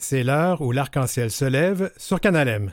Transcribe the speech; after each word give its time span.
C'est 0.00 0.22
l'heure 0.22 0.62
où 0.62 0.70
l'arc-en-ciel 0.70 1.28
se 1.30 1.44
lève 1.44 1.90
sur 1.96 2.20
Canal 2.20 2.46
M. 2.46 2.70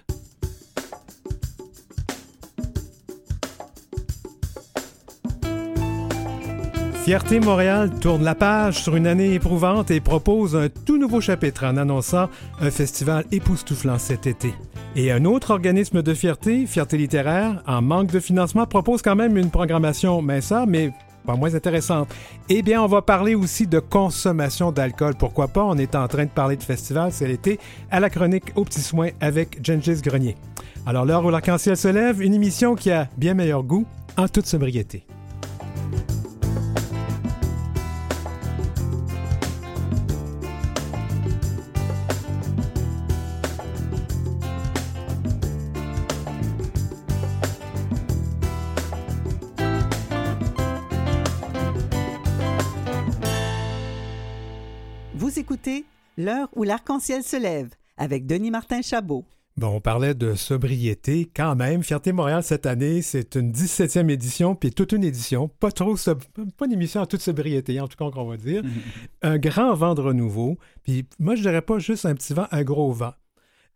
Fierté 7.04 7.40
Montréal 7.40 7.90
tourne 8.00 8.24
la 8.24 8.36
page 8.36 8.82
sur 8.82 8.96
une 8.96 9.08
année 9.08 9.34
éprouvante 9.34 9.90
et 9.90 10.00
propose 10.00 10.56
un 10.56 10.70
tout 10.70 10.98
nouveau 10.98 11.20
chapitre 11.20 11.66
en 11.66 11.78
annonçant 11.78 12.30
un 12.62 12.72
festival 12.72 13.26
époustouflant 13.32 13.98
cet 13.98 14.28
été. 14.28 14.54
Et 14.96 15.12
un 15.12 15.26
autre 15.26 15.52
organisme 15.52 16.04
de 16.04 16.14
fierté, 16.14 16.66
Fierté 16.68 16.98
littéraire, 16.98 17.62
en 17.68 17.82
manque 17.82 18.12
de 18.12 18.20
financement, 18.20 18.66
propose 18.66 19.02
quand 19.02 19.16
même 19.16 19.36
une 19.36 19.50
programmation 19.50 20.21
minceur, 20.21 20.68
mais 20.68 20.94
pas 21.26 21.36
moins 21.36 21.54
intéressante. 21.54 22.07
Eh 22.50 22.62
bien, 22.62 22.82
on 22.82 22.88
va 22.88 23.02
parler 23.02 23.36
aussi 23.36 23.68
de 23.68 23.80
consommation 23.80 24.71
d'alcool. 24.71 25.16
Pourquoi 25.18 25.48
pas? 25.48 25.64
On 25.64 25.78
est 25.78 25.96
en 25.96 26.08
train 26.08 26.26
de 26.26 26.30
parler 26.30 26.55
de 26.55 26.64
festival, 26.64 27.12
c'est 27.12 27.28
l'été, 27.28 27.59
à 27.91 28.00
la 28.00 28.09
chronique 28.09 28.52
aux 28.55 28.64
petits 28.64 28.82
soins 28.82 29.09
avec 29.20 29.59
Gengis 29.66 30.02
Grenier. 30.02 30.35
Alors, 30.85 31.05
l'heure 31.05 31.26
où 31.26 31.30
l'arc-en-ciel 31.30 31.76
se 31.76 31.88
lève, 31.88 32.22
une 32.22 32.34
émission 32.34 32.76
qui 32.76 32.91
a 32.91 33.08
bien 33.18 33.34
meilleur 33.34 33.63
goût 33.63 33.85
en 34.18 34.27
toute 34.27 34.46
sobriété. 34.46 35.05
L'heure 56.25 56.49
où 56.55 56.63
l'arc-en-ciel 56.63 57.21
se 57.21 57.38
lève 57.38 57.70
avec 57.97 58.25
Denis 58.25 58.49
Martin 58.49 58.81
Chabot. 58.81 59.25
Bon, 59.57 59.67
on 59.75 59.79
parlait 59.79 60.15
de 60.15 60.34
sobriété 60.34 61.29
quand 61.35 61.55
même. 61.55 61.84
Fierté 61.84 62.13
Montréal 62.13 62.41
cette 62.43 62.65
année, 62.65 63.04
c'est 63.04 63.35
une 63.35 63.51
17e 63.51 64.09
édition, 64.09 64.55
puis 64.55 64.71
toute 64.71 64.91
une 64.91 65.03
édition. 65.03 65.49
Pas 65.59 65.71
trop, 65.71 65.95
sob- 65.95 66.23
pas 66.57 66.65
une 66.65 66.73
émission 66.73 67.01
en 67.01 67.05
toute 67.05 67.21
sobriété, 67.21 67.79
en 67.79 67.87
tout 67.87 67.95
cas, 67.95 68.09
qu'on 68.09 68.25
va 68.25 68.37
dire. 68.37 68.63
Un 69.21 69.37
grand 69.37 69.75
vent 69.75 69.93
de 69.93 70.01
renouveau. 70.01 70.57
Puis 70.81 71.05
moi, 71.19 71.35
je 71.35 71.43
dirais 71.43 71.61
pas 71.61 71.77
juste 71.77 72.07
un 72.07 72.15
petit 72.15 72.33
vent, 72.33 72.47
un 72.49 72.63
gros 72.63 72.91
vent. 72.91 73.13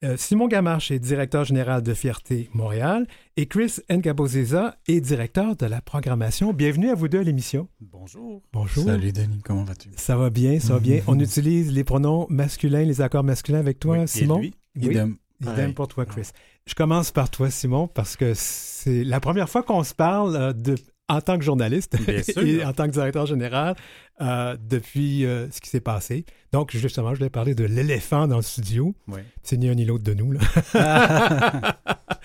Euh, 0.01 0.15
Simon 0.15 0.47
Gamache 0.47 0.91
est 0.91 0.99
directeur 0.99 1.43
général 1.43 1.83
de 1.83 1.93
Fierté 1.93 2.49
Montréal 2.53 3.05
et 3.35 3.47
Chris 3.47 3.79
Ngabozeza 3.91 4.77
est 4.87 5.01
directeur 5.01 5.57
de 5.57 5.65
la 5.65 5.81
programmation. 5.81 6.53
Bienvenue 6.53 6.89
à 6.89 6.95
vous 6.95 7.09
deux 7.09 7.19
à 7.19 7.23
l'émission. 7.23 7.67
Bonjour. 7.81 8.41
Bonjour. 8.53 8.85
Salut 8.85 9.11
Denis, 9.11 9.41
comment 9.43 9.65
vas-tu? 9.65 9.89
Ça 9.97 10.15
va 10.15 10.29
bien, 10.29 10.57
ça 10.61 10.75
va 10.75 10.79
bien. 10.79 11.01
On 11.07 11.19
utilise 11.19 11.73
les 11.73 11.83
pronoms 11.83 12.27
masculins, 12.29 12.83
les 12.85 13.01
accords 13.01 13.25
masculins 13.25 13.59
avec 13.59 13.77
toi, 13.77 13.97
Oui, 13.97 14.03
et 14.03 14.07
Simon? 14.07 14.39
lui? 14.39 14.53
Oui. 14.77 14.85
Idem. 14.85 15.17
Idem 15.41 15.73
pour 15.73 15.89
toi, 15.89 16.05
Chris. 16.05 16.29
Je 16.65 16.75
commence 16.75 17.11
par 17.11 17.29
toi, 17.29 17.49
Simon, 17.49 17.87
parce 17.87 18.15
que 18.15 18.31
c'est 18.35 19.03
la 19.03 19.19
première 19.19 19.49
fois 19.49 19.63
qu'on 19.63 19.83
se 19.83 19.93
parle 19.93 20.35
euh, 20.37 20.53
de, 20.53 20.75
en 21.09 21.21
tant 21.21 21.37
que 21.37 21.43
journaliste 21.43 21.97
sûr. 22.23 22.43
et 22.43 22.63
en 22.63 22.71
tant 22.71 22.85
que 22.85 22.91
directeur 22.91 23.25
général 23.25 23.75
euh, 24.21 24.55
depuis 24.61 25.25
euh, 25.25 25.49
ce 25.51 25.59
qui 25.59 25.69
s'est 25.69 25.81
passé. 25.81 26.25
Donc, 26.53 26.75
justement, 26.75 27.13
je 27.13 27.17
voulais 27.17 27.29
parler 27.29 27.55
de 27.55 27.65
l'éléphant 27.65 28.27
dans 28.27 28.37
le 28.37 28.43
studio. 28.43 28.95
Oui. 29.07 29.21
C'est 29.43 29.57
ni 29.57 29.67
un 29.67 29.75
ni 29.75 29.85
l'autre 29.85 30.03
de 30.03 30.13
nous. 30.13 30.31
Là. 30.31 30.39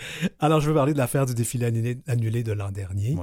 Alors, 0.39 0.61
je 0.61 0.69
veux 0.69 0.75
parler 0.75 0.93
de 0.93 0.99
l'affaire 0.99 1.27
du 1.27 1.35
défilé 1.35 1.67
annulé, 1.67 1.99
annulé 2.07 2.43
de 2.43 2.53
l'an 2.53 2.71
dernier. 2.71 3.17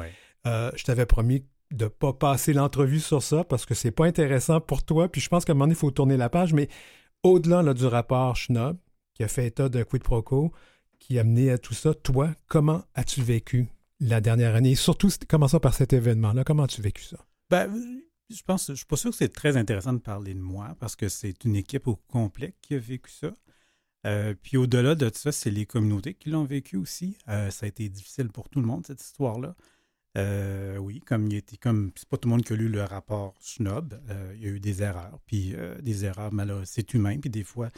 Euh, 0.48 0.72
je 0.76 0.84
t'avais 0.84 1.06
promis 1.06 1.46
de 1.72 1.88
pas 1.88 2.12
passer 2.12 2.54
l'entrevue 2.54 3.00
sur 3.00 3.24
ça 3.24 3.44
parce 3.44 3.66
que 3.66 3.74
c'est 3.74 3.92
pas 3.92 4.06
intéressant 4.06 4.60
pour 4.60 4.84
toi. 4.84 5.10
Puis 5.10 5.22
je 5.22 5.30
pense 5.30 5.46
qu'à 5.46 5.52
un 5.52 5.56
moment 5.56 5.66
donné, 5.66 5.76
il 5.76 5.80
faut 5.80 5.92
tourner 5.92 6.18
la 6.18 6.30
page. 6.30 6.54
Mais 6.54 6.68
au-delà 7.24 7.62
là, 7.62 7.74
du 7.74 7.86
rapport 7.86 8.36
Schnob, 8.36 8.78
qui 9.14 9.24
a 9.24 9.28
fait 9.28 9.46
état 9.46 9.70
d'un 9.70 9.84
quid 9.84 10.04
pro 10.04 10.22
quo, 10.22 10.52
qui 11.00 11.20
a 11.20 11.24
mené 11.24 11.52
à 11.52 11.58
tout 11.58 11.74
ça, 11.74 11.94
toi, 11.94 12.30
comment 12.48 12.84
as-tu 12.96 13.22
vécu 13.22 13.70
la 14.02 14.20
dernière 14.20 14.56
année? 14.56 14.76
Surtout, 14.76 15.10
commençons 15.30 15.60
par 15.60 15.74
cet 15.74 15.94
événement-là. 15.94 16.44
Comment 16.44 16.64
as-tu 16.64 16.82
vécu 16.82 17.04
ça? 17.04 17.18
Ben, 17.50 17.72
je 18.30 18.42
pense, 18.44 18.68
je 18.70 18.74
suis 18.74 18.86
pas 18.86 18.98
sûr 18.98 19.12
que 19.12 19.16
c'est 19.16 19.32
très 19.32 19.56
intéressant 19.56 19.94
de 19.94 20.00
parler 20.00 20.34
de 20.34 20.40
moi 20.40 20.76
parce 20.80 20.96
que 20.96 21.08
c'est 21.08 21.46
une 21.46 21.56
équipe 21.56 21.88
au 21.88 21.96
complet 21.96 22.56
qui 22.62 22.76
a 22.76 22.80
vécu 22.80 23.12
ça. 23.12 23.32
Euh, 24.08 24.34
puis 24.42 24.58
au-delà 24.58 24.96
de 24.96 25.10
ça, 25.14 25.32
c'est 25.32 25.52
les 25.52 25.66
communautés 25.66 26.16
qui 26.16 26.30
l'ont 26.30 26.44
vécu 26.44 26.76
aussi. 26.76 27.18
Euh, 27.30 27.52
ça 27.52 27.66
a 27.66 27.70
été 27.70 27.88
difficile 27.88 28.30
pour 28.30 28.50
tout 28.50 28.60
le 28.60 28.66
monde, 28.66 28.86
cette 28.88 29.02
histoire-là. 29.02 29.56
Euh, 30.18 30.78
oui, 30.78 31.00
comme 31.00 31.28
il 31.28 31.36
était, 31.36 31.58
comme 31.58 31.92
c'est 31.96 32.10
pas 32.10 32.18
tout 32.18 32.28
le 32.28 32.32
monde 32.32 32.44
qui 32.44 32.54
a 32.54 32.56
lu 32.56 32.68
le 32.68 32.84
rapport 32.84 33.36
Schnob, 33.40 33.98
il 34.36 34.42
y 34.42 34.46
a 34.46 34.50
eu 34.50 34.60
des 34.60 34.82
erreurs. 34.82 35.20
Puis 35.26 35.56
des 35.82 36.06
erreurs, 36.06 36.34
malheureuses, 36.34 36.68
c'est 36.70 36.94
humain. 36.94 37.20
Puis 37.20 37.30
des 37.30 37.44
fois, 37.44 37.70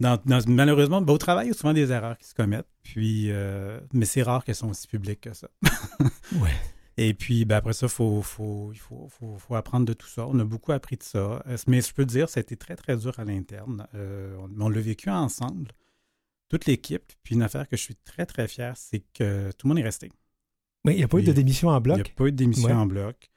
dans, 0.00 0.20
dans- 0.24 0.42
malheureusement, 0.48 1.00
ben, 1.00 1.12
au 1.12 1.18
travail, 1.18 1.46
il 1.46 1.48
y 1.48 1.52
a 1.52 1.54
souvent 1.54 1.72
des 1.72 1.90
erreurs 1.92 2.18
qui 2.18 2.26
se 2.28 2.34
commettent. 2.34 2.68
Puis, 2.82 3.30
euh, 3.30 3.80
mais 3.92 4.04
c'est 4.04 4.22
rare 4.22 4.44
qu'elles 4.44 4.54
sont 4.54 4.68
aussi 4.70 4.86
publiques 4.86 5.22
que 5.22 5.32
ça. 5.34 5.48
Ouais. 6.40 6.50
Et 6.98 7.12
puis, 7.14 7.44
ben, 7.44 7.56
après 7.56 7.72
ça, 7.74 7.88
faut, 7.88 8.22
faut, 8.22 8.70
il 8.72 8.78
faut, 8.78 9.06
faut, 9.08 9.36
faut 9.38 9.54
apprendre 9.54 9.84
de 9.86 9.92
tout 9.92 10.06
ça. 10.08 10.26
On 10.26 10.38
a 10.38 10.44
beaucoup 10.44 10.72
appris 10.72 10.96
de 10.96 11.02
ça. 11.02 11.44
Mais 11.66 11.80
je 11.82 11.92
peux 11.92 12.04
te 12.06 12.10
dire, 12.10 12.28
ça 12.30 12.40
a 12.40 12.42
été 12.42 12.56
très, 12.56 12.74
très 12.74 12.96
dur 12.96 13.12
à 13.18 13.24
l'interne. 13.24 13.86
Euh, 13.94 14.34
on 14.40 14.60
on 14.62 14.68
l'a 14.70 14.80
vécu 14.80 15.10
ensemble, 15.10 15.72
toute 16.48 16.64
l'équipe. 16.66 17.12
Puis 17.22 17.34
une 17.34 17.42
affaire 17.42 17.68
que 17.68 17.76
je 17.76 17.82
suis 17.82 17.96
très, 17.96 18.24
très 18.26 18.48
fier, 18.48 18.74
c'est 18.76 19.00
que 19.14 19.50
tout 19.52 19.66
le 19.66 19.68
monde 19.68 19.78
est 19.78 19.82
resté. 19.84 20.10
Oui, 20.86 20.94
il 20.94 20.96
n'y 20.98 21.04
a 21.04 21.08
pas 21.08 21.18
eu 21.18 21.22
de 21.22 21.32
démission 21.32 21.68
en 21.68 21.78
Il 21.80 21.84
n'y 21.86 21.92
a 21.92 21.96
bloc. 21.96 22.14
pas 22.14 22.24
eu 22.26 22.32
de 22.32 22.36
démission 22.36 22.68
Ouais. 22.68 22.72
en 22.72 22.86
bloc. 22.86 23.30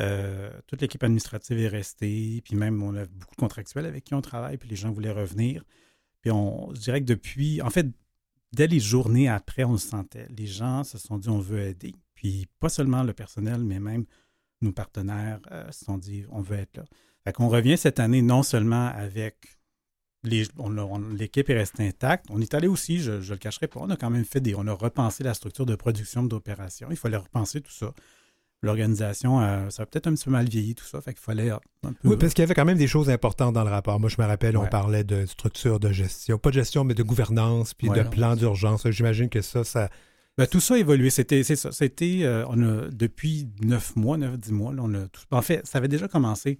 Euh, 0.00 0.50
toute 0.66 0.80
l'équipe 0.80 1.02
administrative 1.04 1.58
est 1.60 1.68
restée. 1.68 2.40
Puis 2.44 2.56
même, 2.56 2.82
on 2.82 2.94
a 2.96 3.04
beaucoup 3.04 3.34
de 3.34 3.40
contractuels 3.40 3.84
avec 3.86 4.04
qui 4.04 4.14
on 4.14 4.22
travaille. 4.22 4.56
Puis 4.56 4.68
les 4.70 4.76
gens 4.76 4.90
voulaient 4.90 5.12
revenir. 5.12 5.62
Puis 6.24 6.30
on, 6.30 6.74
je 6.74 6.80
dirais 6.80 7.02
que 7.02 7.06
depuis, 7.06 7.60
en 7.60 7.68
fait, 7.68 7.86
dès 8.54 8.66
les 8.66 8.80
journées 8.80 9.28
après, 9.28 9.62
on 9.64 9.72
le 9.72 9.78
sentait. 9.78 10.26
Les 10.34 10.46
gens 10.46 10.82
se 10.82 10.96
sont 10.96 11.18
dit, 11.18 11.28
on 11.28 11.38
veut 11.38 11.60
aider. 11.60 11.94
Puis 12.14 12.48
pas 12.60 12.70
seulement 12.70 13.02
le 13.02 13.12
personnel, 13.12 13.62
mais 13.62 13.78
même 13.78 14.06
nos 14.62 14.72
partenaires 14.72 15.38
euh, 15.52 15.70
se 15.70 15.84
sont 15.84 15.98
dit, 15.98 16.24
on 16.30 16.40
veut 16.40 16.56
être 16.56 16.78
là. 16.78 16.84
Fait 17.24 17.34
qu'on 17.34 17.50
revient 17.50 17.76
cette 17.76 18.00
année 18.00 18.22
non 18.22 18.42
seulement 18.42 18.86
avec 18.86 19.58
l'équipe 20.22 21.50
est 21.50 21.58
restée 21.58 21.86
intacte. 21.86 22.24
On 22.30 22.40
est 22.40 22.54
allé 22.54 22.68
aussi, 22.68 23.00
je 23.00 23.12
ne 23.12 23.30
le 23.30 23.36
cacherai 23.36 23.68
pas, 23.68 23.80
on 23.80 23.90
a 23.90 23.96
quand 23.96 24.08
même 24.08 24.24
fait 24.24 24.40
des, 24.40 24.54
on 24.54 24.66
a 24.66 24.72
repensé 24.72 25.24
la 25.24 25.34
structure 25.34 25.66
de 25.66 25.74
production 25.74 26.22
d'opération. 26.22 26.88
Il 26.90 26.96
fallait 26.96 27.18
repenser 27.18 27.60
tout 27.60 27.70
ça. 27.70 27.92
L'organisation, 28.64 29.40
euh, 29.40 29.70
ça 29.70 29.82
a 29.84 29.86
peut-être 29.86 30.06
un 30.08 30.14
petit 30.14 30.24
peu 30.24 30.30
mal 30.30 30.48
vieilli 30.48 30.74
tout 30.74 30.84
ça. 30.84 31.00
Fait 31.00 31.12
qu'il 31.14 31.22
fallait 31.22 31.50
un 31.50 31.60
peu. 31.82 32.08
Oui, 32.08 32.16
parce 32.18 32.34
qu'il 32.34 32.42
y 32.42 32.44
avait 32.44 32.54
quand 32.54 32.64
même 32.64 32.78
des 32.78 32.86
choses 32.88 33.10
importantes 33.10 33.54
dans 33.54 33.64
le 33.64 33.70
rapport. 33.70 34.00
Moi, 34.00 34.08
je 34.08 34.16
me 34.20 34.26
rappelle, 34.26 34.56
on 34.56 34.66
parlait 34.66 35.04
de 35.04 35.26
structure 35.26 35.78
de 35.80 35.92
gestion, 35.92 36.38
pas 36.38 36.50
de 36.50 36.54
gestion, 36.54 36.84
mais 36.84 36.94
de 36.94 37.02
gouvernance, 37.02 37.74
puis 37.74 37.88
Ouais, 37.88 37.98
de 37.98 38.02
non. 38.04 38.10
plan 38.10 38.36
d'urgence. 38.36 38.88
J'imagine 38.90 39.28
que 39.28 39.40
ça, 39.42 39.62
ça, 39.64 39.88
Ben, 40.36 40.46
tout 40.48 40.58
ça 40.58 40.74
a 40.74 40.78
évolué. 40.78 41.10
C'était, 41.10 41.44
c'est 41.44 41.54
ça. 41.54 41.70
C'était, 41.70 42.20
euh, 42.24 42.44
on 42.48 42.60
a, 42.62 42.88
depuis 42.90 43.48
neuf 43.62 43.94
mois, 43.94 44.16
neuf, 44.16 44.36
dix 44.36 44.50
mois, 44.52 44.72
là, 44.74 44.82
on 44.84 44.92
a 44.94 45.06
tout- 45.06 45.22
en 45.30 45.42
fait, 45.42 45.64
ça 45.64 45.78
avait 45.78 45.86
déjà 45.86 46.08
commencé. 46.08 46.58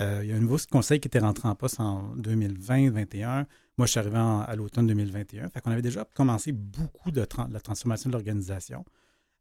Euh, 0.00 0.20
il 0.24 0.30
y 0.30 0.32
a 0.32 0.36
un 0.36 0.40
nouveau 0.40 0.56
conseil 0.68 0.98
qui 0.98 1.06
était 1.06 1.20
rentré 1.20 1.46
en 1.46 1.54
poste 1.54 1.78
en 1.78 2.12
2020-2021. 2.16 3.46
Moi, 3.78 3.86
je 3.86 3.90
suis 3.92 4.00
arrivé 4.00 4.18
en- 4.18 4.40
à 4.40 4.56
l'automne 4.56 4.86
2021. 4.88 5.48
Fait 5.48 5.60
qu'on 5.60 5.70
avait 5.70 5.82
déjà 5.82 6.04
commencé 6.14 6.50
beaucoup 6.52 7.10
de, 7.12 7.24
la 7.52 7.60
transformation 7.60 8.10
de 8.10 8.14
l'organisation. 8.14 8.84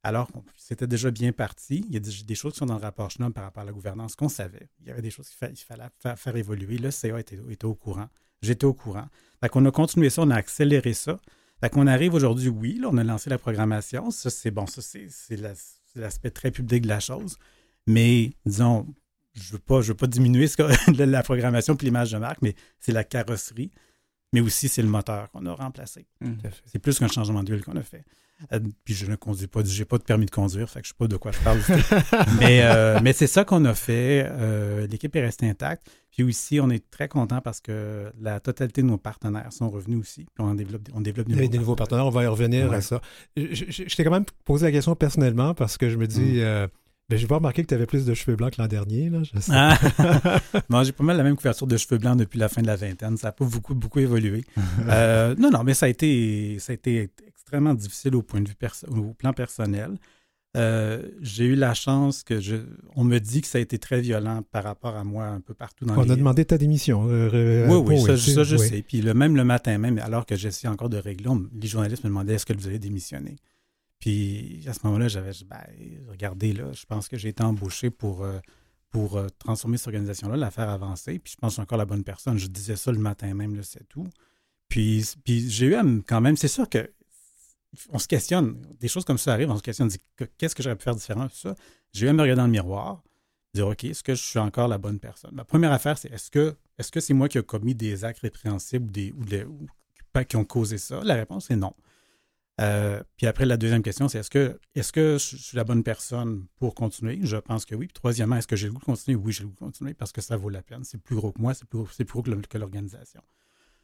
Alors, 0.03 0.29
on- 0.35 0.43
c'était 0.57 0.87
déjà 0.87 1.11
bien 1.11 1.31
parti. 1.31 1.85
Il 1.87 1.93
y 1.93 1.97
a 1.97 1.99
des, 1.99 2.11
des 2.25 2.35
choses 2.35 2.53
qui 2.53 2.59
sont 2.59 2.65
dans 2.65 2.75
le 2.75 2.81
rapport 2.81 3.09
Schnob 3.09 3.31
par 3.33 3.43
rapport 3.45 3.63
à 3.63 3.65
la 3.65 3.71
gouvernance 3.71 4.15
qu'on 4.15 4.29
savait. 4.29 4.67
Il 4.81 4.87
y 4.87 4.91
avait 4.91 5.01
des 5.01 5.09
choses 5.11 5.27
qu'il 5.29 5.37
fa- 5.37 5.49
il 5.49 5.55
fallait 5.55 5.83
faire, 5.99 6.19
faire 6.19 6.35
évoluer. 6.35 6.77
Le 6.77 6.91
CA 6.91 7.19
était, 7.19 7.39
était 7.49 7.65
au 7.65 7.73
courant. 7.75 8.09
J'étais 8.41 8.65
au 8.65 8.73
courant. 8.73 9.07
Fait 9.39 9.47
qu'on 9.49 9.65
a 9.65 9.71
continué 9.71 10.09
ça, 10.09 10.21
on 10.23 10.29
a 10.29 10.35
accéléré 10.35 10.93
ça. 10.93 11.19
Fait 11.61 11.69
qu'on 11.69 11.87
arrive 11.87 12.13
aujourd'hui, 12.13 12.49
oui, 12.49 12.79
là, 12.81 12.89
on 12.91 12.97
a 12.97 13.03
lancé 13.05 13.29
la 13.29 13.37
programmation. 13.37 14.11
Ça, 14.11 14.29
c'est 14.29 14.51
bon, 14.51 14.67
ça, 14.67 14.81
c'est 14.81 15.07
c'est 15.09 15.37
la- 15.37 15.55
c'est 15.55 15.99
l'aspect 15.99 16.31
très 16.31 16.51
public 16.51 16.83
de 16.83 16.87
la 16.89 16.99
chose. 16.99 17.37
Mais, 17.87 18.33
disons, 18.45 18.85
je 19.33 19.47
ne 19.47 19.51
veux, 19.53 19.59
pas- 19.59 19.81
je 19.81 19.89
veux 19.89 19.97
pas 19.97 20.07
diminuer 20.07 20.47
ce 20.47 20.57
que- 20.57 20.63
la 21.05 21.23
programmation 21.23 21.75
puis 21.77 21.85
l'image 21.85 22.11
de 22.11 22.17
marque, 22.17 22.41
mais 22.41 22.55
c'est 22.79 22.91
la 22.91 23.03
carrosserie, 23.05 23.71
mais 24.33 24.41
aussi 24.41 24.67
c'est 24.67 24.81
le 24.81 24.89
moteur 24.89 25.29
qu'on 25.31 25.45
a 25.45 25.53
remplacé. 25.53 26.05
C'est 26.65 26.79
plus 26.79 26.99
qu'un 26.99 27.07
changement 27.07 27.43
d'huile 27.43 27.63
qu'on 27.63 27.77
a 27.77 27.83
fait. 27.83 28.03
Euh, 28.51 28.59
puis 28.83 28.93
je 28.93 29.05
ne 29.05 29.15
conduis 29.15 29.47
pas, 29.47 29.61
j'ai 29.63 29.85
pas 29.85 29.97
de 29.97 30.03
permis 30.03 30.25
de 30.25 30.31
conduire, 30.31 30.69
fait 30.69 30.81
que 30.81 30.85
je 30.87 30.89
sais 30.91 30.97
pas 30.97 31.07
de 31.07 31.15
quoi 31.17 31.31
je 31.31 31.39
parle. 31.39 31.59
mais 32.39 32.61
euh, 32.63 32.99
mais 33.03 33.13
c'est 33.13 33.27
ça 33.27 33.45
qu'on 33.45 33.63
a 33.65 33.73
fait. 33.73 34.25
Euh, 34.29 34.85
L'équipe 34.87 35.15
est 35.15 35.21
restée 35.21 35.49
intacte. 35.49 35.87
Puis 36.11 36.21
aussi, 36.23 36.59
on 36.59 36.69
est 36.69 36.87
très 36.91 37.07
content 37.07 37.41
parce 37.41 37.59
que 37.59 38.11
la 38.21 38.39
totalité 38.39 38.83
de 38.83 38.87
nos 38.87 38.97
partenaires 38.99 39.51
sont 39.51 39.69
revenus 39.69 39.99
aussi. 39.99 40.25
Puis 40.35 40.45
on 40.45 40.53
développe, 40.53 40.87
on 40.93 41.01
développe 41.01 41.27
y 41.29 41.33
avait 41.33 41.47
des 41.47 41.57
nouveaux 41.57 41.75
partenaires, 41.75 42.05
on 42.05 42.11
va 42.11 42.23
y 42.23 42.27
revenir 42.27 42.69
Ouais. 42.69 42.75
à 42.75 42.81
ça. 42.81 43.01
Je, 43.35 43.45
je- 43.53 43.83
je 43.87 43.95
t'ai 43.95 44.03
quand 44.03 44.11
même 44.11 44.25
posé 44.45 44.65
la 44.67 44.71
question 44.71 44.95
personnellement 44.95 45.55
parce 45.55 45.75
que 45.77 45.89
je 45.89 45.97
me 45.97 46.05
dis, 46.05 46.19
Mm. 46.21 46.39
euh, 46.39 46.67
ben, 47.09 47.17
j'ai 47.17 47.25
pas 47.27 47.35
remarqué 47.37 47.63
que 47.63 47.67
tu 47.67 47.73
avais 47.73 47.87
plus 47.87 48.05
de 48.05 48.13
cheveux 48.13 48.35
blancs 48.37 48.53
que 48.55 48.61
l'an 48.61 48.67
dernier. 48.67 49.09
Là, 49.09 49.21
je 49.23 49.39
sais. 49.39 49.51
Ah! 49.53 49.77
J'ai 50.83 50.91
pas 50.91 51.03
mal 51.03 51.17
la 51.17 51.23
même 51.23 51.35
couverture 51.35 51.67
de 51.67 51.77
cheveux 51.77 51.97
blancs 51.97 52.17
depuis 52.17 52.37
la 52.39 52.47
fin 52.47 52.61
de 52.61 52.67
la 52.67 52.75
vingtaine. 52.75 53.17
Ça 53.17 53.27
n'a 53.29 53.31
pas 53.31 53.45
beaucoup, 53.45 53.73
beaucoup 53.75 53.99
évolué. 53.99 54.43
Euh, 54.87 55.33
non, 55.39 55.49
non, 55.49 55.63
mais 55.63 55.73
ça 55.73 55.85
a 55.87 55.89
été, 55.89 56.57
ça 56.59 56.71
a 56.71 56.75
été 56.75 57.09
extrêmement 57.43 57.73
difficile 57.73 58.15
au 58.15 58.21
point 58.21 58.41
de 58.41 58.49
vue 58.49 58.55
au 58.87 59.13
plan 59.13 59.33
personnel. 59.33 59.97
Euh, 60.55 61.09
j'ai 61.19 61.45
eu 61.45 61.55
la 61.55 61.73
chance 61.73 62.23
que 62.23 62.39
je. 62.39 62.57
On 62.95 63.03
me 63.03 63.17
dit 63.19 63.41
que 63.41 63.47
ça 63.47 63.57
a 63.57 63.61
été 63.61 63.79
très 63.79 64.01
violent 64.01 64.43
par 64.43 64.63
rapport 64.63 64.95
à 64.95 65.03
moi 65.03 65.25
un 65.25 65.41
peu 65.41 65.55
partout 65.55 65.83
dans 65.85 65.97
On 65.97 66.03
les... 66.03 66.11
a 66.11 66.15
demandé 66.15 66.45
ta 66.45 66.59
démission. 66.59 67.07
Euh, 67.09 67.67
oui, 67.67 67.97
oui, 67.97 68.01
ça, 68.01 68.43
je 68.43 68.57
sais. 68.57 68.83
Puis 68.83 69.01
le, 69.01 69.15
même 69.15 69.35
le 69.35 69.43
matin 69.43 69.77
même, 69.79 69.97
alors 69.97 70.27
que 70.27 70.35
j'essayais 70.35 70.71
encore 70.71 70.89
de 70.89 70.97
régler, 70.97 71.31
les 71.59 71.67
journalistes 71.67 72.03
me 72.03 72.09
demandaient 72.09 72.35
est-ce 72.35 72.45
que 72.45 72.53
vous 72.53 72.67
allez 72.67 72.77
démissionner. 72.77 73.37
Puis 73.99 74.63
à 74.67 74.73
ce 74.73 74.81
moment-là, 74.83 75.07
j'avais 75.07 75.31
ben, 75.49 75.57
regardez, 76.09 76.53
là, 76.53 76.71
je 76.71 76.85
pense 76.85 77.07
que 77.07 77.17
j'ai 77.17 77.29
été 77.29 77.41
embauché 77.41 77.89
pour, 77.89 78.23
euh, 78.23 78.37
pour 78.91 79.19
transformer 79.39 79.77
cette 79.77 79.87
organisation-là, 79.87 80.37
la 80.37 80.51
faire 80.51 80.69
avancer. 80.69 81.17
Puis 81.17 81.33
je 81.33 81.37
pense 81.37 81.49
que 81.49 81.51
je 81.51 81.53
suis 81.55 81.61
encore 81.63 81.79
la 81.79 81.85
bonne 81.85 82.03
personne. 82.03 82.37
Je 82.37 82.47
disais 82.47 82.75
ça 82.75 82.91
le 82.91 82.99
matin 82.99 83.33
même, 83.33 83.59
c'est 83.63 83.87
tout. 83.89 84.07
Puis, 84.69 85.03
puis 85.23 85.49
j'ai 85.49 85.67
eu 85.67 86.03
quand 86.05 86.21
même, 86.21 86.37
c'est 86.37 86.47
sûr 86.47 86.69
que 86.69 86.91
on 87.89 87.99
se 87.99 88.07
questionne, 88.07 88.61
des 88.79 88.87
choses 88.87 89.05
comme 89.05 89.17
ça 89.17 89.33
arrivent, 89.33 89.51
on 89.51 89.57
se 89.57 89.63
questionne, 89.63 89.89
qu'est-ce 90.37 90.55
que 90.55 90.63
j'aurais 90.63 90.75
pu 90.75 90.83
faire 90.83 90.95
différent, 90.95 91.27
tout 91.27 91.35
ça. 91.35 91.55
J'ai 91.91 92.07
eu 92.07 92.13
me 92.13 92.21
regarder 92.21 92.39
dans 92.39 92.45
le 92.45 92.51
miroir, 92.51 93.03
dire, 93.53 93.67
OK, 93.67 93.83
est-ce 93.83 94.03
que 94.03 94.15
je 94.15 94.21
suis 94.21 94.39
encore 94.39 94.67
la 94.67 94.77
bonne 94.77 94.99
personne? 94.99 95.31
Ma 95.33 95.45
première 95.45 95.71
affaire, 95.71 95.97
c'est 95.97 96.11
est-ce 96.11 96.31
que 96.31 96.55
que 96.91 96.99
c'est 96.99 97.13
moi 97.13 97.29
qui 97.29 97.37
ai 97.37 97.43
commis 97.43 97.75
des 97.75 98.03
actes 98.03 98.19
répréhensibles 98.19 98.87
ou, 99.15 99.25
des, 99.25 99.45
qui 100.27 100.35
ont 100.35 100.45
causé 100.45 100.77
ça? 100.77 101.01
La 101.03 101.15
réponse 101.15 101.51
est 101.51 101.55
non. 101.55 101.73
Euh, 102.61 103.01
puis 103.17 103.25
après, 103.25 103.45
la 103.45 103.57
deuxième 103.57 103.81
question, 103.81 104.07
c'est 104.07 104.19
est-ce 104.19 104.29
que, 104.29 104.59
est-ce 104.75 104.91
je 104.95 105.37
suis 105.37 105.57
la 105.57 105.63
bonne 105.63 105.83
personne 105.83 106.45
pour 106.57 106.75
continuer? 106.75 107.19
Je 107.23 107.37
pense 107.37 107.65
que 107.65 107.73
oui. 107.75 107.87
Puis 107.87 107.93
troisièmement, 107.93 108.35
est-ce 108.35 108.47
que 108.47 108.55
j'ai 108.55 108.67
le 108.67 108.73
goût 108.73 108.79
de 108.79 108.85
continuer? 108.85 109.15
Oui, 109.15 109.31
j'ai 109.31 109.43
le 109.43 109.49
goût 109.49 109.55
de 109.55 109.59
continuer 109.59 109.93
parce 109.93 110.11
que 110.11 110.21
ça 110.21 110.37
vaut 110.37 110.49
la 110.49 110.61
peine. 110.61 110.83
C'est 110.83 111.01
plus 111.01 111.15
gros 111.15 111.31
que 111.31 111.41
moi, 111.41 111.53
c'est 111.53 111.67
plus, 111.67 111.83
plus 111.85 112.05
gros 112.05 112.21
que 112.21 112.57
l'organisation. 112.57 113.21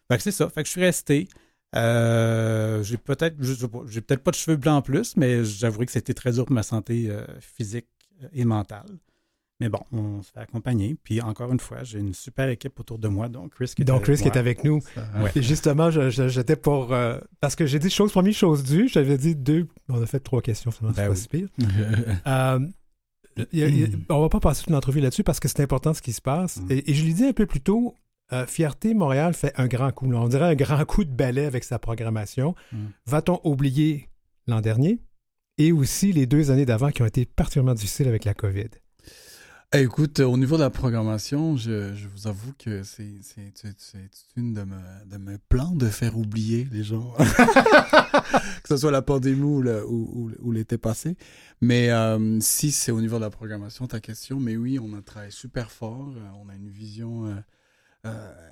Fait 0.07 0.17
que 0.17 0.23
c'est 0.23 0.31
ça. 0.31 0.49
Fait 0.49 0.61
que 0.61 0.67
je 0.67 0.71
suis 0.71 0.81
resté. 0.81 1.27
Euh, 1.75 2.81
j'ai 2.83 2.97
peut-être, 2.97 3.35
j'ai 3.41 4.01
peut-être 4.01 4.23
pas 4.23 4.31
de 4.31 4.35
cheveux 4.35 4.57
blancs 4.57 4.79
en 4.79 4.81
plus, 4.81 5.15
mais 5.17 5.43
j'avouerai 5.43 5.85
que 5.85 5.91
c'était 5.91 6.13
très 6.13 6.31
dur 6.31 6.45
pour 6.45 6.53
ma 6.53 6.63
santé 6.63 7.07
euh, 7.09 7.25
physique 7.39 7.87
et 8.33 8.45
mentale. 8.45 8.87
Mais 9.59 9.67
bon, 9.67 9.79
on 9.91 10.21
se 10.23 10.31
fait 10.31 10.39
accompagner. 10.39 10.95
Puis 11.03 11.21
encore 11.21 11.51
une 11.51 11.59
fois, 11.59 11.83
j'ai 11.83 11.99
une 11.99 12.13
super 12.13 12.47
équipe 12.47 12.79
autour 12.79 12.97
de 12.97 13.09
moi, 13.09 13.27
donc 13.27 13.55
Chris 13.55 13.73
qui 13.75 13.81
est 13.81 13.85
donc 13.85 13.97
avec 13.97 14.05
Chris 14.05 14.23
qui 14.23 14.29
est 14.29 14.37
avec 14.39 14.63
nous. 14.63 14.79
Justement, 15.35 15.91
j'étais 15.91 16.55
pour 16.55 16.93
euh, 16.93 17.19
parce 17.41 17.55
que 17.57 17.65
j'ai 17.65 17.77
dit 17.77 17.89
chose 17.89 18.11
première, 18.11 18.33
chose 18.33 18.63
due. 18.63 18.87
J'avais 18.87 19.17
dit 19.17 19.35
deux. 19.35 19.67
On 19.89 20.01
a 20.01 20.05
fait 20.05 20.21
trois 20.21 20.41
questions, 20.41 20.71
finalement, 20.71 20.95
c'est 20.95 21.03
ben 21.03 21.09
pas 21.09 21.15
si 21.15 21.27
pire. 21.27 21.49
on 24.09 24.21
va 24.21 24.29
pas 24.29 24.39
passer 24.39 24.63
toute 24.63 24.71
l'entrevue 24.71 25.01
là-dessus 25.01 25.23
parce 25.23 25.41
que 25.41 25.49
c'est 25.49 25.61
important 25.61 25.93
ce 25.93 26.01
qui 26.01 26.13
se 26.13 26.21
passe. 26.21 26.57
Mm. 26.57 26.71
Et, 26.71 26.91
et, 26.91 26.93
je 26.93 27.05
l'ai 27.05 27.13
dit 27.13 27.25
un 27.25 27.33
peu 27.33 27.45
plus 27.45 27.61
tôt, 27.61 27.95
euh, 28.33 28.45
Fierté 28.45 28.93
Montréal 28.93 29.33
fait 29.33 29.53
un 29.57 29.67
grand 29.67 29.91
coup. 29.91 30.11
on 30.11 30.27
dirait 30.27 30.51
un 30.51 30.55
grand 30.55 30.83
coup 30.85 31.03
de 31.03 31.11
balai 31.11 31.45
avec 31.45 31.63
sa 31.63 31.79
programmation. 31.79 32.55
Mm. 32.71 32.85
Va-t-on 33.07 33.39
oublier 33.43 34.09
l'an 34.47 34.61
dernier? 34.61 34.99
Et 35.57 35.71
aussi 35.71 36.13
les 36.13 36.25
deux 36.25 36.51
années 36.51 36.65
d'avant 36.65 36.89
qui 36.91 37.01
ont 37.01 37.05
été 37.05 37.25
particulièrement 37.25 37.73
difficiles 37.73 38.07
avec 38.07 38.25
la 38.25 38.33
COVID? 38.33 38.69
Eh, 39.71 39.81
écoute, 39.81 40.19
au 40.19 40.35
niveau 40.35 40.57
de 40.57 40.63
la 40.63 40.71
programmation, 40.71 41.55
je, 41.55 41.93
vous 42.07 42.25
avoue 42.25 42.53
que 42.57 42.81
c'est 42.81 43.05
une 44.35 44.55
de 44.55 44.63
mes, 44.63 45.37
plans 45.47 45.75
de 45.75 45.85
faire 45.89 46.17
oublier 46.17 46.67
les 46.71 46.83
gens, 46.83 47.13
que 48.63 48.67
ce 48.67 48.77
soit 48.77 48.89
la 48.89 49.03
pandémie 49.03 49.43
ou 49.43 50.51
l'été 50.51 50.79
passé. 50.79 51.17
Mais 51.61 51.91
euh, 51.91 52.39
si 52.41 52.71
c'est 52.71 52.91
au 52.91 52.99
niveau 52.99 53.17
de 53.17 53.21
la 53.21 53.29
programmation, 53.29 53.85
ta 53.85 53.99
question, 53.99 54.39
mais 54.39 54.57
oui, 54.57 54.79
on 54.79 54.91
a 54.97 55.03
travaillé 55.03 55.31
super 55.31 55.69
fort, 55.69 56.15
euh, 56.17 56.41
on 56.43 56.49
a 56.49 56.55
une 56.55 56.69
vision 56.69 57.27
euh, 57.27 57.35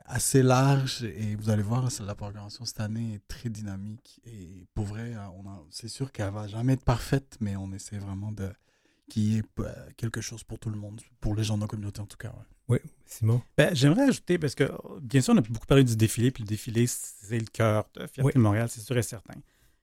assez 0.05 0.41
large 0.41 1.03
et 1.03 1.35
vous 1.35 1.49
allez 1.49 1.63
voir, 1.63 1.87
la 2.05 2.15
programmation 2.15 2.65
cette 2.65 2.79
année 2.79 3.15
est 3.15 3.27
très 3.27 3.49
dynamique 3.49 4.21
et 4.25 4.65
pour 4.73 4.85
vrai, 4.85 5.13
euh, 5.15 5.49
c'est 5.69 5.89
sûr 5.89 6.11
qu'elle 6.11 6.31
va 6.31 6.47
jamais 6.47 6.73
être 6.73 6.83
parfaite, 6.83 7.37
mais 7.39 7.55
on 7.55 7.71
essaie 7.73 7.97
vraiment 7.97 8.31
de 8.31 8.49
qu'il 9.09 9.23
y 9.23 9.37
ait 9.37 9.43
euh, 9.59 9.73
quelque 9.95 10.19
chose 10.19 10.43
pour 10.43 10.59
tout 10.59 10.69
le 10.69 10.77
monde, 10.77 11.01
pour 11.21 11.35
les 11.35 11.43
gens 11.43 11.55
de 11.55 11.61
la 11.61 11.67
communauté 11.67 12.01
en 12.01 12.05
tout 12.05 12.17
cas. 12.17 12.33
Oui, 12.67 12.79
Simon? 13.05 13.41
Ben, 13.57 13.73
J'aimerais 13.73 14.09
ajouter, 14.09 14.37
parce 14.37 14.55
que 14.55 14.69
bien 15.01 15.21
sûr, 15.21 15.33
on 15.33 15.37
a 15.37 15.41
beaucoup 15.41 15.65
parlé 15.65 15.83
du 15.83 15.95
défilé, 15.95 16.31
puis 16.31 16.43
le 16.43 16.47
défilé, 16.47 16.85
c'est 16.87 17.39
le 17.39 17.45
cœur 17.45 17.85
de 17.95 18.05
Fierté 18.07 18.39
Montréal, 18.39 18.67
c'est 18.69 18.81
sûr 18.81 18.97
et 18.97 19.03
certain. 19.03 19.35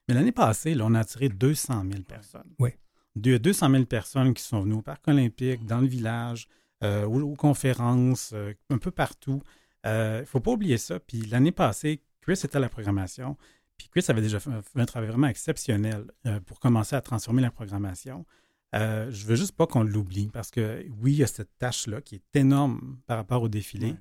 Mais 0.06 0.14
l'année 0.14 0.32
passée, 0.32 0.74
là, 0.74 0.84
on 0.86 0.94
a 0.94 1.00
attiré 1.00 1.30
200 1.30 1.84
000 1.90 2.02
personnes. 2.02 2.52
Oui. 2.58 2.70
200 3.16 3.70
000 3.70 3.84
personnes 3.84 4.34
qui 4.34 4.42
sont 4.42 4.60
venues 4.60 4.74
au 4.74 4.82
Parc 4.82 5.06
olympique, 5.08 5.64
dans 5.64 5.80
le 5.80 5.86
village, 5.86 6.48
euh, 6.84 7.04
aux, 7.06 7.34
conférences, 7.34 8.32
euh, 8.34 8.52
un 8.68 8.78
peu 8.78 8.90
partout. 8.90 9.42
Il 9.84 9.88
euh, 9.88 10.20
ne 10.20 10.24
faut 10.26 10.40
pas 10.40 10.50
oublier 10.50 10.76
ça. 10.78 11.00
Puis 11.00 11.22
l'année 11.22 11.52
passée, 11.52 12.02
Chris 12.20 12.40
était 12.44 12.56
à 12.56 12.60
la 12.60 12.68
programmation. 12.68 13.36
Puis 13.78 13.88
Chris 13.88 14.04
avait 14.08 14.20
déjà 14.20 14.38
fait 14.38 14.50
un 14.76 14.84
travail 14.84 15.08
vraiment 15.08 15.26
exceptionnel 15.26 16.06
pour 16.46 16.60
commencer 16.60 16.94
à 16.94 17.00
transformer 17.00 17.42
la 17.42 17.50
programmation. 17.50 18.24
Je 18.72 19.08
je 19.10 19.26
veux 19.26 19.34
juste 19.34 19.52
pas 19.52 19.66
qu'on 19.66 19.82
l'oublie 19.82 20.28
parce 20.28 20.52
que 20.52 20.86
oui, 21.00 21.12
il 21.12 21.18
y 21.18 21.22
a 21.24 21.26
cette 21.26 21.58
tâche-là 21.58 22.00
qui 22.00 22.14
est 22.16 22.36
énorme 22.36 22.98
par 23.06 23.16
rapport 23.16 23.42
au 23.42 23.48
défilé. 23.48 23.96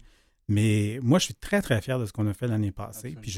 Mais 0.48 1.00
moi, 1.02 1.18
je 1.18 1.26
suis 1.26 1.34
très, 1.34 1.62
très 1.62 1.82
fier 1.82 1.98
de 1.98 2.06
ce 2.06 2.12
qu'on 2.14 2.28
a 2.28 2.34
fait 2.34 2.48
l'année 2.48 2.72
passée, 2.72 3.16
puis 3.20 3.36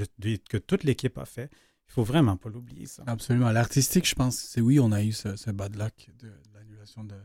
que 0.50 0.58
toute 0.58 0.84
l'équipe 0.84 1.18
a 1.18 1.26
fait. 1.26 1.50
Il 1.88 1.94
faut 1.94 2.04
vraiment 2.04 2.36
pas 2.36 2.50
l'oublier, 2.50 2.86
ça. 2.86 3.04
Absolument. 3.08 3.52
L'artistique, 3.52 4.08
je 4.08 4.16
pense, 4.16 4.38
c'est 4.38 4.60
oui, 4.60 4.80
on 4.80 4.92
a 4.92 5.04
eu 5.04 5.14
ce, 5.14 5.38
ce 5.38 5.52
bad 5.52 5.76
luck 5.78 6.10
de 6.20 6.34
l'annulation 6.54 7.04
de, 7.06 7.16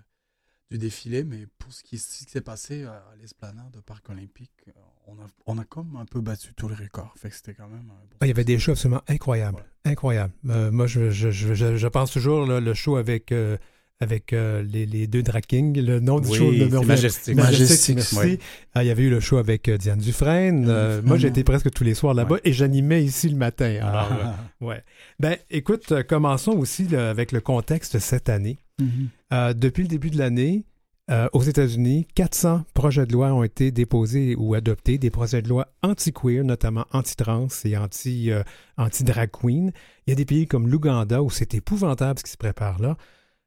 du 0.71 0.79
défilé, 0.79 1.25
mais 1.25 1.47
pour 1.59 1.73
ce 1.73 1.83
qui, 1.83 1.99
s'est 1.99 2.41
passé 2.41 2.85
à 2.85 3.03
l'esplanade 3.21 3.71
de 3.73 3.81
Parc 3.81 4.09
Olympique, 4.09 4.71
on 5.07 5.15
a, 5.15 5.27
on 5.47 5.59
a 5.59 5.65
comme 5.65 5.97
un 5.97 6.05
peu 6.05 6.21
battu 6.21 6.55
tous 6.55 6.69
les 6.69 6.77
records. 6.77 7.13
Fait 7.17 7.29
que 7.29 7.35
c'était 7.35 7.55
quand 7.55 7.69
même. 7.69 7.91
Ah, 8.21 8.27
il 8.27 8.29
y 8.29 8.33
avait 8.33 8.45
des 8.45 8.59
shows 8.59 8.73
absolument 8.73 9.03
incroyables. 9.09 9.65
Incroyables. 9.85 10.33
Euh, 10.49 10.71
moi, 10.71 10.87
je, 10.87 11.11
je, 11.11 11.31
je, 11.31 11.55
je, 11.77 11.89
pense 11.89 12.13
toujours 12.13 12.47
là, 12.47 12.61
le 12.61 12.75
show 12.75 12.97
avec. 12.97 13.33
Euh, 13.33 13.57
avec 14.01 14.33
euh, 14.33 14.63
les, 14.63 14.87
les, 14.87 15.07
deux 15.07 15.23
drag 15.23 15.45
kings, 15.45 15.79
le 15.79 16.01
nom 16.01 16.21
du 16.21 16.35
show 16.35 16.51
de 16.51 16.85
Majestic. 16.85 17.37
Majestic, 17.37 17.97
merci. 17.97 18.39
Ah, 18.75 18.83
il 18.83 18.87
y 18.87 18.91
avait 18.91 19.03
eu 19.03 19.11
le 19.11 19.21
show 19.21 19.37
avec 19.37 19.71
Diane 19.71 19.99
Dufresne. 19.99 21.01
moi, 21.05 21.19
j'étais 21.19 21.45
presque 21.45 21.71
tous 21.71 21.85
les 21.85 21.95
soirs 21.95 22.15
là-bas 22.15 22.39
et 22.45 22.53
j'animais 22.53 23.05
ici 23.05 23.29
le 23.29 23.37
matin. 23.37 23.79
Alors, 23.83 24.11
ouais. 24.61 24.83
Ben, 25.19 25.37
écoute, 25.51 25.93
commençons 26.09 26.53
aussi 26.53 26.95
avec 26.97 27.33
le 27.33 27.41
contexte 27.41 27.99
cette 27.99 28.29
année. 28.29 28.59
Mhm. 28.81 29.09
Euh, 29.33 29.53
depuis 29.53 29.83
le 29.83 29.89
début 29.89 30.11
de 30.11 30.19
l'année, 30.19 30.65
euh, 31.11 31.29
aux 31.33 31.43
États-Unis, 31.43 32.07
400 32.15 32.65
projets 32.75 33.07
de 33.07 33.13
loi 33.13 33.33
ont 33.33 33.43
été 33.43 33.71
déposés 33.71 34.35
ou 34.37 34.55
adoptés, 34.55 34.99
des 34.99 35.11
projets 35.11 35.43
de 35.43 35.49
loi 35.49 35.69
anti-queer, 35.83 36.45
notamment 36.45 36.87
anti-trans 36.93 37.49
et 37.65 37.77
anti, 37.77 38.31
euh, 38.31 38.43
anti-drag 38.77 39.31
queen. 39.31 39.73
Il 40.07 40.11
y 40.11 40.13
a 40.13 40.17
des 40.17 40.25
pays 40.25 40.47
comme 40.47 40.69
l'Ouganda 40.69 41.23
où 41.23 41.31
c'est 41.31 41.55
épouvantable 41.55 42.19
ce 42.19 42.25
qui 42.25 42.31
se 42.31 42.37
prépare 42.37 42.81
là. 42.81 42.97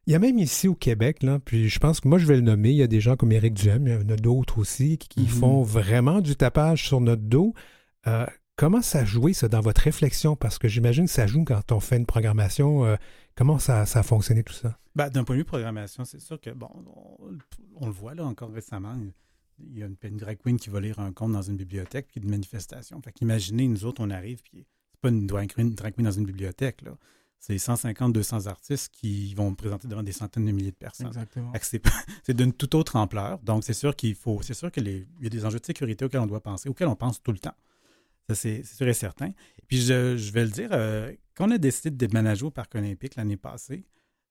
Il 0.05 0.13
y 0.13 0.15
a 0.15 0.19
même 0.19 0.37
ici 0.37 0.67
au 0.67 0.75
Québec, 0.75 1.23
là, 1.23 1.39
puis 1.39 1.69
je 1.69 1.79
pense 1.79 2.01
que 2.01 2.07
moi 2.07 2.17
je 2.17 2.25
vais 2.25 2.35
le 2.35 2.41
nommer, 2.41 2.71
il 2.71 2.75
y 2.75 2.83
a 2.83 2.87
des 2.87 2.99
gens 2.99 3.15
comme 3.15 3.31
Éric 3.31 3.53
Duhem, 3.53 3.87
il 3.87 3.93
y 3.93 3.95
en 3.95 4.09
a 4.09 4.17
d'autres 4.17 4.57
aussi 4.57 4.97
qui, 4.97 5.21
mhm. 5.21 5.27
font 5.27 5.63
vraiment 5.63 6.19
du 6.19 6.35
tapage 6.35 6.85
sur 6.87 6.99
notre 6.99 7.21
dos. 7.21 7.53
comment 8.57 8.81
ça 8.81 9.05
joue 9.05 9.31
ça 9.33 9.47
dans 9.47 9.61
votre 9.61 9.81
réflexion? 9.81 10.35
Parce 10.35 10.59
que 10.59 10.67
j'imagine 10.67 11.05
que 11.05 11.11
ça 11.11 11.25
joue 11.25 11.45
quand 11.45 11.71
on 11.71 11.79
fait 11.79 11.97
une 11.97 12.05
programmation. 12.05 12.97
comment 13.35 13.59
ça, 13.59 13.85
ça 13.85 13.99
a 13.99 14.03
fonctionné 14.03 14.43
tout 14.43 14.53
ça? 14.53 14.77
Ben, 14.95 15.09
D'un 15.09 15.23
point 15.23 15.35
de 15.35 15.41
vue 15.41 15.45
programmation, 15.45 16.05
c'est 16.05 16.19
sûr 16.19 16.39
que, 16.39 16.51
bon, 16.51 16.69
on, 17.75 17.85
le 17.85 17.91
voit 17.91 18.13
là 18.13 18.25
encore 18.25 18.51
récemment. 18.51 18.95
Il 19.59 19.77
y 19.77 19.83
a 19.83 19.87
une, 19.87 19.95
une, 20.03 20.17
drag 20.17 20.37
queen 20.37 20.57
qui 20.57 20.69
va 20.69 20.79
lire 20.79 20.99
un 20.99 21.11
conte 21.11 21.31
dans 21.31 21.41
une 21.41 21.57
bibliothèque, 21.57 22.07
puis 22.11 22.21
une 22.21 22.29
manifestation. 22.29 23.01
Fait 23.01 23.11
qu'imaginez, 23.11 23.67
nous 23.67 23.85
autres, 23.85 24.03
on 24.03 24.09
arrive, 24.09 24.41
puis 24.43 24.65
c'est 24.91 25.01
pas 25.01 25.09
une 25.09 25.25
drag 25.25 25.51
queen, 25.51 25.73
dans 25.73 26.11
une 26.11 26.25
bibliothèque, 26.25 26.81
là. 26.81 26.97
C'est 27.45 27.57
150, 27.57 28.13
200 28.13 28.47
artistes 28.47 28.89
qui 28.93 29.33
vont 29.33 29.53
présenter 29.53 29.89
devant 29.89 30.01
des 30.01 30.13
centaines 30.13 30.45
de 30.45 30.53
milliers 30.53 30.71
de 30.71 30.77
personnes. 30.77 31.07
Exactement. 31.07 31.51
C'est 32.23 32.33
d'une 32.33 32.53
toute 32.53 32.73
autre 32.73 32.95
ampleur. 32.95 33.37
Donc, 33.39 33.65
c'est 33.65 33.73
sûr 33.73 33.97
qu'il 33.97 34.15
faut, 34.15 34.41
c'est 34.41 34.53
sûr 34.53 34.71
qu'il 34.71 35.05
y 35.19 35.25
a 35.25 35.29
des 35.29 35.45
enjeux 35.45 35.59
de 35.59 35.65
sécurité 35.65 36.05
auxquels 36.05 36.21
on 36.21 36.25
doit 36.25 36.39
penser, 36.39 36.69
auxquels 36.69 36.87
on 36.87 36.95
pense 36.95 37.21
tout 37.21 37.33
le 37.33 37.39
temps. 37.39 37.55
Ça, 38.29 38.35
c'est 38.35 38.63
sûr 38.63 38.87
et 38.87 38.93
certain. 38.93 39.27
Et 39.27 39.65
puis, 39.67 39.81
je, 39.81 40.15
je 40.15 40.31
vais 40.31 40.45
le 40.45 40.51
dire, 40.51 40.69
euh, 40.71 41.11
quand 41.35 41.49
on 41.49 41.51
a 41.51 41.57
décidé 41.57 41.91
de 41.91 41.97
déménager 41.97 42.45
au 42.45 42.51
Parc 42.51 42.75
olympique 42.75 43.17
l'année 43.17 43.35
passée, 43.35 43.83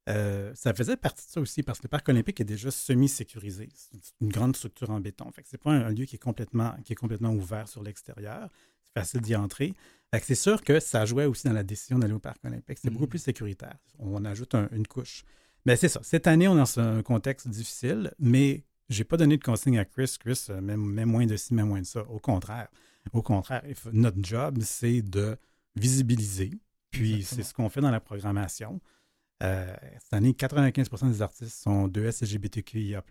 euh, 0.09 0.51
ça 0.55 0.73
faisait 0.73 0.97
partie 0.97 1.27
de 1.27 1.31
ça 1.31 1.41
aussi 1.41 1.63
parce 1.63 1.79
que 1.79 1.85
le 1.85 1.91
parc 1.91 2.09
olympique 2.09 2.41
est 2.41 2.45
déjà 2.45 2.71
semi-sécurisé. 2.71 3.69
C'est 3.73 3.99
une 4.21 4.31
grande 4.31 4.57
structure 4.57 4.91
en 4.91 5.01
béton. 5.01 5.31
Fait 5.33 5.43
c'est 5.45 5.61
pas 5.61 5.71
un, 5.71 5.91
lieu 5.91 6.07
qui 6.07 6.17
est 6.17 6.19
complètement, 6.19 6.75
qui 6.85 6.95
est 6.95 6.97
complètement 6.97 7.31
ouvert 7.31 7.69
sur 7.69 7.83
l'extérieur. 7.83 8.49
Facile 8.95 9.21
d'y 9.21 9.37
entrer. 9.37 9.75
c'est 10.23 10.35
sûr 10.35 10.63
que 10.63 10.81
ça 10.81 11.05
jouait 11.07 11.25
aussi 11.25 11.47
dans 11.47 11.53
la 11.53 11.63
décision 11.63 11.99
d'aller 11.99 12.13
au 12.13 12.19
parc 12.19 12.45
olympique. 12.45 12.79
C'est 12.83 12.91
beaucoup 12.91 13.05
mm. 13.05 13.11
plus 13.11 13.19
sécuritaire. 13.19 13.77
On 13.99 14.25
ajoute 14.25 14.55
une 14.55 14.87
couche. 14.87 15.25
Mais 15.65 15.77
c'est 15.77 15.89
ça. 15.89 16.01
Cette 16.03 16.27
année, 16.27 16.49
on 16.49 16.55
est 16.55 16.59
dans 16.59 16.81
un 16.81 17.03
contexte 17.03 17.49
difficile, 17.49 18.13
mais 18.19 18.65
j'ai 18.89 19.05
pas 19.05 19.17
donné 19.17 19.37
de 19.37 19.43
consigne 19.43 19.79
à 19.79 19.85
Chris. 19.85 20.17
Chris, 20.19 20.47
euh, 20.51 20.61
même, 20.61 20.81
moins 20.81 21.27
de 21.27 21.37
ci, 21.37 21.55
même 21.55 21.69
moins 21.69 21.81
de 21.81 21.87
ça. 21.87 22.03
Au 22.09 22.19
contraire. 22.19 22.69
Au 23.13 23.23
contraire, 23.23 23.63
notre 23.93 24.19
job, 24.23 24.59
c'est 24.63 25.03
de 25.03 25.37
visibiliser. 25.77 26.51
Puis 26.91 27.23
c'est 27.23 27.43
ce 27.43 27.55
qu'on 27.55 27.69
fait 27.69 27.81
dans 27.81 27.91
la 27.91 28.01
programmation. 28.01 28.81
Euh, 29.43 29.75
cette 29.99 30.13
année, 30.13 30.33
95% 30.33 31.09
des 31.11 31.23
artistes 31.23 31.63
sont 31.63 31.89
de 31.89 32.03
LGBTQIA. 32.03 33.03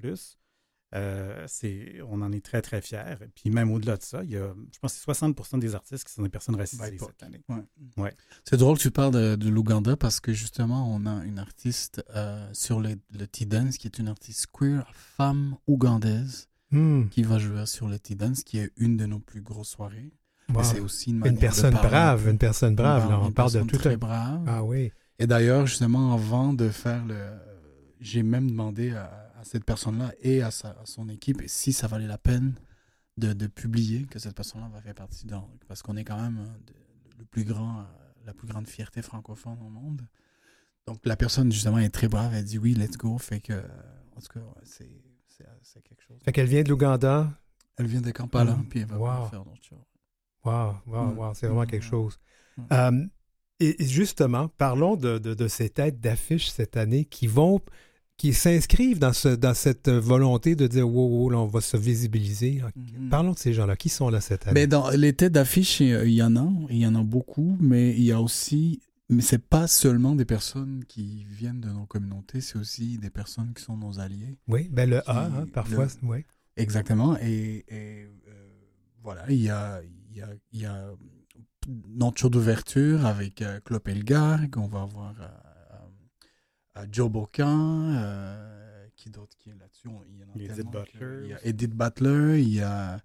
Euh, 0.93 1.45
c'est, 1.47 2.01
on 2.09 2.21
en 2.21 2.31
est 2.33 2.43
très, 2.43 2.61
très 2.61 2.81
fiers. 2.81 3.15
Puis 3.35 3.49
même 3.49 3.71
au-delà 3.71 3.95
de 3.97 4.01
ça, 4.03 4.23
il 4.23 4.31
y 4.31 4.37
a, 4.37 4.53
je 4.73 4.79
pense 4.79 4.91
que 4.93 4.97
c'est 4.99 5.03
60 5.05 5.59
des 5.59 5.73
artistes 5.75 6.05
qui 6.05 6.13
sont 6.13 6.23
des 6.23 6.29
personnes 6.29 6.55
racisées 6.55 6.97
cette 6.99 7.23
année. 7.23 7.41
Ouais. 7.47 7.63
Ouais. 8.03 8.13
C'est 8.43 8.57
drôle 8.57 8.77
que 8.77 8.81
tu 8.81 8.91
parles 8.91 9.13
de, 9.13 9.35
de 9.35 9.49
l'Ouganda 9.49 9.95
parce 9.95 10.19
que 10.19 10.33
justement, 10.33 10.93
on 10.93 11.05
a 11.05 11.23
une 11.23 11.39
artiste 11.39 12.03
euh, 12.15 12.45
sur 12.53 12.79
le, 12.81 12.95
le 13.17 13.25
T-Dance 13.27 13.77
qui 13.77 13.87
est 13.87 13.99
une 13.99 14.09
artiste 14.09 14.47
queer, 14.51 14.91
femme 14.93 15.55
ougandaise, 15.67 16.47
Hmm. 16.73 17.09
qui 17.09 17.23
va 17.23 17.37
jouer 17.37 17.65
sur 17.65 17.89
le 17.89 17.99
T-Dance, 17.99 18.45
qui 18.45 18.57
est 18.57 18.71
une 18.77 18.95
de 18.95 19.05
nos 19.05 19.19
plus 19.19 19.41
grosses 19.41 19.67
soirées. 19.71 20.13
Wow. 20.53 20.61
Et 20.61 20.63
C'est 20.63 20.79
aussi 20.79 21.09
une, 21.09 21.17
manière 21.17 21.33
Une 21.33 21.39
personne 21.39 21.73
brave, 21.73 22.29
une 22.29 22.37
personne 22.37 22.75
brave. 22.75 23.09
là. 23.09 23.17
Une 23.17 23.23
On 23.25 23.31
parle 23.33 23.49
de 23.51 23.57
personne 23.59 23.67
tout 23.67 23.77
très 23.77 23.93
un... 23.95 23.97
brave. 23.97 24.43
Ah 24.47 24.63
oui. 24.63 24.89
Et 25.19 25.27
d'ailleurs, 25.27 25.67
justement, 25.67 26.13
avant 26.13 26.53
de 26.53 26.69
faire 26.69 27.03
le. 27.05 27.17
J'ai 27.99 28.23
même 28.23 28.49
demandé 28.49 28.91
à, 28.91 29.30
à 29.41 29.43
cette 29.43 29.65
personne-là 29.65 30.13
et 30.21 30.41
à, 30.41 30.51
sa- 30.51 30.71
à 30.81 30.85
son 30.85 31.09
équipe 31.09 31.41
si 31.47 31.73
ça 31.73 31.87
valait 31.87 32.07
la 32.07 32.17
peine 32.17 32.53
de, 33.17 33.33
de 33.33 33.47
publier 33.47 34.05
que 34.05 34.19
cette 34.19 34.35
personne-là 34.35 34.69
va 34.73 34.81
faire 34.81 34.95
partie 34.95 35.25
dans. 35.25 35.49
Parce 35.67 35.81
qu'on 35.81 35.97
est 35.97 36.03
quand 36.03 36.21
même 36.21 36.37
euh, 36.39 36.71
le 37.19 37.25
plus 37.25 37.43
grand, 37.43 37.79
euh, 37.79 37.83
la 38.25 38.33
plus 38.33 38.47
grande 38.47 38.67
fierté 38.67 39.01
francophone 39.01 39.57
au 39.65 39.69
monde. 39.69 40.01
Donc 40.87 40.99
la 41.05 41.15
personne, 41.15 41.51
justement, 41.51 41.77
est 41.79 41.89
très 41.89 42.07
brave. 42.07 42.33
Elle 42.33 42.45
dit 42.45 42.57
oui, 42.57 42.73
let's 42.73 42.97
go. 42.97 43.17
Fait 43.17 43.39
que, 43.39 43.53
euh, 43.53 43.61
en 44.15 44.21
tout 44.21 44.33
cas, 44.39 44.45
c'est 44.63 44.89
c'est- 45.63 45.81
quelque 45.83 46.01
chose. 46.03 46.17
Fait 46.23 46.31
qu'elle 46.31 46.47
vient 46.47 46.61
de 46.63 46.69
l'Ouganda. 46.69 47.31
Elle 47.77 47.87
vient 47.87 48.01
de 48.01 48.11
Kampala, 48.11 48.55
Mm. 48.55 48.65
puis 48.69 48.79
elle 48.81 48.85
va 48.87 48.97
Wow. 48.97 49.25
faire 49.29 49.43
d'autres 49.43 49.63
choses. 49.63 49.79
Wow, 50.45 50.75
wow, 50.85 51.05
Mm. 51.13 51.17
wow, 51.17 51.33
c'est 51.33 51.47
vraiment 51.47 51.63
Mm. 51.63 51.67
quelque 51.67 51.85
chose. 51.85 52.19
Mm. 52.57 53.07
Et 53.59 53.81
et 53.83 53.87
justement, 53.87 54.47
parlons 54.49 54.95
de, 54.95 55.17
de- 55.19 55.33
de 55.33 55.47
ces 55.47 55.69
têtes 55.69 55.99
d'affiche 55.99 56.49
cette 56.49 56.77
année 56.77 57.05
qui 57.05 57.27
vont, 57.27 57.59
qui 58.21 58.33
s'inscrivent 58.33 58.99
dans, 58.99 59.13
ce, 59.13 59.29
dans 59.29 59.55
cette 59.55 59.89
volonté 59.89 60.55
de 60.55 60.67
dire 60.67 60.87
wow, 60.87 61.07
wow, 61.09 61.29
là, 61.31 61.39
on 61.39 61.47
va 61.47 61.59
se 61.59 61.75
visibiliser. 61.75 62.61
Mhm. 62.75 63.09
Parlons 63.09 63.31
de 63.31 63.37
ces 63.39 63.51
gens-là. 63.51 63.75
Qui 63.75 63.89
sont 63.89 64.09
là 64.09 64.21
cette 64.21 64.45
année? 64.45 64.53
Mais 64.61 64.67
dans 64.67 64.91
les 64.91 65.13
têtes 65.13 65.31
d'affiche, 65.33 65.79
il 65.79 66.07
y 66.11 66.21
en 66.21 66.35
a, 66.35 66.47
il 66.69 66.77
y 66.77 66.85
en 66.85 66.93
a 66.93 67.01
beaucoup, 67.01 67.57
mais 67.59 67.95
il 67.97 68.03
y 68.03 68.11
a 68.11 68.21
aussi, 68.21 68.79
mais 69.09 69.23
c'est 69.23 69.43
pas 69.43 69.65
seulement 69.65 70.13
des 70.13 70.25
personnes 70.25 70.83
qui 70.87 71.25
viennent 71.31 71.61
de 71.61 71.69
nos 71.69 71.87
communautés, 71.87 72.41
c'est 72.41 72.59
aussi 72.59 72.99
des 72.99 73.09
personnes 73.09 73.53
qui 73.55 73.63
sont 73.63 73.75
nos 73.75 73.99
alliés. 73.99 74.37
oui, 74.47 74.69
ben 74.71 74.87
le 74.87 74.99
A, 75.09 75.25
hein, 75.25 75.47
parfois, 75.51 75.85
le- 75.85 76.07
oui. 76.07 76.23
Exactement. 76.57 77.17
Et, 77.23 77.65
et, 77.69 78.03
euh, 78.27 78.49
voilà, 79.03 79.23
il 79.29 79.41
y 79.41 79.49
a, 79.49 79.81
il 80.11 80.17
y 80.17 80.21
a, 80.21 80.27
il 80.53 80.61
y 80.61 80.65
a 80.65 80.91
notre 81.89 82.19
show 82.19 82.29
d'ouverture 82.29 83.03
avec 83.03 83.41
euh, 83.41 83.59
Claude 83.65 83.81
Elgar, 83.87 84.41
qu'on 84.51 84.67
va 84.67 84.83
avoir 84.83 85.15
euh, 85.21 85.27
Joe 86.91 87.09
Bocan, 87.09 87.93
euh, 87.95 88.87
qui 88.95 89.09
d'autre 89.09 89.35
qui 89.39 89.49
est 89.49 89.55
là-dessus? 89.59 89.89
Il 90.09 90.19
y 90.19 90.23
en 90.23 90.27
a 90.27 90.53
Edith 90.53 90.65
Butler 90.71 91.19
Il 91.23 91.29
y 91.29 91.33
a 91.33 91.35
aussi. 91.37 91.47
Edith 91.47 91.73
Butler, 91.75 92.41
il 92.41 92.53
y 92.53 92.61
a, 92.61 92.99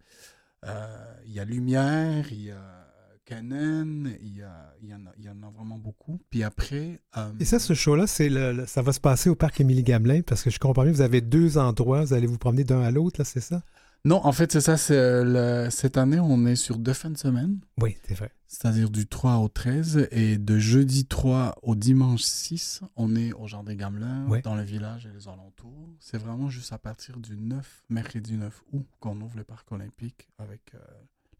euh, 0.65 1.15
il 1.27 1.33
y 1.33 1.41
a 1.41 1.45
Lumière, 1.45 2.33
il 2.33 2.43
y 2.43 2.51
a 2.51 2.87
Canon, 3.25 4.05
il 4.23 4.37
y, 4.37 4.43
a, 4.43 4.73
il, 4.83 4.89
y 4.89 4.95
en 4.95 5.05
a, 5.07 5.11
il 5.19 5.25
y 5.25 5.29
en 5.29 5.43
a 5.43 5.51
vraiment 5.51 5.79
beaucoup. 5.79 6.21
Puis 6.31 6.45
après... 6.45 7.01
euh, 7.17 7.33
Et 7.41 7.45
ça, 7.45 7.59
ce 7.59 7.75
show-là, 7.75 8.07
c'est 8.07 8.29
le, 8.29 8.53
le- 8.53 8.67
ça 8.67 8.83
va 8.83 8.93
se 8.93 9.01
passer 9.01 9.29
au 9.31 9.35
parc 9.35 9.61
Émilie-Gamelin 9.61 10.23
parce 10.23 10.43
que 10.45 10.51
je 10.51 10.61
comprends 10.61 10.85
bien, 10.85 10.93
vous 10.93 11.01
avez 11.01 11.21
deux 11.21 11.59
endroits, 11.59 12.05
vous 12.05 12.13
allez 12.13 12.29
vous 12.29 12.39
promener 12.39 12.63
d'un 12.63 12.83
à 12.83 12.91
l'autre, 12.93 13.21
là, 13.21 13.25
c'est 13.25 13.41
ça? 13.41 13.63
Non, 14.07 14.25
en 14.25 14.31
fait, 14.33 14.53
c'est 14.53 14.61
ça. 14.61 14.77
euh, 14.95 15.65
le- 15.65 15.71
cette 15.71 15.97
année, 15.99 16.21
on 16.21 16.47
est 16.47 16.55
sur 16.57 16.79
deux 16.79 16.93
fins 16.93 17.11
de 17.11 17.19
semaine. 17.19 17.59
Oui, 17.81 17.97
c'est 18.07 18.15
vrai. 18.15 18.31
c'est-à-dire 18.49 18.89
du 18.89 19.07
3 19.07 19.39
au 19.39 19.49
13, 19.49 20.07
et 20.13 20.39
de 20.39 20.59
jeudi 20.59 21.05
3 21.05 21.57
au 21.63 21.75
dimanche 21.75 22.23
6, 22.23 22.81
on 22.95 23.15
est 23.17 23.33
au 23.35 23.47
Jardin 23.49 23.75
Gamelin, 23.75 24.27
Ouais. 24.29 24.41
dans 24.43 24.55
le 24.55 24.63
village 24.63 25.05
et 25.07 25.11
les 25.13 25.27
alentours. 25.29 25.91
C'est 26.01 26.17
vraiment 26.17 26.49
juste 26.49 26.73
à 26.73 26.79
partir 26.79 27.19
du 27.19 27.37
9, 27.37 27.85
mercredi 27.91 28.35
9 28.35 28.63
août, 28.73 28.87
qu'on 29.01 29.21
ouvre 29.21 29.37
le 29.37 29.45
parc 29.45 29.71
olympique 29.73 30.29
avec 30.39 30.63
euh, 30.75 30.79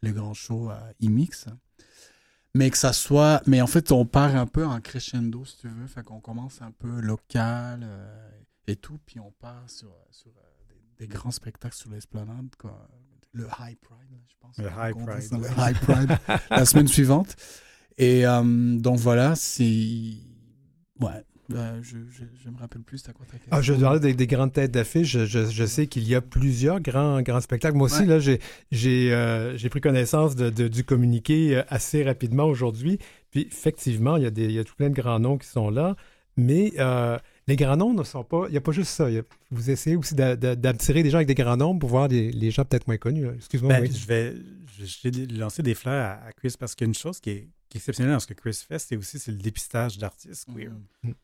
les 0.03 0.13
grands 0.13 0.35
shows 0.35 0.69
à 0.69 0.81
IMIX. 1.01 1.47
Mais 2.55 2.71
que 2.71 2.77
ça 2.79 2.93
soit... 2.93 3.41
Mais 3.47 3.61
en 3.63 3.67
fait, 3.69 3.93
on 3.93 4.05
part 4.05 4.35
un 4.35 4.47
peu 4.47 4.67
en 4.67 4.81
crescendo, 4.81 5.45
si 5.45 5.59
tu 5.59 5.69
veux. 5.69 5.87
Fait 5.87 6.03
qu'on 6.03 6.21
commence 6.21 6.61
un 6.61 6.73
peu 6.73 7.01
local 7.01 7.81
euh, 7.85 8.29
et 8.67 8.77
tout, 8.77 8.99
puis 9.07 9.21
on 9.21 9.31
part 9.31 9.71
sur, 9.71 9.95
sur 10.11 10.33
euh, 10.33 10.56
des, 10.99 11.07
grands 11.09 11.31
spectacles 11.31 11.75
sur 11.77 11.91
l'esplanade, 11.91 12.49
quoi. 12.59 12.89
Le 13.33 13.45
High 13.45 13.77
Pride, 13.79 14.11
là, 14.11 14.19
je 14.29 14.35
pense. 14.41 14.57
Le 14.59 14.65
High 14.67 14.95
Pride, 15.07 15.23
ça, 15.23 15.37
le 15.37 15.43
ouais. 15.43 15.51
High 15.59 15.77
Pride 15.79 16.19
la 16.51 16.65
semaine 16.65 16.89
suivante. 16.89 17.37
Et 17.99 18.27
euh, 18.27 18.79
donc 18.79 18.99
voilà, 18.99 19.35
c'est. 19.37 19.65
Ouais, 21.01 21.23
euh, 21.53 21.79
je, 21.83 21.99
je, 22.11 22.25
je 22.43 22.49
me 22.51 22.57
rappelle 22.59 22.83
plus, 22.83 22.99
c'était 22.99 23.13
quoi 23.13 23.27
ta 23.27 23.33
question 23.33 23.51
Ah, 23.53 23.61
je 23.61 23.75
parlais 23.75 24.01
des, 24.01 24.15
des 24.15 24.27
grandes 24.27 24.53
têtes 24.53 24.73
d'affiche. 24.73 25.09
Je, 25.11 25.27
je- 25.27 25.47
je 25.51 25.65
sais 25.67 25.87
qu'il 25.87 26.09
y 26.09 26.15
a 26.15 26.21
plusieurs 26.23 26.81
grands, 26.81 27.21
grands 27.23 27.41
spectacles. 27.43 27.77
Moi 27.77 27.87
aussi, 27.87 28.01
Ouais. 28.01 28.07
là, 28.07 28.19
j'ai, 28.19 28.41
j'ai, 28.73 29.13
euh, 29.13 29.57
j'ai 29.57 29.69
pris 29.69 29.81
connaissance 29.83 30.35
de, 30.35 30.49
de- 30.51 30.69
du 30.69 30.83
communiqué 30.85 31.63
assez 31.69 32.03
rapidement 32.03 32.45
aujourd'hui. 32.47 32.99
Puis, 33.31 33.43
effectivement, 33.51 34.17
il 34.17 34.23
y, 34.23 34.27
a 34.27 34.31
des, 34.31 34.45
il 34.47 34.53
y 34.53 34.59
a 34.59 34.65
tout 34.65 34.75
plein 34.75 34.89
de 34.91 34.95
grands 34.95 35.19
noms 35.21 35.37
qui 35.37 35.47
sont 35.49 35.69
là. 35.71 35.95
Mais 36.39 36.73
euh, 36.79 37.19
les 37.49 37.57
grands 37.57 37.77
noms 37.77 37.95
ne 37.95 38.03
sont 38.03 38.25
pas. 38.25 38.45
Il 38.49 38.53
n'y 38.53 38.57
a 38.57 38.61
pas 38.61 38.73
juste 38.73 38.91
ça. 38.91 39.07
A- 39.07 39.23
vous 39.51 39.71
essayez 39.71 39.97
aussi 39.97 40.15
d'a- 40.15 40.37
d'a- 40.37 40.57
d'attirer 40.57 41.03
des 41.03 41.11
gens 41.11 41.19
avec 41.19 41.29
des 41.29 41.35
grands 41.35 41.57
noms 41.57 41.79
pour 41.79 41.89
voir 41.89 42.09
les, 42.09 42.33
les 42.33 42.51
gens 42.51 42.65
peut-être 42.65 42.87
moins 42.89 42.97
connus. 42.99 43.29
Excuse-moi. 43.37 43.73
Ben, 43.73 43.83
oui. 43.83 43.93
Je 43.93 44.07
vais 44.07 44.35
j'ai 44.79 45.27
lancé 45.29 45.63
des 45.63 45.75
fleurs 45.75 46.05
à, 46.21 46.27
à 46.27 46.33
Chris 46.33 46.55
parce 46.59 46.75
qu'il 46.75 46.85
y 46.87 46.89
a 46.89 46.91
une 46.91 46.95
chose 46.95 47.19
qui 47.21 47.31
est, 47.31 47.49
qui 47.69 47.77
est 47.77 47.81
exceptionnelle 47.81 48.13
dans 48.15 48.21
ce 48.21 48.27
que 48.27 48.35
Chris 48.35 48.61
fait, 48.69 48.79
c'est 48.79 48.97
aussi 48.97 49.19
c'est 49.19 49.31
le 49.31 49.39
dépistage 49.39 49.97
d'artistes 49.97 50.47
queer. 50.55 50.71
Mhm. 51.03 51.15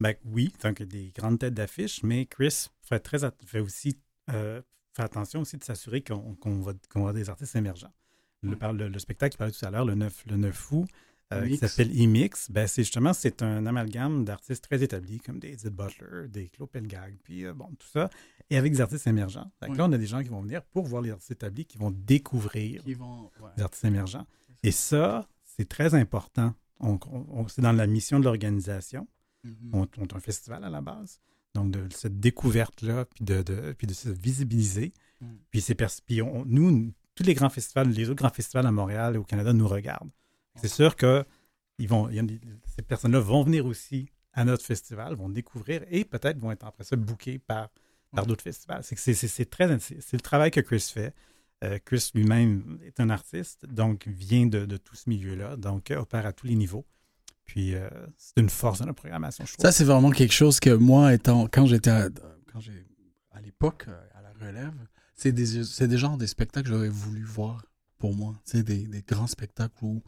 Ben, 0.00 0.14
oui, 0.24 0.52
donc 0.64 0.82
des 0.82 1.12
grandes 1.16 1.38
têtes 1.38 1.54
d'affiche, 1.54 2.02
mais 2.02 2.26
Chris 2.26 2.68
fait, 2.82 2.98
très, 3.00 3.18
fait 3.44 3.60
aussi 3.60 3.98
euh, 4.30 4.62
fait 4.94 5.02
attention 5.02 5.40
aussi 5.40 5.58
de 5.58 5.64
s'assurer 5.64 6.00
qu'on 6.02 6.34
qu'on 6.36 6.60
va, 6.60 6.72
avoir 6.94 7.12
des 7.12 7.28
artistes 7.28 7.54
émergents. 7.56 7.92
Le, 8.42 8.88
le 8.88 8.98
spectacle 8.98 9.32
qui 9.32 9.38
parlait 9.38 9.52
tout 9.52 9.64
à 9.64 9.70
l'heure, 9.70 9.84
le 9.84 9.94
9, 9.94 10.24
le 10.28 10.36
9 10.36 10.72
août, 10.72 10.88
euh, 11.36 11.48
qui 11.48 11.56
s'appelle 11.56 11.90
E-Mix, 11.90 12.50
ben, 12.50 12.66
c'est 12.66 12.82
justement 12.82 13.12
c'est 13.12 13.42
un 13.42 13.66
amalgame 13.66 14.24
d'artistes 14.24 14.64
très 14.64 14.82
établis 14.82 15.20
comme 15.20 15.38
des 15.38 15.52
Edith 15.52 15.68
Butler, 15.70 16.28
des 16.28 16.48
Claude 16.48 16.70
Pelgag, 16.70 17.16
puis 17.22 17.44
euh, 17.44 17.54
bon, 17.54 17.66
tout 17.78 17.86
ça, 17.92 18.10
et 18.50 18.56
avec 18.56 18.72
des 18.72 18.80
artistes 18.80 19.06
émergents. 19.06 19.50
Ouais. 19.62 19.74
Là, 19.76 19.86
on 19.86 19.92
a 19.92 19.98
des 19.98 20.06
gens 20.06 20.22
qui 20.22 20.28
vont 20.28 20.42
venir 20.42 20.62
pour 20.62 20.86
voir 20.86 21.02
les 21.02 21.10
artistes 21.10 21.30
établis, 21.32 21.64
qui 21.64 21.78
vont 21.78 21.90
découvrir 21.90 22.82
Qui 22.84 22.94
vont. 22.94 23.30
ouais. 23.40 23.50
des 23.56 23.62
artistes 23.62 23.84
émergents. 23.84 24.26
Et 24.62 24.70
ça, 24.72 25.28
c'est 25.44 25.68
très 25.68 25.94
important. 25.94 26.54
On- 26.80 26.98
on- 27.10 27.26
on- 27.30 27.48
c'est 27.48 27.62
dans 27.62 27.72
la 27.72 27.86
mission 27.86 28.18
de 28.20 28.24
l'organisation. 28.24 29.06
Mhm. 29.44 29.70
On, 29.72 29.88
on 29.98 30.02
est 30.04 30.14
un 30.14 30.20
festival 30.20 30.64
à 30.64 30.70
la 30.70 30.80
base. 30.80 31.20
Donc, 31.54 31.70
de 31.70 31.86
cette 31.92 32.18
découverte-là, 32.20 33.04
puis 33.04 33.24
de, 33.24 33.42
de- 33.42 33.72
puis 33.76 33.86
de 33.86 33.92
se 33.92 34.08
visibiliser. 34.08 34.92
Mm. 35.20 35.26
Puis, 35.50 35.60
ces 35.60 35.74
pers- 35.74 35.90
puis 36.06 36.22
on- 36.22 36.44
nous, 36.46 36.92
tous 37.14 37.24
les 37.24 37.34
grands 37.34 37.50
festivals, 37.50 37.90
les 37.90 38.08
autres 38.08 38.22
grands 38.22 38.30
festivals 38.32 38.66
à 38.66 38.72
Montréal 38.72 39.16
et 39.16 39.18
au 39.18 39.24
Canada 39.24 39.52
nous 39.52 39.68
regardent. 39.68 40.10
C'est 40.56 40.68
sûr 40.68 40.96
que 40.96 41.24
ils 41.78 41.88
vont, 41.88 42.06
des- 42.08 42.40
ces 42.76 42.82
personnes-là 42.82 43.20
vont 43.20 43.42
venir 43.42 43.66
aussi 43.66 44.08
à 44.34 44.44
notre 44.44 44.64
festival, 44.64 45.14
vont 45.14 45.28
découvrir 45.28 45.82
et 45.90 46.04
peut-être 46.04 46.38
vont 46.38 46.52
être 46.52 46.64
après 46.66 46.84
ça 46.84 46.96
bookés 46.96 47.38
par, 47.38 47.70
par 48.14 48.26
d'autres 48.26 48.42
festivals. 48.44 48.82
C'est, 48.84 48.94
que 48.94 49.00
c'est, 49.00 49.14
c'est- 49.14 49.28
c'est 49.28 49.46
très, 49.50 49.78
c'est, 49.78 50.00
c'est 50.00 50.16
le 50.16 50.20
travail 50.22 50.50
que 50.50 50.60
Chris 50.60 50.90
fait. 50.92 51.14
Euh, 51.64 51.78
Chris 51.84 52.10
lui-même 52.14 52.78
est 52.84 52.98
un 53.00 53.08
artiste, 53.10 53.66
donc 53.66 54.06
vient 54.08 54.46
de, 54.46 54.66
de 54.66 54.76
tout 54.76 54.96
ce 54.96 55.08
milieu-là, 55.08 55.56
donc 55.56 55.90
euh, 55.90 55.98
opère 56.00 56.26
à 56.26 56.32
tous 56.32 56.46
les 56.46 56.54
niveaux. 56.56 56.84
Puis 57.44 57.74
euh, 57.74 57.88
c'est 58.16 58.40
une 58.40 58.48
force 58.50 58.80
de 58.80 58.86
la 58.86 58.92
programmation, 58.92 59.44
je 59.46 59.52
trouve. 59.52 59.62
Ça, 59.64 59.72
c'est 59.72 59.84
vraiment 59.84 60.10
quelque 60.10 60.32
chose 60.34 60.60
que 60.60 60.70
moi, 60.70 61.12
étant, 61.14 61.46
quand 61.48 61.66
j'étais 61.66 61.90
à, 61.90 62.08
quand 62.52 62.60
j'ai, 62.60 62.86
à 63.30 63.40
l'époque, 63.40 63.86
à 64.14 64.22
la 64.22 64.32
relève, 64.46 64.74
c'est 65.14 65.32
des, 65.32 65.64
c'est 65.64 65.88
des 65.88 65.98
genres 65.98 66.16
de 66.16 66.26
spectacles 66.26 66.68
que 66.68 66.74
j'aurais 66.74 66.88
voulu 66.88 67.22
voir 67.24 67.64
pour 67.98 68.14
moi. 68.16 68.34
C'est 68.44 68.62
des, 68.62 68.86
des 68.88 69.02
grands 69.02 69.26
spectacles 69.26 69.74
où 69.82 70.02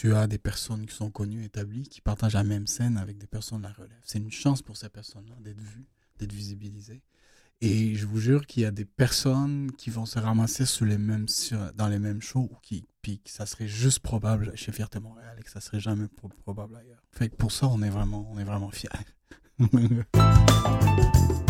tu 0.00 0.14
as 0.14 0.26
des 0.26 0.38
personnes 0.38 0.86
qui 0.86 0.94
sont 0.96 1.10
connues, 1.10 1.44
établies, 1.44 1.82
qui 1.82 2.00
partagent 2.00 2.32
la 2.32 2.42
même 2.42 2.66
scène 2.66 2.96
avec 2.96 3.18
des 3.18 3.26
personnes 3.26 3.58
de 3.58 3.64
la 3.64 3.72
relève. 3.74 4.00
C'est 4.02 4.18
une 4.18 4.30
chance 4.30 4.62
pour 4.62 4.78
ces 4.78 4.88
personnes-là 4.88 5.34
d'être 5.40 5.60
vues, 5.60 5.84
d'être 6.18 6.32
visibilisées. 6.32 7.02
Et 7.60 7.94
je 7.96 8.06
vous 8.06 8.18
jure 8.18 8.46
qu'il 8.46 8.62
y 8.62 8.64
a 8.64 8.70
des 8.70 8.86
personnes 8.86 9.70
qui 9.72 9.90
vont 9.90 10.06
se 10.06 10.18
ramasser 10.18 10.64
sur 10.64 10.86
les 10.86 10.96
mêmes, 10.96 11.26
dans 11.74 11.88
les 11.88 11.98
mêmes 11.98 12.22
shows, 12.22 12.48
ou 12.50 12.56
qui, 12.62 12.86
que 13.02 13.28
ça 13.28 13.44
serait 13.44 13.68
juste 13.68 13.98
probable 13.98 14.56
chez 14.56 14.72
Fierté 14.72 15.00
Montréal 15.00 15.36
et 15.38 15.42
que 15.42 15.50
ça 15.50 15.60
serait 15.60 15.80
jamais 15.80 16.08
pro- 16.08 16.30
probable 16.30 16.76
ailleurs. 16.76 17.02
Fait 17.12 17.28
que 17.28 17.36
pour 17.36 17.52
ça, 17.52 17.68
on 17.68 17.82
est 17.82 17.90
vraiment, 17.90 18.26
on 18.32 18.38
est 18.38 18.44
vraiment 18.44 18.70
fiers. 18.70 18.88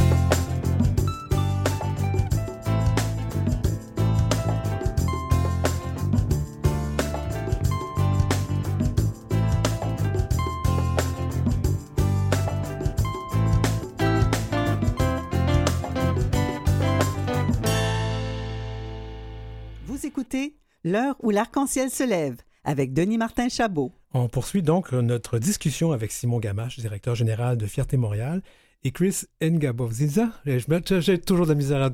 L'heure 20.90 21.14
où 21.20 21.30
l'arc-en-ciel 21.30 21.88
se 21.90 22.02
lève 22.02 22.36
avec 22.64 22.92
Denis 22.92 23.16
Martin 23.18 23.48
Chabot. 23.48 23.92
On 24.12 24.28
poursuit 24.28 24.62
donc 24.62 24.92
notre 24.92 25.38
discussion 25.38 25.92
avec 25.92 26.10
Simon 26.10 26.38
Gamache, 26.40 26.78
directeur 26.78 27.14
général 27.14 27.56
de 27.56 27.66
Fierté 27.66 27.96
Montréal. 27.96 28.42
et 28.82 28.92
Chris 28.92 29.24
Ngaboziza. 29.42 30.30
J'ai 30.46 31.18
toujours 31.18 31.44
de 31.46 31.50
la 31.50 31.54
misère 31.54 31.82
à, 31.82 31.90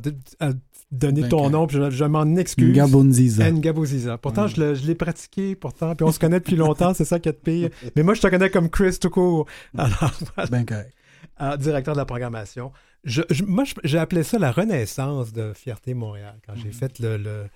à 0.47 0.53
donner 0.93 1.23
Ben, 1.23 1.29
ton 1.29 1.47
que- 1.47 1.53
nom, 1.53 1.67
puis 1.67 1.77
je, 1.79 1.91
je 1.91 2.05
m'en 2.05 2.37
excuse. 2.37 2.73
Ngabonziza. 2.77 3.51
Ngaboziza. 3.51 4.19
Pourtant, 4.19 4.45
Ouais. 4.45 4.75
je 4.77 4.87
l'ai 4.87 4.95
pratiqué, 4.95 5.57
pourtant, 5.57 5.95
puis 5.97 6.05
on 6.07 6.13
se 6.13 6.21
connaît 6.21 6.39
depuis 6.39 6.55
longtemps, 6.57 6.95
c'est 6.95 7.05
ça 7.05 7.19
qui 7.19 7.29
est 7.29 7.33
de 7.33 7.39
pire. 7.39 7.71
Mais 7.97 8.03
moi, 8.05 8.15
je 8.15 8.21
te 8.21 8.29
connais 8.29 8.51
comme 8.51 8.71
Chris 8.71 8.99
tout 9.01 9.11
court. 9.11 9.47
Alors. 9.77 10.15
Ben 10.51 10.65
correct. 10.65 10.93
Ah, 11.39 11.57
directeur 11.57 11.95
de 11.95 11.99
la 11.99 12.05
programmation. 12.07 12.71
Je, 13.05 13.23
je- 13.31 13.43
moi, 13.45 13.65
j'ai 13.85 13.99
appelé 13.99 14.23
ça 14.23 14.39
la 14.39 14.53
renaissance 14.53 15.33
de 15.33 15.53
Fierté 15.55 15.93
Montréal 15.93 16.37
quand 16.47 16.55
j'ai 16.57 16.69
Mhm. 16.69 16.73
fait 16.73 16.99
le, 17.01 17.17
le- 17.19 17.47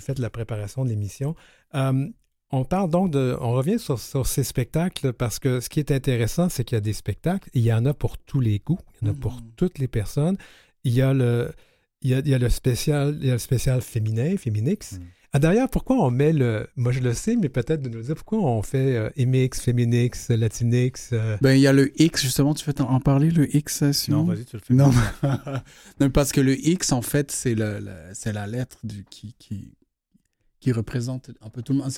j'ai 0.00 0.06
fait 0.06 0.18
la 0.18 0.30
préparation 0.30 0.84
de 0.84 0.88
l'émission. 0.90 1.34
Euh, 1.74 2.08
on 2.52 2.64
parle 2.64 2.90
donc 2.90 3.10
de, 3.12 3.36
on 3.40 3.52
revient 3.52 3.78
sur, 3.78 4.00
sur 4.00 4.26
ces 4.26 4.42
spectacles 4.42 5.12
parce 5.12 5.38
que 5.38 5.60
ce 5.60 5.68
qui 5.68 5.78
est 5.78 5.92
intéressant, 5.92 6.48
c'est 6.48 6.64
qu'il 6.64 6.74
y 6.76 6.78
a 6.78 6.80
des 6.80 6.92
spectacles, 6.94 7.48
il 7.54 7.62
y 7.62 7.72
en 7.72 7.86
a 7.86 7.94
pour 7.94 8.18
tous 8.18 8.40
les 8.40 8.58
goûts, 8.58 8.80
il 9.00 9.06
y 9.06 9.10
en 9.10 9.14
a 9.14 9.16
pour 9.16 9.34
Mhm. 9.34 9.50
toutes 9.56 9.78
les 9.78 9.88
personnes. 9.88 10.36
Il 10.84 10.92
y 10.92 11.02
a 11.02 11.12
le, 11.14 11.52
il 12.02 12.10
y 12.10 12.14
a, 12.14 12.18
il 12.20 12.28
y 12.28 12.34
a 12.34 12.38
le 12.38 12.48
spécial, 12.48 13.16
il 13.20 13.26
y 13.26 13.30
a 13.30 13.34
le 13.34 13.38
spécial 13.38 13.80
féminin, 13.82 14.36
féminix. 14.36 14.92
Mhm. 14.92 15.06
Ah, 15.32 15.38
D'ailleurs, 15.38 15.70
pourquoi 15.70 15.94
on 16.04 16.10
met 16.10 16.32
le, 16.32 16.66
moi 16.74 16.90
je 16.90 16.98
le 16.98 17.14
sais, 17.14 17.36
mais 17.36 17.48
peut-être 17.48 17.82
de 17.82 17.88
nous 17.88 18.02
dire 18.02 18.16
pourquoi 18.16 18.40
on 18.40 18.62
fait 18.62 18.96
euh, 18.96 19.10
MX, 19.16 19.60
Féminix, 19.60 20.28
Latinx. 20.30 21.10
euh, 21.12 21.36
Ben 21.40 21.52
il 21.54 21.60
y 21.60 21.68
a 21.68 21.72
le 21.72 21.92
X, 22.02 22.22
justement, 22.22 22.52
tu 22.52 22.64
veux 22.68 22.74
en 22.82 22.98
parler, 22.98 23.30
le 23.30 23.54
X, 23.54 23.82
euh, 23.84 23.92
Simon? 23.92 24.24
Non, 24.24 24.24
vas-y, 24.24 24.44
tu 24.44 24.56
le 24.56 24.62
fais. 24.62 24.74
Non. 24.74 24.90
non, 26.00 26.10
parce 26.10 26.32
que 26.32 26.40
le 26.40 26.58
X, 26.58 26.90
en 26.90 27.00
fait, 27.02 27.30
c'est 27.30 27.54
le, 27.54 27.78
le- 27.78 27.92
c'est 28.12 28.32
la 28.32 28.48
lettre 28.48 28.78
du, 28.82 29.04
qui, 29.08 29.34
qui, 29.38 29.70
qui 30.60 30.72
représente 30.72 31.30
un 31.40 31.48
peu 31.50 31.62
tout 31.62 31.72
le 31.72 31.78
monde. 31.80 31.90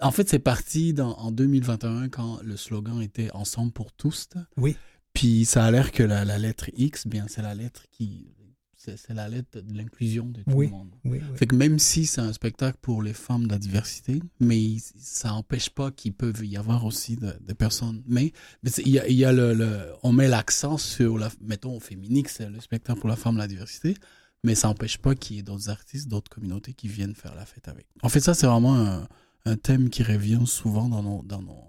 En 0.00 0.10
fait, 0.12 0.28
c'est 0.28 0.38
parti 0.38 0.94
dans, 0.94 1.14
en 1.18 1.32
2021 1.32 2.08
quand 2.08 2.40
le 2.42 2.56
slogan 2.56 3.02
était 3.02 3.30
Ensemble 3.32 3.72
pour 3.72 3.92
tous. 3.92 4.28
Oui. 4.56 4.76
Puis 5.12 5.44
ça 5.44 5.64
a 5.64 5.70
l'air 5.70 5.92
que 5.92 6.02
la, 6.02 6.24
la 6.24 6.38
lettre 6.38 6.70
X, 6.76 7.06
bien, 7.06 7.26
c'est 7.28 7.42
la 7.42 7.54
lettre 7.54 7.84
qui. 7.90 8.28
C'est 8.76 9.14
la 9.14 9.30
lettre 9.30 9.60
de 9.62 9.72
l'inclusion 9.74 10.26
de 10.26 10.42
tout 10.42 10.50
Oui. 10.50 10.66
le 10.66 10.72
monde. 10.72 10.90
oui, 11.06 11.12
oui. 11.18 11.36
Fait 11.38 11.46
que 11.46 11.56
même 11.56 11.78
si 11.78 12.04
c'est 12.04 12.20
un 12.20 12.34
spectacle 12.34 12.76
pour 12.82 13.02
les 13.02 13.14
femmes 13.14 13.46
de 13.46 13.52
la 13.52 13.58
diversité, 13.58 14.20
mais 14.40 14.76
ça 14.98 15.30
n'empêche 15.30 15.70
pas 15.70 15.90
qu'il 15.90 16.12
peut 16.12 16.34
y 16.42 16.58
avoir 16.58 16.84
aussi 16.84 17.16
de- 17.16 17.32
des 17.40 17.54
personnes. 17.54 18.02
Mais, 18.06 18.34
il 18.84 18.88
y 18.90 18.98
a, 18.98 19.08
il 19.08 19.16
y 19.16 19.24
a 19.24 19.32
le, 19.32 19.54
le- 19.54 19.90
on 20.02 20.12
met 20.12 20.28
l'accent 20.28 20.76
sur, 20.76 21.16
la, 21.16 21.30
mettons, 21.40 21.74
au 21.76 21.80
féminin, 21.80 22.20
c'est 22.28 22.50
le 22.50 22.60
spectacle 22.60 23.00
pour 23.00 23.08
la 23.08 23.16
femme 23.16 23.36
de 23.36 23.40
la 23.40 23.48
diversité, 23.48 23.94
mais 24.44 24.54
ça 24.54 24.68
n'empêche 24.68 24.98
pas 24.98 25.16
qu'il 25.16 25.36
y 25.36 25.38
ait 25.40 25.42
d'autres 25.42 25.68
artistes, 25.70 26.06
d'autres 26.08 26.30
communautés 26.30 26.72
qui 26.74 26.86
viennent 26.86 27.14
faire 27.16 27.34
la 27.34 27.44
fête 27.44 27.66
avec. 27.66 27.86
En 28.02 28.08
fait, 28.08 28.20
ça, 28.20 28.34
c'est 28.34 28.46
vraiment 28.46 28.76
un, 28.76 29.08
un 29.46 29.56
thème 29.56 29.90
qui 29.90 30.02
revient 30.04 30.42
souvent 30.46 30.88
dans 30.88 31.02
nos, 31.02 31.22
dans 31.24 31.42
nos, 31.42 31.64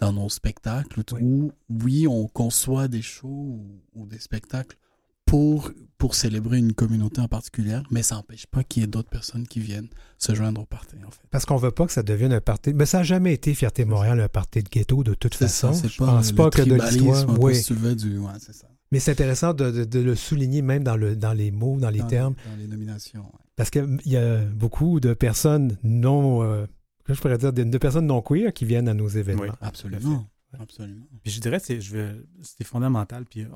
dans 0.00 0.12
nos 0.12 0.28
spectacles, 0.28 1.02
Oui. 1.12 1.20
où, 1.22 1.52
oui, 1.70 2.06
on 2.08 2.26
conçoit 2.26 2.88
des 2.88 3.02
shows 3.02 3.28
ou, 3.28 3.80
ou 3.94 4.06
des 4.06 4.18
spectacles 4.18 4.76
pour, 5.24 5.72
pour 5.98 6.14
célébrer 6.14 6.58
une 6.58 6.72
communauté 6.72 7.20
en 7.20 7.26
particulier, 7.26 7.80
mais 7.90 8.02
ça 8.04 8.14
n'empêche 8.14 8.46
pas 8.46 8.62
qu'il 8.62 8.82
y 8.82 8.84
ait 8.84 8.86
d'autres 8.86 9.08
personnes 9.08 9.46
qui 9.48 9.58
viennent 9.58 9.88
se 10.18 10.34
joindre 10.34 10.60
au 10.60 10.66
party, 10.66 10.96
en 11.04 11.10
fait. 11.10 11.26
Parce 11.30 11.44
qu'on 11.44 11.56
veut 11.56 11.72
pas 11.72 11.84
que 11.86 11.92
ça 11.92 12.02
devienne 12.04 12.32
un 12.32 12.40
party. 12.40 12.72
Mais 12.74 12.86
ça 12.86 12.98
n'a 12.98 13.04
jamais 13.04 13.34
été 13.34 13.52
Fierté 13.54 13.84
Montréal 13.84 14.20
un 14.20 14.28
party 14.28 14.62
de 14.62 14.68
ghetto 14.68 15.02
de 15.02 15.14
toute 15.14 15.34
façon. 15.34 15.72
ça, 15.72 15.88
Je 15.88 15.96
pas, 15.98 16.06
pense 16.06 16.30
le 16.30 16.36
pas 16.36 16.50
que 16.50 16.62
de 16.62 16.74
l'histoire. 16.76 17.40
Oui. 17.40 17.56
si 17.56 17.64
tu 17.64 17.74
veux, 17.74 17.96
du... 17.96 18.18
Ouais, 18.18 18.32
c'est 18.38 18.54
ça. 18.54 18.68
Mais 18.92 19.00
c'est 19.00 19.10
intéressant 19.10 19.52
de, 19.52 19.70
de- 19.70 19.84
de 19.84 19.98
le 20.00 20.14
souligner 20.14 20.62
même 20.62 20.84
dans, 20.84 20.96
le, 20.96 21.16
dans 21.16 21.32
les 21.32 21.50
mots, 21.50 21.78
dans 21.78 21.90
les 21.90 21.98
Dans 22.00 22.06
termes. 22.06 22.34
Dans 22.48 22.56
les 22.56 22.68
nominations, 22.68 23.22
ouais. 23.24 23.40
Parce 23.56 23.70
qu'il 23.70 23.98
y 24.04 24.16
a 24.16 24.38
beaucoup 24.44 25.00
de 25.00 25.12
personnes 25.14 25.76
non. 25.82 26.42
euh, 26.42 26.66
je 27.08 27.14
pourrais 27.20 27.38
dire 27.38 27.52
de, 27.52 27.62
de 27.64 27.78
personnes 27.78 28.06
non 28.06 28.20
queer 28.22 28.52
qui 28.52 28.64
viennent 28.64 28.88
à 28.88 28.94
nos 28.94 29.08
événements. 29.08 29.42
Oui. 29.42 29.48
Absolument. 29.60 30.28
Ouais. 30.52 30.58
Absolument. 30.60 31.06
Puis 31.22 31.32
je 31.32 31.40
dirais, 31.40 31.58
c'est, 31.58 31.80
c'est 31.80 32.64
fondamental. 32.64 33.24
Puis 33.24 33.46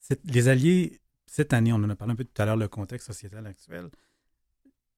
c'est- 0.00 0.20
les 0.24 0.48
alliés, 0.48 1.00
cette 1.26 1.52
année, 1.52 1.72
on 1.72 1.76
en 1.76 1.90
a 1.90 1.94
parlé 1.96 2.12
un 2.12 2.16
peu 2.16 2.24
tout 2.24 2.42
à 2.42 2.44
l'heure, 2.44 2.56
le 2.56 2.68
contexte 2.68 3.06
sociétal 3.06 3.46
actuel. 3.46 3.88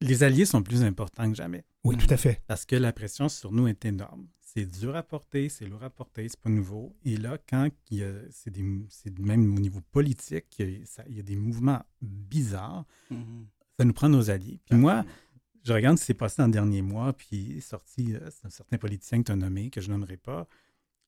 Les 0.00 0.22
alliés 0.22 0.46
sont 0.46 0.62
plus 0.62 0.82
importants 0.82 1.28
que 1.30 1.36
jamais 1.36 1.64
Oui, 1.84 1.96
tout 1.98 2.06
à 2.08 2.16
fait. 2.16 2.40
parce 2.46 2.64
que 2.64 2.76
la 2.76 2.92
pression 2.92 3.28
sur 3.28 3.52
nous 3.52 3.68
est 3.68 3.84
énorme. 3.84 4.26
C'est 4.52 4.66
dur 4.66 4.96
à 4.96 5.04
porter, 5.04 5.48
c'est 5.48 5.64
lourd 5.64 5.84
à 5.84 5.90
porter, 5.90 6.28
c'est 6.28 6.40
pas 6.40 6.50
nouveau. 6.50 6.96
Et 7.04 7.16
là, 7.16 7.38
quand 7.48 7.68
c'est, 7.88 9.18
même 9.20 9.56
au 9.56 9.60
niveau 9.60 9.80
politique, 9.92 10.46
il 10.58 10.70
y, 10.70 10.82
a, 10.82 10.86
ça- 10.86 11.04
il 11.08 11.16
y 11.16 11.20
a 11.20 11.22
des 11.22 11.36
mouvements 11.36 11.84
bizarres, 12.02 12.84
ça 13.78 13.84
nous 13.84 13.92
prend 13.92 14.08
nos 14.08 14.28
alliés. 14.28 14.58
Puis 14.64 14.76
moi, 14.76 15.04
je 15.62 15.72
regarde 15.72 15.98
ce 15.98 16.02
qui 16.02 16.06
s'est 16.06 16.14
passé 16.14 16.36
dans 16.38 16.46
le 16.46 16.52
dernier 16.52 16.82
mois, 16.82 17.12
puis 17.12 17.28
il 17.32 17.56
est 17.58 17.60
sorti 17.60 18.14
euh, 18.16 18.28
c'est 18.30 18.46
un 18.46 18.50
certain 18.50 18.76
politicien 18.76 19.18
que 19.20 19.26
tu 19.26 19.32
as 19.32 19.36
nommé, 19.36 19.70
que 19.70 19.80
je 19.80 19.88
nommerai 19.88 20.16
pas, 20.16 20.48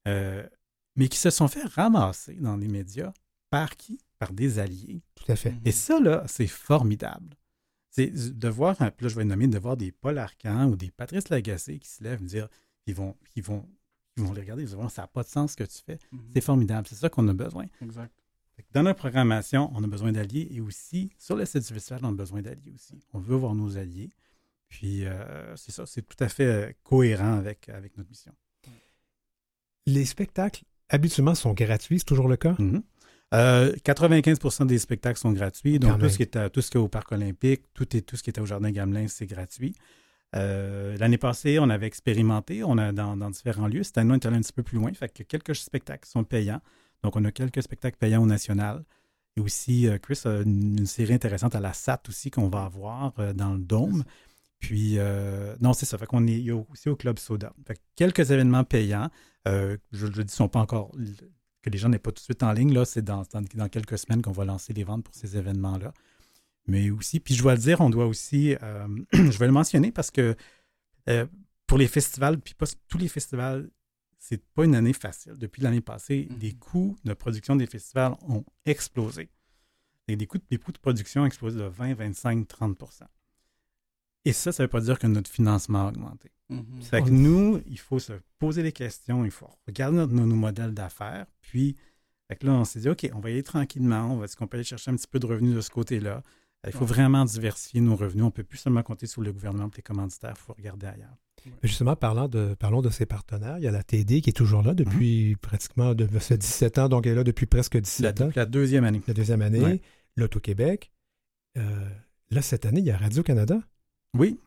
euh, 0.06 0.46
mais 0.94 1.08
qui 1.08 1.18
se 1.18 1.30
sont 1.30 1.48
fait 1.48 1.64
ramasser 1.64 2.34
dans 2.34 2.56
les 2.56 2.68
médias 2.68 3.12
par 3.50 3.76
qui? 3.76 3.98
Par 4.20 4.32
des 4.32 4.60
alliés. 4.60 5.02
Tout 5.16 5.24
à 5.32 5.34
fait. 5.34 5.54
Et 5.64 5.72
ça, 5.72 5.98
là, 5.98 6.22
c'est 6.28 6.46
formidable. 6.46 7.36
C'est 7.90 8.10
de 8.38 8.48
voir, 8.48 8.76
là, 8.80 8.92
je 9.00 9.16
vais 9.16 9.24
nommer, 9.24 9.48
de 9.48 9.58
voir 9.58 9.76
des 9.76 9.90
Paul 9.90 10.16
Arcan 10.16 10.68
ou 10.68 10.76
des 10.76 10.92
Patrice 10.92 11.28
Lagacé 11.28 11.78
qui 11.80 11.88
se 11.88 12.04
lèvent 12.04 12.22
et 12.22 12.26
dire, 12.26 12.48
ils 12.86 12.94
vont, 12.94 13.16
ils 13.36 13.42
vont, 13.42 13.68
ils 14.16 14.22
vont 14.24 14.32
les 14.32 14.40
regarder, 14.42 14.62
ils 14.62 14.68
vont 14.68 14.82
dire, 14.82 14.90
ça 14.90 15.02
n'a 15.02 15.08
pas 15.08 15.22
de 15.22 15.28
sens 15.28 15.52
ce 15.52 15.56
que 15.56 15.64
tu 15.64 15.78
fais. 15.84 15.98
C'est 16.32 16.40
formidable, 16.40 16.86
c'est 16.88 16.94
ça 16.96 17.08
qu'on 17.08 17.26
a 17.28 17.32
besoin. 17.34 17.66
Exact. 17.80 18.12
Dans 18.72 18.82
notre 18.82 18.98
programmation, 18.98 19.70
on 19.74 19.82
a 19.82 19.86
besoin 19.86 20.12
d'alliés 20.12 20.48
et 20.50 20.60
aussi, 20.60 21.10
sur 21.18 21.36
le 21.36 21.44
site 21.44 21.66
du 21.66 21.74
festival, 21.74 22.00
on 22.04 22.08
a 22.10 22.12
besoin 22.12 22.42
d'alliés 22.42 22.72
aussi. 22.74 23.00
On 23.12 23.18
veut 23.18 23.36
voir 23.36 23.54
nos 23.54 23.76
alliés. 23.78 24.10
Puis, 24.68 25.04
euh, 25.04 25.54
c'est 25.56 25.72
ça, 25.72 25.84
c'est 25.86 26.02
tout 26.06 26.22
à 26.22 26.28
fait 26.28 26.44
euh, 26.46 26.72
cohérent 26.82 27.34
avec, 27.38 27.68
avec 27.68 27.96
notre 27.98 28.08
mission. 28.10 28.32
Les 29.86 30.04
spectacles, 30.04 30.64
habituellement, 30.88 31.34
sont 31.34 31.52
gratuits. 31.54 31.98
C'est 31.98 32.04
toujours 32.04 32.28
le 32.28 32.36
cas? 32.36 32.54
Mhm. 32.58 32.82
Euh, 33.34 33.74
95% 33.84 34.66
des 34.66 34.78
spectacles 34.78 35.18
sont 35.18 35.32
gratuits. 35.32 35.78
Donc, 35.78 35.98
tout 35.98 36.08
ce, 36.08 36.16
qui 36.16 36.22
est 36.22 36.36
à- 36.36 36.50
tout 36.50 36.60
ce 36.60 36.70
qui 36.70 36.76
est 36.76 36.80
au 36.80 36.88
Parc 36.88 37.10
olympique, 37.12 37.62
tout, 37.74 37.96
est, 37.96 38.02
tout 38.02 38.16
ce 38.16 38.22
qui 38.22 38.30
était 38.30 38.40
au 38.40 38.46
Jardin 38.46 38.70
Gamelin, 38.70 39.08
c'est 39.08 39.26
gratuit. 39.26 39.74
Euh, 40.34 40.96
L'année 40.98 41.18
passée, 41.18 41.58
on 41.58 41.68
avait 41.68 41.86
expérimenté 41.86 42.64
on 42.64 42.78
a 42.78 42.92
dans, 42.92 43.30
différents 43.30 43.66
lieux. 43.66 43.82
Cette 43.82 43.98
année, 43.98 44.12
on 44.12 44.14
est 44.14 44.26
allé 44.26 44.36
un 44.36 44.40
petit 44.40 44.52
peu 44.52 44.62
plus 44.62 44.78
loin. 44.78 44.92
Fait 44.92 45.12
que 45.12 45.22
quelques 45.22 45.54
spectacles 45.54 46.08
sont 46.08 46.24
payants. 46.24 46.60
Donc, 47.02 47.16
on 47.16 47.24
a 47.24 47.32
quelques 47.32 47.62
spectacles 47.62 47.98
payants 47.98 48.22
au 48.22 48.26
national. 48.26 48.84
Et 49.36 49.40
aussi, 49.40 49.88
euh, 49.88 49.98
Chris 49.98 50.20
une, 50.24 50.78
une 50.78 50.86
série 50.86 51.14
intéressante 51.14 51.54
à 51.54 51.60
la 51.60 51.72
SAT 51.72 52.02
aussi 52.08 52.30
qu'on 52.30 52.48
va 52.48 52.64
avoir 52.64 53.12
euh, 53.18 53.32
dans 53.32 53.54
le 53.54 53.60
Dôme. 53.60 54.04
Puis, 54.58 54.96
non, 55.60 55.72
c'est 55.72 55.86
ça. 55.86 55.98
Fait 55.98 56.06
qu'on 56.06 56.24
est 56.28 56.48
aussi 56.52 56.88
au 56.88 56.94
Club 56.94 57.18
Soda. 57.18 57.52
Fait 57.66 57.74
que 57.74 57.80
quelques 57.96 58.30
événements 58.30 58.62
payants. 58.62 59.10
Je 59.44 60.06
le 60.06 60.22
dis, 60.22 60.32
sont 60.32 60.46
pas 60.48 60.60
encore 60.60 60.92
que 61.62 61.70
les 61.70 61.78
gens 61.78 61.88
n'aient 61.88 61.98
pas 61.98 62.10
tout 62.10 62.20
de 62.20 62.20
suite 62.20 62.44
en 62.44 62.52
ligne. 62.52 62.72
Là, 62.72 62.84
c'est 62.84 63.02
dans, 63.02 63.22
dans, 63.32 63.42
dans 63.54 63.68
quelques 63.68 63.98
semaines 63.98 64.22
qu'on 64.22 64.30
va 64.30 64.44
lancer 64.44 64.72
les 64.72 64.84
ventes 64.84 65.02
pour 65.02 65.14
ces 65.16 65.36
événements-là. 65.36 65.92
Mais 66.66 66.90
aussi, 66.90 67.18
puis 67.20 67.34
je 67.34 67.42
dois 67.42 67.54
le 67.54 67.60
dire, 67.60 67.80
on 67.80 67.90
doit 67.90 68.06
aussi, 68.06 68.54
euh, 68.62 68.86
je 69.12 69.38
vais 69.38 69.46
le 69.46 69.52
mentionner 69.52 69.90
parce 69.92 70.10
que 70.10 70.36
euh, 71.08 71.26
pour 71.66 71.78
les 71.78 71.88
festivals, 71.88 72.38
puis 72.38 72.54
pas 72.54 72.66
tous 72.88 72.98
les 72.98 73.08
festivals, 73.08 73.68
c'est 74.18 74.40
pas 74.54 74.64
une 74.64 74.74
année 74.76 74.92
facile. 74.92 75.34
Depuis 75.36 75.62
l'année 75.62 75.80
passée, 75.80 76.28
Mhm. 76.30 76.38
les 76.38 76.52
coûts 76.54 76.96
de 77.04 77.12
production 77.14 77.56
des 77.56 77.66
festivals 77.66 78.14
ont 78.28 78.44
explosé. 78.66 79.28
Et 80.08 80.14
les, 80.16 80.26
coûts, 80.26 80.38
les 80.50 80.58
coûts 80.58 80.72
de 80.72 80.78
production 80.78 81.22
ont 81.22 81.26
explosé 81.26 81.58
de 81.58 81.64
20, 81.64 81.94
25, 81.94 82.46
30% 82.46 83.04
Et 84.24 84.32
ça, 84.32 84.52
ça 84.52 84.62
ne 84.62 84.66
veut 84.66 84.70
pas 84.70 84.80
dire 84.80 84.98
que 84.98 85.06
notre 85.08 85.30
financement 85.30 85.86
a 85.86 85.88
augmenté. 85.88 86.30
Mhm. 86.48 86.82
Fait 86.82 87.02
que 87.02 87.08
nous, 87.10 87.60
il 87.66 87.78
faut 87.78 87.98
se 87.98 88.12
poser 88.38 88.62
des 88.62 88.72
questions, 88.72 89.24
il 89.24 89.30
faut 89.32 89.48
regarder 89.66 89.96
notre- 89.96 90.12
nos, 90.12 90.26
nos 90.26 90.36
modèles 90.36 90.74
d'affaires. 90.74 91.26
Puis, 91.40 91.76
fait 92.28 92.36
que 92.36 92.46
là, 92.46 92.52
on 92.52 92.64
s'est 92.64 92.80
dit, 92.80 92.88
OK, 92.88 93.08
on 93.14 93.18
va 93.20 93.30
y 93.30 93.32
aller 93.32 93.42
tranquillement. 93.42 94.12
On 94.12 94.18
va, 94.18 94.26
est-ce 94.26 94.36
qu'on 94.36 94.46
peut 94.46 94.56
aller 94.58 94.64
chercher 94.64 94.90
un 94.92 94.96
petit 94.96 95.08
peu 95.08 95.18
de 95.18 95.26
revenus 95.26 95.54
de 95.56 95.60
ce 95.60 95.70
côté-là? 95.70 96.22
Euh, 96.64 96.70
Il 96.70 96.72
faut 96.72 96.80
Ouais. 96.80 96.86
vraiment 96.86 97.24
diversifier 97.24 97.80
nos 97.80 97.96
revenus. 97.96 98.22
On 98.22 98.26
ne 98.26 98.30
peut 98.32 98.44
plus 98.44 98.58
seulement 98.58 98.82
compter 98.82 99.06
sur 99.06 99.20
le 99.22 99.32
gouvernement 99.32 99.68
pour 99.68 99.76
les 99.76 99.82
commanditaires. 99.82 100.34
Il 100.36 100.40
faut 100.40 100.52
regarder 100.54 100.86
ailleurs. 100.86 101.16
Justement, 101.64 101.96
parlant 101.96 102.28
de, 102.28 102.54
parlons 102.58 102.82
de 102.82 102.90
ses 102.90 103.04
partenaires. 103.04 103.58
Il 103.58 103.64
y 103.64 103.66
a 103.66 103.72
la 103.72 103.82
TD 103.82 104.20
qui 104.20 104.30
est 104.30 104.32
toujours 104.32 104.62
là 104.62 104.74
depuis 104.74 105.34
pratiquement 105.40 105.92
de, 105.94 106.06
ça 106.14 106.20
fait 106.20 106.38
17 106.38 106.78
ans, 106.78 106.88
donc 106.88 107.04
elle 107.06 107.12
est 107.12 107.16
là 107.16 107.24
depuis 107.24 107.46
presque 107.46 107.74
La, 107.74 107.80
17 107.80 108.20
ans. 108.20 108.30
la 108.36 108.46
deuxième 108.46 108.84
année. 108.84 109.02
La 109.08 109.14
deuxième 109.14 109.42
année, 109.42 109.60
Ouais. 109.60 109.80
l'Auto-Québec. 110.16 110.92
Euh, 111.58 111.88
là, 112.30 112.42
cette 112.42 112.64
année, 112.64 112.80
il 112.80 112.86
y 112.86 112.90
a 112.92 112.96
Radio-Canada. 112.96 113.60
Oui. 114.16 114.38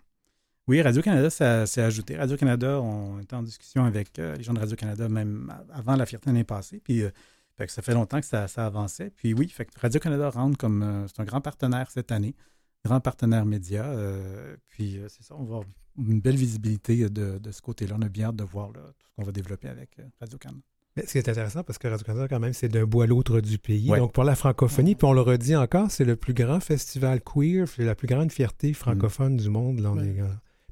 Oui, 0.67 0.81
Radio-Canada 0.81 1.29
ça 1.29 1.65
s'est 1.67 1.81
ajouté. 1.81 2.15
Radio-Canada, 2.17 2.81
on 2.81 3.19
était 3.19 3.35
en 3.35 3.43
discussion 3.43 3.83
avec 3.83 4.17
euh, 4.17 4.35
les 4.35 4.43
gens 4.43 4.53
de 4.53 4.59
Radio-Canada 4.59 5.09
même 5.09 5.53
avant 5.71 5.95
la 5.97 6.05
fierté 6.05 6.27
l'année 6.29 6.43
passée. 6.45 6.79
Puis, 6.83 7.01
euh, 7.03 7.09
fait 7.57 7.67
que 7.67 7.71
ça 7.71 7.81
fait 7.81 7.93
longtemps 7.93 8.19
que 8.19 8.25
ça, 8.25 8.47
ça 8.47 8.65
avançait. 8.65 9.09
Puis 9.15 9.33
oui, 9.33 9.47
fait 9.47 9.65
que 9.65 9.71
Radio-Canada 9.79 10.29
rentre 10.29 10.57
comme. 10.57 10.83
euh, 10.83 11.07
c'est 11.07 11.21
un 11.21 11.25
grand 11.25 11.41
partenaire 11.41 11.89
cette 11.91 12.11
année, 12.11 12.35
grand 12.83 12.99
partenaire 12.99 13.45
média. 13.45 13.85
euh, 13.85 14.55
puis 14.67 14.97
euh, 14.99 15.07
c'est 15.09 15.23
ça, 15.23 15.35
on 15.35 15.43
va 15.43 15.55
avoir 15.57 15.63
une 15.97 16.19
belle 16.19 16.35
visibilité 16.35 17.09
de, 17.09 17.37
de 17.37 17.51
ce 17.51 17.61
côté-là. 17.61 17.95
On 17.97 18.01
a 18.01 18.09
bien 18.09 18.27
hâte 18.27 18.35
de 18.35 18.43
voir 18.43 18.71
là, 18.73 18.81
tout 18.99 19.07
ce 19.07 19.13
qu'on 19.15 19.23
va 19.23 19.31
développer 19.31 19.69
avec 19.69 19.97
Radio-Canada. 20.19 20.61
Mais 20.97 21.05
ce 21.05 21.11
qui 21.13 21.17
est 21.17 21.27
intéressant, 21.29 21.63
parce 21.63 21.77
que 21.77 21.87
Radio-Canada, 21.89 22.27
quand 22.29 22.39
même, 22.39 22.53
c'est 22.53 22.69
d'un 22.69 22.85
bout 22.85 23.01
à 23.01 23.07
l'autre 23.07 23.41
du 23.41 23.57
pays. 23.57 23.89
Ouais. 23.89 23.99
Donc, 23.99 24.13
pour 24.13 24.23
la 24.23 24.35
francophonie, 24.35 24.95
puis 24.95 25.05
on 25.05 25.11
le 25.13 25.19
redit 25.21 25.55
encore, 25.55 25.91
c'est 25.91 26.05
le 26.05 26.15
plus 26.15 26.33
grand 26.33 26.61
festival 26.61 27.21
queer, 27.21 27.65
la 27.79 27.95
plus 27.95 28.07
grande 28.07 28.31
fierté 28.31 28.71
francophone 28.73 29.35
du 29.37 29.49
monde. 29.49 29.79
Là, 29.81 29.91
on 29.91 29.97
Ouais. 29.97 30.07
est, 30.07 30.21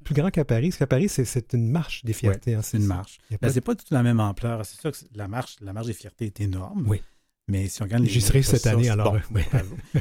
plus 0.04 0.13
grand 0.16 0.30
qu'à 0.30 0.46
Paris. 0.46 0.70
Parce 0.70 0.78
qu'à 0.78 0.88
Paris, 0.88 1.10
c'est- 1.10 1.54
une 1.54 1.70
marche 1.70 2.04
des 2.06 2.13
fiertés. 2.13 2.54
hein, 2.56 2.62
C'est 2.62 2.78
une 2.78 2.86
marche. 2.86 3.20
Ben, 3.32 3.38
pas 3.38 3.50
c'est 3.52 3.62
pas 3.62 3.74
du 3.76 3.84
tout 3.84 3.94
la 3.94 4.04
même 4.04 4.20
ampleur. 4.20 4.66
C'est 4.66 4.80
sûr 4.80 4.92
que 4.92 4.98
la 5.16 5.28
marche, 5.28 5.56
la 5.62 5.74
marche 5.74 5.88
des 5.88 5.94
fiertés 5.94 6.26
est 6.26 6.42
énorme. 6.42 6.86
Oui. 6.88 7.02
Mais 7.50 7.68
si 7.68 7.82
on 7.82 7.86
regarde 7.86 8.04
les. 8.04 8.10
J'y 8.10 8.22
serai 8.22 8.42
cette 8.42 8.66
année, 8.68 8.89
alors. 8.89 9.18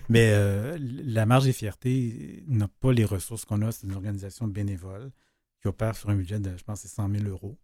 mais 0.09 0.31
euh, 0.33 0.79
la 0.81 1.27
marge 1.27 1.45
des 1.45 1.53
fiertés 1.53 2.45
n'a 2.47 2.69
pas 2.69 2.93
les 2.93 3.05
ressources 3.05 3.45
qu'on 3.45 3.63
a. 3.63 3.73
C'est 3.73 3.87
une 3.87 3.95
organisation 3.95 4.47
bénévole 4.47 5.11
qui 5.61 5.69
opère 5.69 5.97
sur 5.97 6.11
un 6.11 6.15
budget 6.17 6.39
de, 6.39 6.57
je 6.57 6.63
pense, 6.65 6.81
c'est 6.81 6.89
100 6.89 7.09
000 7.11 7.25
euros, 7.29 7.57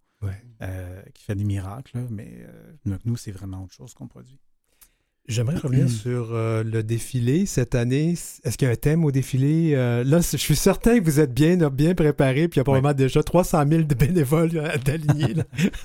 euh, 0.62 1.02
qui 1.14 1.22
fait 1.24 1.34
des 1.36 1.44
miracles. 1.44 2.06
mais 2.10 2.44
nous, 3.04 3.16
c'est 3.16 3.30
vraiment 3.32 3.62
autre 3.64 3.74
chose 3.74 3.94
qu'on 3.94 4.08
produit. 4.08 4.38
J'aimerais 5.28 5.58
revenir 5.58 5.90
sur 5.90 6.32
euh, 6.32 6.64
le 6.64 6.82
défilé 6.82 7.44
cette 7.44 7.74
année. 7.74 8.12
Est-ce 8.12 8.56
qu'il 8.56 8.66
y 8.66 8.70
a 8.70 8.72
un 8.72 8.76
thème 8.76 9.04
au 9.04 9.10
défilé? 9.10 9.74
Euh, 9.74 10.02
là, 10.02 10.20
je 10.20 10.38
suis 10.38 10.56
certain 10.56 10.98
que 10.98 11.04
vous 11.04 11.20
êtes 11.20 11.34
bien, 11.34 11.56
bien 11.68 11.94
préparé, 11.94 12.48
puis 12.48 12.56
il 12.56 12.60
y 12.60 12.62
a 12.62 12.64
probablement 12.64 12.94
déjà 12.94 13.22
300 13.22 13.68
000 13.68 13.82
de 13.82 13.94
bénévoles 13.94 14.56
euh, 14.56 14.70
alignés. 14.86 15.34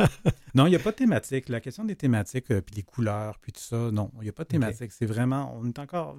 non, 0.56 0.66
il 0.66 0.70
n'y 0.70 0.78
a 0.78 0.80
pas 0.80 0.92
de 0.92 0.96
thématique. 0.96 1.50
La 1.50 1.60
question 1.60 1.84
des 1.84 1.98
thématiques, 1.98 2.48
puis 2.48 2.74
des 2.74 2.84
couleurs, 2.84 3.38
puis 3.40 3.52
tout 3.52 3.60
ça, 3.60 3.92
non, 3.92 4.12
il 4.20 4.24
n'y 4.24 4.30
a 4.30 4.34
pas 4.34 4.46
de 4.46 4.48
thématique. 4.48 4.94
C'est 4.94 5.06
vraiment, 5.06 5.54
on 5.60 5.68
est 5.68 5.78
encore, 5.78 6.18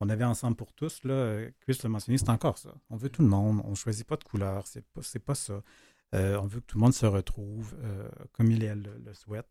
on 0.00 0.08
avait 0.08 0.24
Ensemble 0.24 0.56
pour 0.56 0.72
tous, 0.72 1.04
là, 1.04 1.42
Chris 1.60 1.78
l'a 1.82 1.90
mentionné, 1.90 2.16
c'est 2.16 2.30
encore 2.30 2.56
ça. 2.56 2.70
On 2.88 2.96
veut 2.96 3.10
tout 3.10 3.20
le 3.20 3.28
monde, 3.28 3.60
on 3.66 3.70
ne 3.70 3.76
choisit 3.76 4.06
pas 4.06 4.16
de 4.16 4.24
couleurs, 4.24 4.66
c'est 4.66 4.86
pas, 4.86 5.02
pas 5.26 5.34
ça. 5.34 5.62
on 6.14 6.46
veut 6.46 6.60
que 6.60 6.66
tout 6.66 6.78
le 6.78 6.84
monde 6.84 6.94
se 6.94 7.04
retrouve 7.04 7.74
comme 8.32 8.50
il 8.50 8.58
le 8.58 9.12
souhaite. 9.12 9.48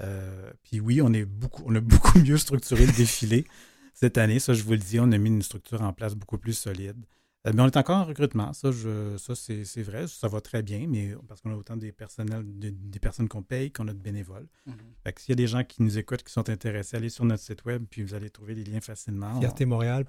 Euh, 0.00 0.50
puis 0.62 0.80
oui, 0.80 1.00
on, 1.02 1.12
est 1.12 1.24
beaucoup, 1.24 1.62
on 1.66 1.74
a 1.74 1.80
beaucoup 1.80 2.18
mieux 2.18 2.38
structuré 2.38 2.86
le 2.86 2.92
défilé 2.92 3.46
cette 3.94 4.18
année. 4.18 4.38
Ça, 4.38 4.54
je 4.54 4.62
vous 4.62 4.72
le 4.72 4.78
dis, 4.78 5.00
on 5.00 5.10
a 5.12 5.18
mis 5.18 5.30
une 5.30 5.42
structure 5.42 5.82
en 5.82 5.92
place 5.92 6.14
beaucoup 6.14 6.38
plus 6.38 6.54
solide. 6.54 7.04
Euh, 7.46 7.52
mais 7.54 7.62
on 7.62 7.66
est 7.66 7.76
encore 7.76 7.96
en 7.96 8.04
recrutement, 8.04 8.52
ça, 8.52 8.70
ça 9.18 9.34
c'est 9.34 9.82
vrai, 9.82 10.06
ça 10.06 10.28
va 10.28 10.40
très 10.40 10.62
bien, 10.62 10.86
mais 10.88 11.16
parce 11.26 11.40
qu'on 11.40 11.50
a 11.50 11.56
autant 11.56 11.76
des 11.76 11.90
personnels, 11.90 12.44
des, 12.46 13.00
personnes 13.00 13.28
qu'on 13.28 13.42
paye 13.42 13.72
qu'on 13.72 13.88
a 13.88 13.92
de 13.92 13.98
bénévoles. 13.98 14.46
Mm-hmm. 14.68 15.18
s'il 15.18 15.30
y 15.30 15.32
a 15.32 15.36
des 15.36 15.48
gens 15.48 15.64
qui 15.64 15.82
nous 15.82 15.98
écoutent, 15.98 16.22
qui 16.22 16.32
sont 16.32 16.48
intéressés, 16.48 16.96
allez 16.96 17.08
sur 17.08 17.24
notre 17.24 17.42
site 17.42 17.64
web, 17.64 17.84
puis 17.90 18.04
vous 18.04 18.14
allez 18.14 18.30
trouver 18.30 18.54
les 18.54 18.62
liens 18.62 18.80
facilement. 18.80 19.40
Fiertémontréal. 19.40 20.04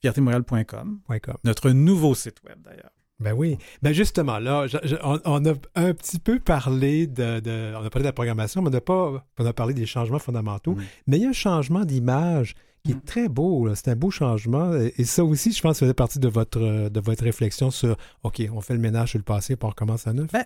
Fiertémontréal.com. 0.00 1.00
Notre 1.44 1.70
nouveau 1.70 2.14
site 2.14 2.42
web, 2.44 2.62
d'ailleurs. 2.62 2.92
Ben 3.20 3.32
oui. 3.32 3.58
Ben 3.82 3.92
justement, 3.92 4.38
là, 4.38 4.66
on, 5.02 5.44
a 5.44 5.52
un 5.74 5.92
petit 5.92 6.20
peu 6.20 6.38
parlé 6.38 7.06
de, 7.06 7.74
On 7.76 7.84
a 7.84 7.90
parlé 7.90 8.04
de 8.04 8.08
la 8.08 8.12
programmation, 8.12 8.62
mais 8.62 8.68
on 8.68 8.72
n'a 8.72 8.80
pas. 8.80 9.26
On 9.38 9.46
a 9.46 9.52
parlé 9.52 9.74
des 9.74 9.86
changements 9.86 10.20
fondamentaux. 10.20 10.76
Mais 11.06 11.16
il 11.18 11.22
y 11.24 11.26
a 11.26 11.30
un 11.30 11.32
changement 11.32 11.84
d'image 11.84 12.54
qui 12.84 12.92
est 12.92 12.96
mm. 12.96 13.02
très 13.02 13.28
beau. 13.28 13.74
C'est 13.74 13.88
un 13.88 13.96
beau 13.96 14.10
changement. 14.10 14.72
Et, 14.96 15.04
ça 15.04 15.24
aussi, 15.24 15.52
je 15.52 15.60
pense, 15.60 15.80
faisait 15.80 15.94
partie 15.94 16.20
de 16.20 16.28
votre, 16.28 16.88
de 16.88 17.00
votre 17.00 17.24
réflexion 17.24 17.72
sur 17.72 17.96
OK, 18.22 18.40
on 18.52 18.60
fait 18.60 18.74
le 18.74 18.80
ménage 18.80 19.10
sur 19.10 19.18
le 19.18 19.24
passé 19.24 19.56
pour 19.56 19.68
on 19.68 19.70
recommence 19.70 20.06
à 20.06 20.12
neuf. 20.12 20.30
Ben, 20.32 20.44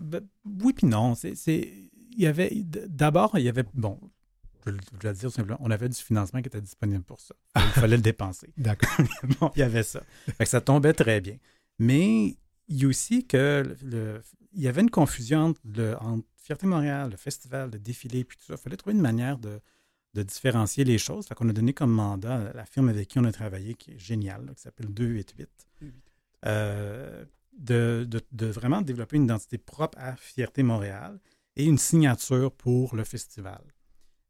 ben 0.00 0.20
oui, 0.62 0.74
puis 0.74 0.86
non. 0.86 1.14
C'est. 1.14 1.32
Il 1.46 2.22
y 2.22 2.26
avait. 2.26 2.50
D'abord, 2.88 3.32
il 3.38 3.44
y 3.44 3.48
avait. 3.48 3.64
Bon, 3.72 3.98
je 4.66 4.72
vais 4.72 4.78
le 5.08 5.12
dire 5.14 5.30
simplement, 5.30 5.58
on 5.60 5.70
avait 5.70 5.88
du 5.88 5.96
financement 5.96 6.40
qui 6.42 6.48
était 6.48 6.60
disponible 6.60 7.02
pour 7.02 7.20
ça. 7.20 7.34
Il 7.56 7.80
fallait 7.80 7.96
le 7.96 8.02
dépenser. 8.02 8.52
D'accord. 8.56 8.90
bon, 9.40 9.50
il 9.56 9.60
y 9.60 9.62
avait 9.62 9.82
ça. 9.82 10.02
ça 10.44 10.60
tombait 10.60 10.92
très 10.92 11.20
bien. 11.20 11.36
Mais 11.80 12.36
il 12.68 12.82
y 12.82 12.84
a 12.84 12.88
aussi 12.88 13.26
que 13.26 13.76
il 14.52 14.62
y 14.62 14.68
avait 14.68 14.82
une 14.82 14.90
confusion 14.90 15.46
entre, 15.46 15.60
le, 15.64 15.96
Fierté 16.36 16.66
Montréal, 16.66 17.10
le 17.10 17.16
festival, 17.16 17.70
le 17.72 17.78
défilé, 17.78 18.24
puis 18.24 18.36
tout 18.36 18.44
ça. 18.44 18.54
Il 18.54 18.58
fallait 18.58 18.76
trouver 18.76 18.94
une 18.94 19.02
manière 19.02 19.38
de, 19.38 19.60
différencier 20.14 20.84
les 20.84 20.98
choses. 20.98 21.26
Fait 21.26 21.34
qu'on 21.34 21.48
a 21.48 21.52
donné 21.52 21.72
comme 21.72 21.92
mandat 21.92 22.50
à 22.50 22.52
la 22.52 22.66
firme 22.66 22.88
avec 22.88 23.08
qui 23.08 23.18
on 23.18 23.24
a 23.24 23.32
travaillé, 23.32 23.74
qui 23.74 23.92
est 23.92 23.98
géniale, 23.98 24.52
qui 24.56 24.62
s'appelle 24.62 24.88
288, 24.92 25.68
euh, 26.46 27.24
de, 27.56 28.08
de, 28.32 28.46
vraiment 28.46 28.82
développer 28.82 29.16
une 29.16 29.24
identité 29.24 29.56
propre 29.56 29.98
à 29.98 30.16
Fierté 30.16 30.62
Montréal 30.62 31.20
et 31.56 31.64
une 31.64 31.78
signature 31.78 32.52
pour 32.52 32.96
le 32.96 33.04
festival. 33.04 33.62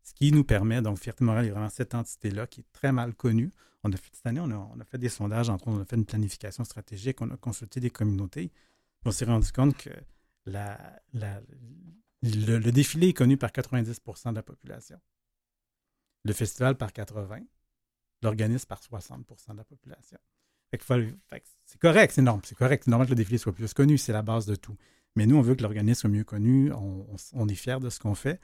Ce 0.03 0.13
qui 0.13 0.31
nous 0.33 0.45
permet, 0.45 0.83
donc 0.83 0.99
Fierté 0.99 1.25
Montréal 1.25 1.47
est 1.47 1.51
vraiment 1.51 1.71
cette 1.71 1.95
entité-là 1.95 2.47
qui 2.47 2.61
est 2.61 2.73
très 2.73 2.93
mal 2.93 3.15
connue. 3.15 3.51
On 3.83 3.93
a 3.93 3.97
fait, 3.97 4.11
cette 4.13 4.27
année, 4.27 4.41
on 4.41 4.51
a, 4.51 4.85
fait 4.85 4.99
des 4.99 5.09
sondages, 5.09 5.49
entre 5.49 5.69
on 5.69 5.81
a 5.81 5.85
fait 5.85 5.97
une 5.97 6.05
planification 6.05 6.65
stratégique, 6.65 7.21
on 7.23 7.31
a 7.31 7.37
consulté 7.37 7.81
des 7.81 7.91
communautés. 7.91 8.53
On 9.05 9.11
s'est 9.11 9.25
rendu 9.25 9.51
compte 9.53 9.77
que 9.77 9.91
le, 10.47 11.41
défilé 12.71 13.09
est 13.09 13.15
connu 13.15 13.39
par 13.39 13.51
90% 13.51 14.31
de 14.31 14.35
la 14.35 14.43
population. 14.43 15.01
Le 16.25 16.33
festival 16.35 16.77
par 16.77 16.93
80, 16.93 17.41
l'organisme 18.23 18.67
par 18.67 18.81
60% 18.81 19.53
de 19.53 19.57
la 19.57 19.65
population. 19.65 20.19
c'est 20.71 21.81
correct, 21.81 22.13
c'est 22.13 22.23
normal, 22.23 22.45
c'est 22.45 22.59
correct. 22.59 22.85
C'est 22.85 22.91
normal 22.91 23.07
que 23.07 23.13
le 23.13 23.17
défilé 23.17 23.39
soit 23.39 23.55
plus 23.55 23.73
connu, 23.73 23.97
c'est 23.97 24.13
la 24.13 24.23
base 24.23 24.45
de 24.45 24.57
tout. 24.57 24.77
Mais 25.17 25.25
nous, 25.25 25.37
on 25.37 25.43
veut 25.43 25.55
que 25.55 25.63
l'organisme 25.63 26.03
soit 26.03 26.11
mieux 26.11 26.25
connu, 26.25 26.71
on 26.73 27.49
est 27.49 27.55
fiers 27.55 27.81
de 27.81 27.89
ce 27.89 27.99
qu'on 27.99 28.15
fait. 28.15 28.41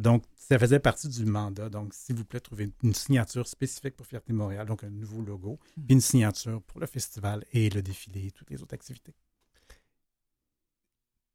Donc, 0.00 0.24
ça 0.36 0.58
faisait 0.58 0.80
partie 0.80 1.08
du 1.08 1.26
mandat. 1.26 1.68
Donc, 1.68 1.92
s'il 1.94 2.16
vous 2.16 2.24
plaît, 2.24 2.40
trouvez 2.40 2.70
une 2.82 2.94
signature 2.94 3.46
spécifique 3.46 3.96
pour 3.96 4.06
Fierté 4.06 4.32
Montréal, 4.32 4.66
donc 4.66 4.84
un 4.84 4.90
nouveau 4.90 5.20
logo, 5.20 5.58
hmm. 5.76 5.82
puis 5.86 5.94
une 5.94 6.00
signature 6.00 6.62
pour 6.62 6.80
le 6.80 6.86
festival 6.86 7.44
et 7.52 7.68
le 7.70 7.82
défilé 7.82 8.26
et 8.26 8.30
toutes 8.30 8.50
les 8.50 8.62
autres 8.62 8.74
activités. 8.74 9.14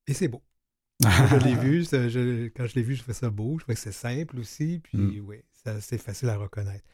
Et 0.07 0.13
c'est 0.13 0.27
beau. 0.27 0.41
je 1.01 1.35
l'ai 1.43 1.55
vu, 1.55 1.81
quand 2.55 2.65
je 2.65 2.75
l'ai 2.75 2.83
vu, 2.83 2.95
je 2.95 3.01
trouvais 3.01 3.13
ça 3.13 3.29
beau. 3.29 3.57
Je 3.57 3.63
trouvais 3.63 3.75
que 3.75 3.81
c'est 3.81 3.91
simple 3.91 4.39
aussi, 4.39 4.79
puis 4.83 4.97
hmm. 4.97 5.25
oui, 5.27 5.37
c'est 5.79 5.97
facile 5.97 6.29
à 6.29 6.37
reconnaître. 6.37 6.85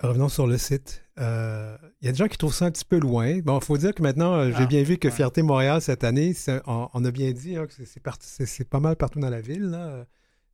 Revenons 0.00 0.28
sur 0.28 0.48
le 0.48 0.58
site. 0.58 1.04
Euh, 1.20 1.76
il 2.00 2.06
y 2.06 2.08
a 2.08 2.12
des 2.12 2.18
gens 2.18 2.26
qui 2.26 2.36
trouvent 2.36 2.54
ça 2.54 2.64
un 2.64 2.72
petit 2.72 2.84
peu 2.84 2.98
loin. 2.98 3.38
Bon, 3.38 3.58
il 3.60 3.64
faut 3.64 3.76
dire 3.76 3.94
que 3.94 4.02
maintenant, 4.02 4.34
euh, 4.34 4.48
j'ai 4.48 4.64
ah, 4.64 4.66
bien 4.66 4.82
vu 4.82 4.98
que 4.98 5.10
Fierté 5.10 5.42
Montréal, 5.42 5.80
cette 5.80 6.02
année, 6.02 6.34
on, 6.66 7.04
a 7.04 7.10
bien 7.12 7.30
dit 7.30 7.56
hein, 7.56 7.66
que 7.66 7.84
c'est 7.84 8.64
pas 8.68 8.80
mal 8.80 8.96
partout 8.96 9.20
dans 9.20 9.30
la 9.30 9.40
ville. 9.40 9.62
Là 9.64 10.06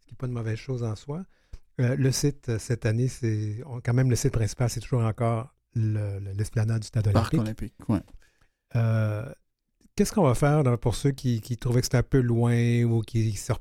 qui 0.09 0.15
n'est 0.15 0.19
pas 0.19 0.27
une 0.27 0.33
mauvaise 0.33 0.59
chose 0.59 0.83
en 0.83 0.97
soi. 0.97 1.23
Euh, 1.81 1.95
le 1.97 2.11
site, 2.11 2.49
euh, 2.49 2.59
cette 2.59 2.87
année, 2.87 3.09
c'est 3.09 3.63
quand 3.85 3.95
même 3.95 4.11
le 4.11 4.17
site 4.17 4.33
principal, 4.33 4.69
c'est 4.69 4.81
toujours 4.81 5.05
encore 5.05 5.55
l'esplanade 5.75 6.81
du 6.81 6.89
Stade 6.89 7.07
olympique. 7.07 7.31
Parc 7.31 7.35
olympique, 7.35 7.75
oui. 7.89 7.99
Euh, 8.75 9.25
qu'est-ce 9.95 10.13
qu'on 10.13 10.25
va 10.25 10.35
faire 10.35 10.63
pour 10.79 10.97
ceux 10.97 11.13
qui, 11.13 11.41
trouvaient 11.57 11.81
que 11.81 11.87
c'était 11.87 11.99
un 11.99 12.03
peu 12.03 12.21
loin 12.21 12.83
ou 12.83 13.01
qui 13.03 13.33
se 13.33 13.53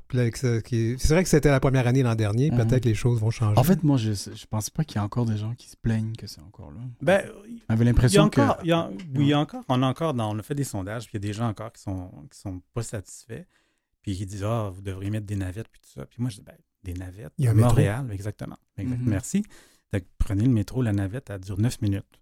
Qui... 0.60 0.96
C'est 0.98 1.14
vrai 1.14 1.22
que 1.22 1.28
c'était 1.28 1.50
la 1.50 1.60
première 1.60 1.86
année 1.86 2.02
l'an 2.02 2.16
dernier. 2.16 2.50
Mhm. 2.50 2.56
Peut-être 2.56 2.82
que 2.82 2.88
les 2.88 2.94
choses 2.94 3.20
vont 3.20 3.30
changer. 3.30 3.58
En 3.58 3.62
fait, 3.62 3.84
moi, 3.84 3.96
je 3.98 4.10
ne 4.10 4.46
pense 4.50 4.70
pas 4.70 4.82
qu'il 4.82 4.96
y 4.96 4.98
a 4.98 5.04
encore 5.04 5.24
des 5.24 5.36
gens 5.36 5.54
qui 5.54 5.68
se 5.68 5.76
plaignent 5.76 6.16
que 6.16 6.26
c'est 6.26 6.40
encore 6.40 6.72
là. 6.72 6.80
Ben, 7.00 7.22
avait 7.68 7.84
l'impression 7.84 8.28
que. 8.30 8.40
oui, 8.40 8.74
il 9.14 9.26
y 9.26 9.32
a 9.32 9.38
encore. 9.38 9.62
On 9.68 9.80
a 9.82 9.86
encore. 9.86 10.14
Dans, 10.14 10.34
on 10.34 10.38
a 10.38 10.42
fait 10.42 10.56
des 10.56 10.64
sondages, 10.64 11.06
puis 11.06 11.18
il 11.18 11.22
y 11.22 11.24
a 11.24 11.28
des 11.28 11.34
gens 11.34 11.48
encore 11.48 11.72
qui 11.72 11.82
sont, 11.82 12.10
qui 12.32 12.38
sont 12.38 12.60
pas 12.74 12.82
satisfaits. 12.82 13.44
Puis 14.08 14.16
ils 14.20 14.26
disent 14.26 14.44
Ah, 14.44 14.70
vous 14.72 14.80
devriez 14.80 15.10
mettre 15.10 15.26
des 15.26 15.36
navettes, 15.36 15.68
puis 15.68 15.82
tout 15.82 15.90
ça. 15.90 16.06
Puis 16.06 16.22
moi, 16.22 16.30
je 16.30 16.36
dis 16.36 16.42
ben, 16.42 16.56
des 16.82 16.94
navettes. 16.94 17.34
Il 17.36 17.44
y 17.44 17.48
a 17.48 17.52
Montréal, 17.52 18.10
exactement. 18.10 18.56
Mhm. 18.78 19.02
Merci. 19.02 19.44
prenez 20.16 20.44
le 20.44 20.50
métro, 20.50 20.80
la 20.80 20.94
navette, 20.94 21.28
elle 21.28 21.40
dure 21.40 21.58
9 21.58 21.82
minutes. 21.82 22.20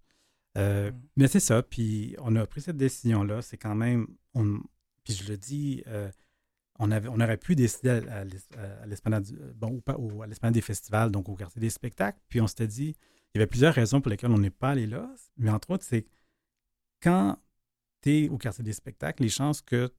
Euh, 0.59 0.91
mhm. 0.91 1.01
Mais 1.17 1.29
c'est 1.29 1.39
ça. 1.39 1.63
Puis 1.63 2.17
on 2.19 2.35
a 2.35 2.45
pris 2.45 2.61
cette 2.61 2.77
décision-là. 2.77 3.41
C'est 3.41 3.57
quand 3.57 3.77
même. 3.77 4.09
On, 4.35 4.59
puis 5.05 5.15
je 5.15 5.31
le 5.31 5.37
dis, 5.37 5.85
euh, 5.87 6.11
on, 6.81 6.91
avait, 6.91 7.09
on 7.09 7.21
aurait 7.21 7.37
pu 7.37 7.55
décider 7.55 7.91
à, 7.91 8.25
à 8.83 8.87
l'esplanade 8.87 9.25
bon, 9.55 9.81
ou 9.97 10.25
à 10.25 10.51
des 10.51 10.61
festivals, 10.61 11.13
donc 11.13 11.29
au 11.29 11.37
quartier 11.37 11.61
des 11.61 11.71
spectacles. 11.71 12.19
Puis 12.29 12.41
on 12.41 12.49
s'était 12.49 12.67
dit, 12.67 12.97
il 13.33 13.39
y 13.39 13.39
avait 13.39 13.47
plusieurs 13.47 13.75
raisons 13.75 14.01
pour 14.01 14.11
lesquelles 14.11 14.33
on 14.33 14.39
n'est 14.39 14.51
pas 14.51 14.71
allé 14.71 14.89
là. 14.89 15.09
Mais 15.37 15.51
entre 15.51 15.71
autres, 15.71 15.85
c'est 15.85 16.05
quand 17.01 17.39
tu 18.03 18.11
es 18.11 18.29
au 18.29 18.39
quartier 18.39 18.65
des 18.65 18.73
spectacles, 18.73 19.23
les 19.23 19.29
chances 19.29 19.63
que 19.63 19.93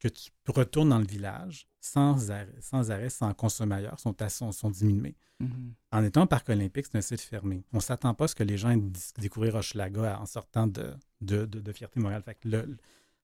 que 0.00 0.08
tu 0.08 0.30
retournes 0.48 0.90
dans 0.90 0.98
le 0.98 1.06
village 1.06 1.66
sans 1.80 2.30
arrêt, 2.30 2.54
sans, 2.60 2.90
arrêt, 2.90 3.10
sans 3.10 3.34
consommateurs, 3.34 3.98
sont, 3.98 4.14
sont, 4.28 4.52
sont 4.52 4.70
diminués. 4.70 5.16
Mm-hmm. 5.42 5.72
En 5.90 6.04
étant 6.04 6.22
au 6.22 6.26
parc 6.26 6.48
olympique, 6.48 6.86
c'est 6.90 6.98
un 6.98 7.02
site 7.02 7.20
fermé. 7.20 7.64
On 7.72 7.78
ne 7.78 7.82
s'attend 7.82 8.14
pas 8.14 8.24
à 8.24 8.28
ce 8.28 8.34
que 8.34 8.44
les 8.44 8.56
gens 8.56 8.70
aient 8.70 8.82
découvrir 9.18 9.56
Hochelaga 9.56 10.20
en 10.20 10.26
sortant 10.26 10.66
de, 10.66 10.94
de, 11.20 11.44
de, 11.44 11.72
Fierté 11.72 11.98
Montréal. 11.98 12.22
Fait 12.22 12.38
le, 12.44 12.76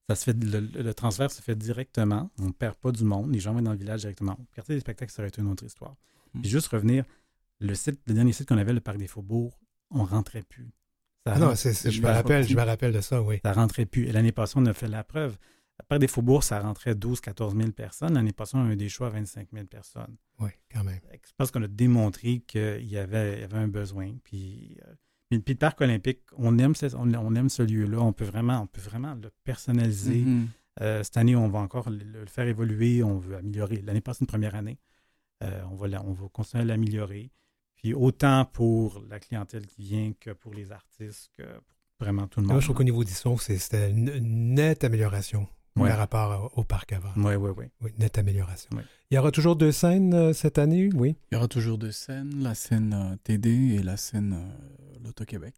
ça 0.09 0.17
se 0.17 0.25
fait, 0.25 0.37
le, 0.43 0.93
transfert 0.93 1.31
se 1.31 1.43
fait 1.43 1.55
directement. 1.55 2.31
On 2.39 2.47
ne 2.47 2.53
perd 2.53 2.75
pas 2.77 2.91
du 2.91 3.05
monde. 3.05 3.33
Les 3.33 3.41
gens 3.41 3.53
vont 3.53 3.63
dans 3.63 3.73
le 3.73 3.79
village 3.79 4.01
directement. 4.01 4.37
Quartier 4.55 4.75
des 4.75 4.81
spectacles, 4.81 5.13
ça 5.13 5.23
aurait 5.23 5.29
été 5.29 5.41
une 5.41 5.51
autre 5.51 5.65
histoire. 5.65 5.97
Mm. 6.35 6.41
Puis 6.41 6.51
juste 6.51 6.69
revenir, 6.69 7.05
le, 7.61 7.75
site, 7.75 8.01
le 8.07 8.15
dernier 8.15 8.33
site 8.33 8.49
qu'on 8.49 8.59
avait, 8.59 8.73
le 8.73 8.81
Parc 8.81 8.99
des 8.99 9.07
Faubourgs, 9.07 9.57
on 9.91 10.03
ne 10.03 10.09
rentrait 10.09 10.43
plus. 10.43 10.71
ah 11.27 11.39
non, 11.39 11.55
je, 11.55 12.01
me 12.01 12.07
rappelle, 12.07 12.47
je 12.47 12.57
me 12.57 12.63
rappelle 12.63 12.93
de 12.93 13.01
ça, 13.01 13.23
oui. 13.23 13.41
Ça 13.45 13.53
rentrait 13.53 13.87
plus. 13.87 14.07
Et 14.07 14.13
l'année 14.13 14.33
passée, 14.33 14.55
on 14.57 14.67
a 14.67 14.73
fait 14.73 14.89
la 14.89 15.05
preuve. 15.05 15.37
Après 15.79 15.99
des 15.99 16.09
faubourgs, 16.09 16.43
ça 16.43 16.61
rentrait 16.61 16.95
12-14 16.95 17.57
000 17.57 17.73
personnes. 17.73 18.15
L'année 18.15 18.33
passée, 18.33 18.57
on 18.57 18.67
a 18.67 18.73
eu 18.73 18.77
des 18.77 18.89
choix 18.89 19.07
à 19.09 19.11
25 19.11 19.49
000 19.53 19.67
personnes. 19.67 20.17
Oui, 20.41 20.51
quand 20.73 20.85
même. 20.85 21.01
Je 21.13 21.33
pense 21.37 21.51
qu'on 21.51 21.63
a 21.63 21.69
démontré 21.69 22.41
qu'il 22.41 22.87
y 22.87 22.99
avait, 22.99 23.45
avait 23.45 23.59
un 23.59 23.69
besoin. 23.69 24.13
Puis, 24.25 24.77
euh, 24.87 24.95
puis, 25.41 25.55
le 25.55 25.59
parc 25.59 25.81
olympique, 25.81 26.21
on 26.37 26.59
aime, 26.59 26.73
on, 26.97 27.35
aime 27.35 27.49
ce 27.49 27.63
lieu-là. 27.63 28.01
On 28.01 28.13
peut 28.13 28.25
vraiment, 28.25 28.61
on 28.63 28.67
peut 28.67 28.81
vraiment 28.81 29.15
le 29.15 29.31
personnaliser. 29.45 30.23
Mm-hmm. 30.23 30.47
Euh, 30.81 31.03
cette 31.03 31.17
année, 31.17 31.37
on 31.37 31.49
va 31.49 31.61
encore 31.61 31.91
le, 31.91 32.27
faire 32.27 32.47
évoluer. 32.47 33.03
On 33.03 33.19
veut 33.19 33.37
améliorer. 33.37 33.81
L'année 33.83 34.01
passée, 34.01 34.21
une 34.23 34.27
première 34.27 34.57
année. 34.57 34.79
Euh, 35.45 35.63
on, 35.71 35.77
va, 35.77 35.87
on 36.05 36.13
va 36.13 36.29
continuer 36.33 36.63
à 36.63 36.67
l'améliorer. 36.67 37.31
Puis 37.77 37.95
autant 37.95 38.45
pour 38.45 39.05
la 39.09 39.21
clientèle 39.21 39.65
qui 39.67 39.83
vient 39.83 40.13
que 40.19 40.31
pour 40.33 40.53
les 40.53 40.73
artistes, 40.73 41.31
que 41.37 41.45
pour 41.45 41.77
vraiment 42.01 42.27
tout 42.27 42.41
le 42.41 42.47
monde. 42.47 42.55
Moi, 42.55 42.61
je 42.61 42.67
trouve 42.67 42.77
qu'au 42.77 42.85
niveau 42.85 43.05
du 43.05 43.13
son, 43.13 43.37
c'était 43.37 43.91
une 43.91 44.55
nette 44.55 44.83
amélioration 44.83 45.47
Ouais. 45.77 45.89
par 45.91 45.99
rapport 45.99 46.53
au, 46.57 46.61
au 46.61 46.65
parc 46.65 46.93
avant. 46.93 47.11
Oui, 47.17 47.35
oui, 47.37 47.51
oui. 47.57 47.65
Oui, 47.83 47.91
nette 47.99 48.19
amélioration. 48.19 48.69
Ouais. 48.77 48.83
Il 49.11 49.15
y 49.15 49.19
aura 49.19 49.31
toujours 49.31 49.55
deux 49.57 49.71
scènes 49.73 50.13
euh, 50.15 50.33
cette 50.33 50.59
année, 50.59 50.91
oui? 50.95 51.15
Il 51.31 51.35
y 51.35 51.39
aura 51.39 51.47
toujours 51.49 51.79
deux 51.79 51.93
scènes, 51.93 52.43
la 52.43 52.55
scène 52.55 52.93
euh, 52.95 53.17
TD 53.23 53.77
et 53.77 53.83
la 53.83 53.97
scène 53.97 54.33
euh, 54.35 54.99
L'Auto-Québec. 55.05 55.55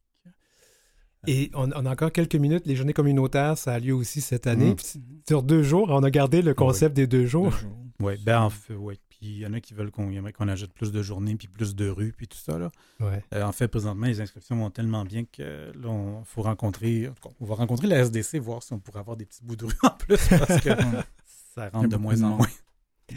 Et 1.27 1.51
on, 1.55 1.71
on 1.73 1.85
a 1.87 1.91
encore 1.91 2.13
quelques 2.13 2.35
minutes. 2.37 2.67
Les 2.67 2.77
journées 2.77 2.93
communautaires, 2.93 3.59
ça 3.59 3.75
a 3.75 3.79
lieu 3.79 3.95
aussi 3.95 4.21
cette 4.21 4.47
année. 4.47 4.75
Puis 4.75 5.01
Sur 5.29 5.43
deux 5.43 5.63
jours, 5.63 5.89
on 5.91 6.03
a 6.03 6.11
gardé 6.11 6.41
le 6.43 6.55
concept 6.55 6.95
des 6.97 7.07
deux 7.07 7.27
jours. 7.27 7.51
Deux 7.51 7.57
jours. 7.59 7.77
Oui, 8.01 8.15
ben 8.25 8.41
en 8.41 8.51
fait, 8.51 8.75
oui. 8.75 8.99
Il 9.23 9.39
y 9.39 9.47
en 9.47 9.53
a 9.53 9.61
qui 9.61 9.75
veulent 9.75 9.91
qu'on 9.91 10.11
aimerait 10.11 10.33
ajoute 10.49 10.73
plus 10.73 10.93
de 10.93 11.03
journées, 11.03 11.35
puis 11.37 11.49
plus 11.49 11.75
de 11.75 11.89
rues, 11.89 12.13
puis 12.17 12.27
tout 12.27 12.39
ça. 12.39 12.59
Là. 12.59 12.71
Ouais. 13.01 13.23
Euh, 13.35 13.43
en 13.43 13.53
fait, 13.53 13.69
présentement, 13.69 14.07
les 14.07 14.21
inscriptions 14.21 14.57
vont 14.57 14.71
tellement 14.71 15.05
bien 15.05 15.25
que 15.25 15.73
là, 15.75 15.89
on 15.89 16.25
faut 16.25 16.43
rencontrer. 16.43 17.09
en 17.09 17.13
tout 17.13 17.29
cas, 17.29 17.35
On 17.41 17.45
va 17.45 17.55
rencontrer 17.55 17.87
la 17.87 17.99
SDC, 17.99 18.39
voir 18.39 18.63
si 18.63 18.73
on 18.73 18.79
pourrait 18.79 19.01
avoir 19.01 19.17
des 19.17 19.27
petits 19.27 19.43
bouts 19.43 19.57
de 19.57 19.67
rue 19.67 19.79
en 19.83 19.91
plus, 19.91 20.29
parce 20.29 20.61
que 20.61 20.71
ça 21.55 21.69
rentre 21.69 21.89
de 21.89 21.97
moins 21.97 22.23
en 22.23 22.37
moins. 22.37 22.49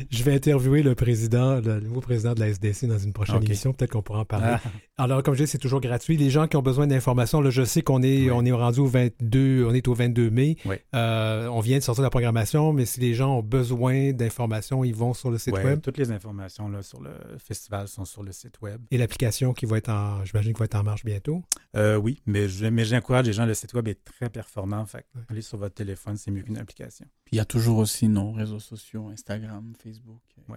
Je 0.09 0.23
vais 0.23 0.33
interviewer 0.33 0.83
le 0.83 0.95
président, 0.95 1.59
le 1.61 1.79
nouveau 1.79 2.01
président 2.01 2.33
de 2.33 2.39
la 2.39 2.47
SDC 2.49 2.85
dans 2.87 2.97
une 2.97 3.13
prochaine 3.13 3.43
émission. 3.43 3.73
Peut-être 3.73 3.91
qu'on 3.91 4.01
pourra 4.01 4.19
en 4.19 4.25
parler. 4.25 4.55
Ah, 4.97 5.03
Alors, 5.03 5.23
comme 5.23 5.33
je 5.35 5.43
dis, 5.43 5.49
c'est 5.49 5.57
toujours 5.57 5.81
gratuit. 5.81 6.17
Les 6.17 6.29
gens 6.29 6.47
qui 6.47 6.55
ont 6.57 6.61
besoin 6.61 6.85
d'informations, 6.87 7.41
là, 7.41 7.49
je 7.49 7.63
sais 7.63 7.81
qu'on 7.81 8.01
est, 8.03 8.25
Oui. 8.25 8.31
on 8.31 8.45
est 8.45 8.51
rendu 8.51 8.79
au 8.79 8.85
22, 8.85 9.65
on 9.67 9.73
est 9.73 9.87
au 9.87 9.93
22 9.93 10.29
mai. 10.29 10.55
Oui. 10.65 10.75
Euh, 10.95 11.47
on 11.47 11.59
vient 11.61 11.77
de 11.77 11.83
sortir 11.83 12.03
la 12.03 12.09
programmation, 12.09 12.73
mais 12.73 12.85
si 12.85 12.99
les 12.99 13.13
gens 13.13 13.37
ont 13.39 13.43
besoin 13.43 14.11
d'informations, 14.13 14.83
ils 14.83 14.95
vont 14.95 15.13
sur 15.13 15.31
le 15.31 15.37
site 15.37 15.53
web. 15.53 15.81
Toutes 15.81 15.97
les 15.97 16.11
informations 16.11 16.67
là, 16.69 16.81
sur 16.83 17.01
le 17.01 17.11
festival 17.39 17.87
sont 17.87 18.05
sur 18.05 18.23
le 18.23 18.31
site 18.31 18.61
web. 18.61 18.81
Et 18.91 18.97
l'application 18.97 19.53
qui 19.53 19.65
va 19.65 19.77
être 19.77 19.89
en, 19.89 20.23
j'imagine, 20.25 20.53
qui 20.53 20.59
va 20.59 20.65
être 20.65 20.75
en 20.75 20.83
marche 20.83 21.03
bientôt? 21.05 21.43
Euh, 21.75 21.95
oui, 21.97 22.21
mais 22.25 22.47
je- 22.47 22.65
mais 22.67 22.85
j'encourage 22.85 23.25
les 23.25 23.33
gens. 23.33 23.45
Le 23.45 23.53
site 23.53 23.73
web 23.73 23.87
est 23.87 24.03
très 24.03 24.29
performant. 24.29 24.85
Fait 24.85 25.03
que 25.03 25.19
allez 25.29 25.41
sur 25.41 25.57
votre 25.57 25.75
téléphone, 25.75 26.17
c'est 26.17 26.29
mieux 26.31 26.43
qu'une 26.43 26.57
application. 26.57 27.05
Puis 27.25 27.35
il 27.35 27.37
y 27.37 27.41
a 27.41 27.45
toujours 27.45 27.77
aussi 27.79 28.07
nos 28.07 28.31
réseaux 28.31 28.59
sociaux, 28.59 29.09
Instagram, 29.11 29.73
Facebook. 29.83 30.21
euh, 30.49 30.53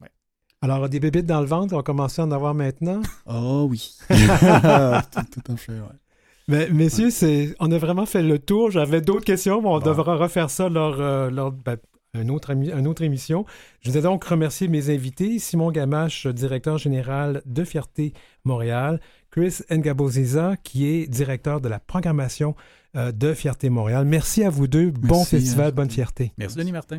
Ouais. 0.00 0.08
Alors, 0.60 0.88
des 0.88 0.98
bébites 1.00 1.26
dans 1.26 1.40
le 1.40 1.46
ventre, 1.46 1.72
on 1.74 1.76
va 1.76 1.82
commencer 1.82 2.20
à 2.20 2.24
en 2.24 2.30
avoir 2.32 2.54
maintenant? 2.54 3.00
Oh 3.26 3.66
oui. 3.70 3.94
tout, 4.08 5.40
tout 5.40 5.52
à 5.52 5.56
fait, 5.56 5.72
ouais. 5.72 5.96
Mais, 6.48 6.68
messieurs, 6.70 7.10
c'est, 7.10 7.54
on 7.60 7.70
a 7.70 7.78
vraiment 7.78 8.06
fait 8.06 8.22
le 8.22 8.38
tour. 8.38 8.70
J'avais 8.70 9.00
d'autres 9.00 9.24
questions, 9.24 9.60
mais 9.60 9.68
on 9.68 9.78
Bon. 9.78 9.84
devra 9.84 10.16
refaire 10.16 10.50
ça 10.50 10.68
lors, 10.68 10.98
euh, 11.00 11.30
lors 11.30 11.52
ben, 11.52 11.76
une, 12.14 12.30
autre, 12.30 12.52
émi- 12.54 12.72
une 12.76 12.86
autre 12.88 13.02
émission. 13.02 13.44
Je 13.82 13.90
voudrais 13.90 14.02
donc 14.02 14.24
remercier 14.24 14.66
mes 14.66 14.88
invités, 14.92 15.38
Simon 15.38 15.70
Gamache, 15.70 16.26
directeur 16.26 16.78
général 16.78 17.42
de 17.44 17.64
Fierté 17.64 18.14
Montréal, 18.44 18.98
Chris 19.30 19.58
Ngaboziza, 19.70 20.56
qui 20.64 20.86
est 20.86 21.06
directeur 21.06 21.60
de 21.60 21.68
la 21.68 21.78
programmation 21.78 22.56
euh, 22.96 23.12
de 23.12 23.34
Fierté 23.34 23.68
Montréal. 23.68 24.06
Merci 24.06 24.42
à 24.42 24.48
vous 24.50 24.66
deux. 24.66 24.90
bon 24.90 25.18
Merci, 25.18 25.36
festival, 25.36 25.68
hein. 25.68 25.72
bonne 25.72 25.90
fierté. 25.90 26.32
Merci, 26.38 26.56
Denis 26.56 26.72
Martin. 26.72 26.98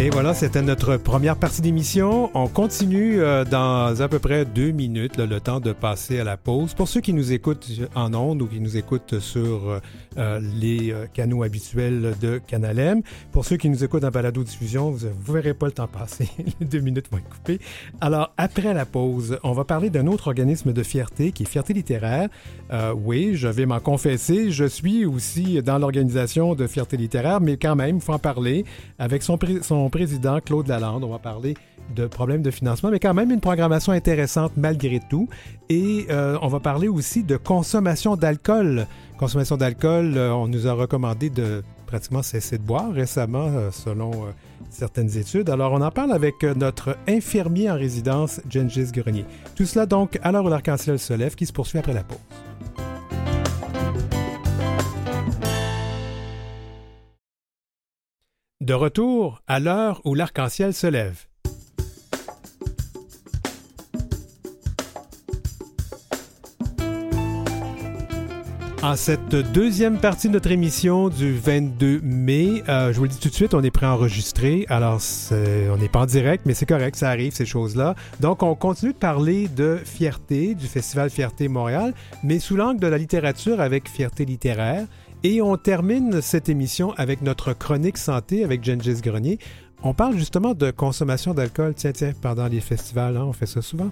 Et 0.00 0.10
voilà, 0.10 0.32
c'était 0.32 0.62
notre 0.62 0.96
première 0.96 1.34
partie 1.34 1.60
d'émission. 1.60 2.30
On 2.32 2.46
continue 2.46 3.20
euh, 3.20 3.44
dans 3.44 4.00
à 4.00 4.08
peu 4.08 4.20
près 4.20 4.44
deux 4.44 4.70
minutes, 4.70 5.16
le 5.16 5.40
temps 5.40 5.58
de 5.58 5.72
passer 5.72 6.20
à 6.20 6.24
la 6.24 6.36
pause. 6.36 6.72
Pour 6.72 6.86
ceux 6.86 7.00
qui 7.00 7.12
nous 7.12 7.32
écoutent 7.32 7.68
en 7.96 8.14
ondes 8.14 8.40
ou 8.40 8.46
qui 8.46 8.60
nous 8.60 8.76
écoutent 8.76 9.18
sur 9.18 9.68
euh, 9.68 9.80
euh, 10.16 10.40
les 10.54 10.94
canaux 11.14 11.42
habituels 11.42 12.14
de 12.20 12.38
Canal 12.38 13.02
pour 13.32 13.44
ceux 13.44 13.56
qui 13.56 13.68
nous 13.68 13.82
écoutent 13.82 14.04
en 14.04 14.10
balado-diffusion, 14.10 14.92
vous 14.92 15.06
ne 15.06 15.12
verrez 15.32 15.52
pas 15.52 15.66
le 15.66 15.72
temps 15.72 15.88
passer. 15.88 16.28
les 16.60 16.66
deux 16.66 16.78
minutes 16.78 17.06
vont 17.10 17.18
être 17.18 17.28
coupées. 17.28 17.58
Alors, 18.00 18.32
après 18.36 18.72
la 18.74 18.86
pause, 18.86 19.40
on 19.42 19.50
va 19.52 19.64
parler 19.64 19.90
d'un 19.90 20.06
autre 20.06 20.28
organisme 20.28 20.72
de 20.72 20.82
fierté 20.84 21.32
qui 21.32 21.42
est 21.42 21.46
Fierté 21.46 21.72
littéraire. 21.72 22.28
Oui, 22.94 23.32
je 23.34 23.48
vais 23.48 23.66
m'en 23.66 23.80
confesser, 23.80 24.52
je 24.52 24.64
suis 24.64 25.06
aussi 25.06 25.60
dans 25.62 25.78
l'organisation 25.78 26.54
de 26.54 26.66
Fierté 26.68 26.96
littéraire, 26.96 27.40
mais 27.40 27.56
quand 27.56 27.74
même, 27.74 27.96
il 27.96 28.02
faut 28.02 28.12
en 28.12 28.18
parler 28.18 28.64
avec 28.98 29.22
son, 29.22 29.38
pré- 29.38 29.62
président, 29.90 30.40
Claude 30.40 30.68
Lalande. 30.68 31.04
On 31.04 31.10
va 31.10 31.18
parler 31.18 31.54
de 31.94 32.06
problèmes 32.06 32.42
de 32.42 32.50
financement, 32.50 32.90
mais 32.90 32.98
quand 32.98 33.14
même 33.14 33.30
une 33.30 33.40
programmation 33.40 33.92
intéressante 33.92 34.52
malgré 34.56 35.00
tout. 35.08 35.28
Et 35.68 36.06
euh, 36.10 36.38
on 36.42 36.48
va 36.48 36.60
parler 36.60 36.88
aussi 36.88 37.22
de 37.22 37.36
consommation 37.36 38.16
d'alcool. 38.16 38.86
Consommation 39.18 39.56
d'alcool, 39.56 40.16
euh, 40.16 40.32
on 40.32 40.48
nous 40.48 40.66
a 40.66 40.72
recommandé 40.72 41.30
de 41.30 41.62
pratiquement 41.86 42.22
cesser 42.22 42.58
de 42.58 42.62
boire 42.62 42.92
récemment, 42.92 43.48
euh, 43.48 43.70
selon 43.70 44.10
certaines 44.70 45.16
études. 45.16 45.48
Alors, 45.48 45.72
on 45.72 45.80
en 45.80 45.90
parle 45.90 46.12
avec 46.12 46.42
notre 46.42 46.96
infirmier 47.08 47.70
en 47.70 47.74
résidence, 47.74 48.40
Gengis 48.50 48.92
Grenier. 48.92 49.24
Tout 49.54 49.64
cela 49.64 49.86
donc 49.86 50.18
à 50.22 50.30
l'heure 50.30 50.44
où 50.44 50.48
l'arc-en-ciel 50.48 50.98
se 50.98 51.14
lève, 51.14 51.34
qui 51.34 51.46
se 51.46 51.52
poursuit 51.52 51.78
après 51.78 51.94
la 51.94 52.02
pause. 52.02 52.18
De 58.60 58.74
retour 58.74 59.40
à 59.46 59.60
l'heure 59.60 60.00
où 60.04 60.16
l'arc-en-ciel 60.16 60.74
se 60.74 60.88
lève. 60.88 61.26
En 68.82 68.96
cette 68.96 69.36
deuxième 69.52 69.98
partie 69.98 70.28
de 70.28 70.32
notre 70.32 70.50
émission 70.50 71.08
du 71.08 71.34
22 71.34 72.00
mai, 72.02 72.64
euh, 72.68 72.92
je 72.92 72.98
vous 72.98 73.04
le 73.04 73.10
dis 73.10 73.20
tout 73.20 73.28
de 73.28 73.34
suite, 73.34 73.54
on 73.54 73.62
est 73.62 73.70
préenregistré. 73.70 74.66
Alors, 74.68 75.00
on 75.30 75.76
n'est 75.76 75.88
pas 75.88 76.00
en 76.00 76.06
direct, 76.06 76.44
mais 76.44 76.54
c'est 76.54 76.66
correct, 76.66 76.96
ça 76.96 77.10
arrive, 77.10 77.32
ces 77.32 77.46
choses-là. 77.46 77.94
Donc, 78.18 78.42
on 78.42 78.56
continue 78.56 78.92
de 78.92 78.98
parler 78.98 79.46
de 79.46 79.78
fierté, 79.84 80.54
du 80.56 80.66
Festival 80.66 81.10
Fierté 81.10 81.46
Montréal, 81.46 81.94
mais 82.24 82.40
sous 82.40 82.56
l'angle 82.56 82.80
de 82.80 82.88
la 82.88 82.98
littérature 82.98 83.60
avec 83.60 83.88
fierté 83.88 84.24
littéraire. 84.24 84.86
Et 85.24 85.42
on 85.42 85.56
termine 85.56 86.22
cette 86.22 86.48
émission 86.48 86.92
avec 86.96 87.22
notre 87.22 87.52
chronique 87.52 87.98
santé 87.98 88.44
avec 88.44 88.62
Gengis 88.62 89.00
Grenier. 89.02 89.38
On 89.82 89.92
parle 89.92 90.16
justement 90.16 90.54
de 90.54 90.70
consommation 90.70 91.34
d'alcool, 91.34 91.74
tiens, 91.74 91.90
tiens, 91.90 92.12
pendant 92.20 92.46
les 92.46 92.60
festivals, 92.60 93.16
hein, 93.16 93.24
on 93.24 93.32
fait 93.32 93.46
ça 93.46 93.60
souvent. 93.60 93.90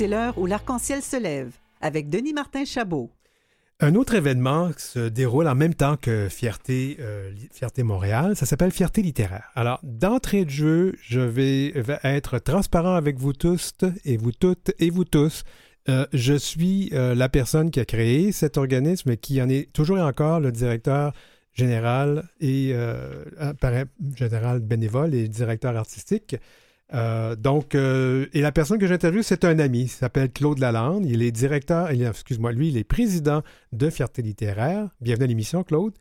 C'est 0.00 0.08
l'heure 0.08 0.38
où 0.38 0.46
l'arc-en-ciel 0.46 1.02
se 1.02 1.18
lève 1.18 1.52
avec 1.82 2.08
Denis 2.08 2.32
Martin 2.32 2.64
Chabot. 2.64 3.10
Un 3.80 3.94
autre 3.94 4.14
événement 4.14 4.70
se 4.78 5.10
déroule 5.10 5.46
en 5.46 5.54
même 5.54 5.74
temps 5.74 5.98
que 5.98 6.30
Fierté, 6.30 6.96
euh, 7.00 7.30
Fierté 7.52 7.82
Montréal, 7.82 8.34
ça 8.34 8.46
s'appelle 8.46 8.70
Fierté 8.70 9.02
littéraire. 9.02 9.50
Alors, 9.54 9.78
d'entrée 9.82 10.46
de 10.46 10.50
jeu, 10.50 10.94
je 11.02 11.20
vais, 11.20 11.74
être 12.02 12.38
transparent 12.38 12.94
avec 12.94 13.18
vous 13.18 13.34
tous 13.34 13.74
et 14.06 14.16
vous 14.16 14.32
toutes 14.32 14.72
et 14.78 14.88
vous 14.88 15.04
tous. 15.04 15.42
Euh, 15.90 16.06
je 16.14 16.32
suis 16.32 16.88
euh, 16.94 17.14
la 17.14 17.28
personne 17.28 17.70
qui 17.70 17.78
a 17.78 17.84
créé 17.84 18.32
cet 18.32 18.56
organisme 18.56 19.10
et 19.10 19.18
qui 19.18 19.42
en 19.42 19.50
est 19.50 19.70
toujours 19.70 19.98
et 19.98 20.02
encore 20.02 20.40
le 20.40 20.50
directeur 20.50 21.12
général 21.52 22.26
et 22.40 22.74
général 24.16 24.60
bénévole 24.60 25.14
et 25.14 25.28
directeur 25.28 25.76
artistique. 25.76 26.36
Euh, 26.92 27.36
donc, 27.36 27.74
euh, 27.74 28.26
et 28.32 28.40
la 28.40 28.52
personne 28.52 28.78
que 28.78 28.86
j'interviewe, 28.86 29.22
c'est 29.22 29.44
un 29.44 29.58
ami. 29.58 29.82
Il 29.82 29.88
s'appelle 29.88 30.30
Claude 30.32 30.58
Lalande. 30.58 31.06
Il 31.06 31.22
est 31.22 31.30
directeur, 31.32 31.90
excuse-moi, 31.90 32.52
lui, 32.52 32.68
il 32.68 32.76
est 32.76 32.84
président 32.84 33.42
de 33.72 33.90
Fierté 33.90 34.22
littéraire. 34.22 34.88
Bienvenue 35.00 35.24
à 35.24 35.28
l'émission, 35.28 35.62
Claude. 35.62 35.92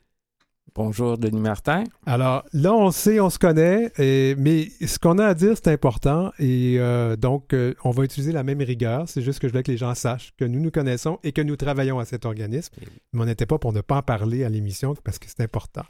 Bonjour, 0.75 1.17
Denis 1.17 1.39
Martin. 1.41 1.83
Alors, 2.05 2.45
là, 2.53 2.73
on 2.73 2.91
sait, 2.91 3.19
on 3.19 3.31
se 3.31 3.39
connaît, 3.39 3.91
et- 3.97 4.35
mais 4.37 4.69
ce 4.85 4.99
qu'on 4.99 5.17
a 5.17 5.25
à 5.25 5.33
dire, 5.33 5.55
c'est 5.55 5.67
important. 5.71 6.31
Et 6.37 6.75
euh, 6.77 7.15
donc, 7.15 7.55
on 7.83 7.89
va 7.91 8.03
utiliser 8.03 8.31
la 8.31 8.43
même 8.43 8.61
rigueur. 8.61 9.09
C'est 9.09 9.23
juste 9.23 9.39
que 9.39 9.47
je 9.47 9.51
voulais 9.51 9.63
que 9.63 9.71
les 9.71 9.77
gens 9.77 9.93
sachent 9.95 10.31
que 10.37 10.45
nous 10.45 10.59
nous 10.59 10.71
connaissons 10.71 11.17
et 11.23 11.31
que 11.31 11.41
nous 11.41 11.55
travaillons 11.55 11.97
à 11.99 12.05
cet 12.05 12.23
organisme. 12.25 12.73
Mais 13.13 13.21
on 13.21 13.25
n'était 13.25 13.47
pas 13.47 13.57
pour 13.57 13.73
ne 13.73 13.81
pas 13.81 13.97
en 13.97 14.01
parler 14.03 14.43
à 14.43 14.49
l'émission 14.49 14.95
parce 15.03 15.17
que 15.17 15.25
c'est 15.27 15.41
important. 15.43 15.83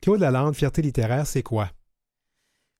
Claude 0.00 0.20
Lalande, 0.20 0.54
Fierté 0.54 0.80
littéraire, 0.80 1.26
c'est 1.26 1.42
quoi? 1.42 1.68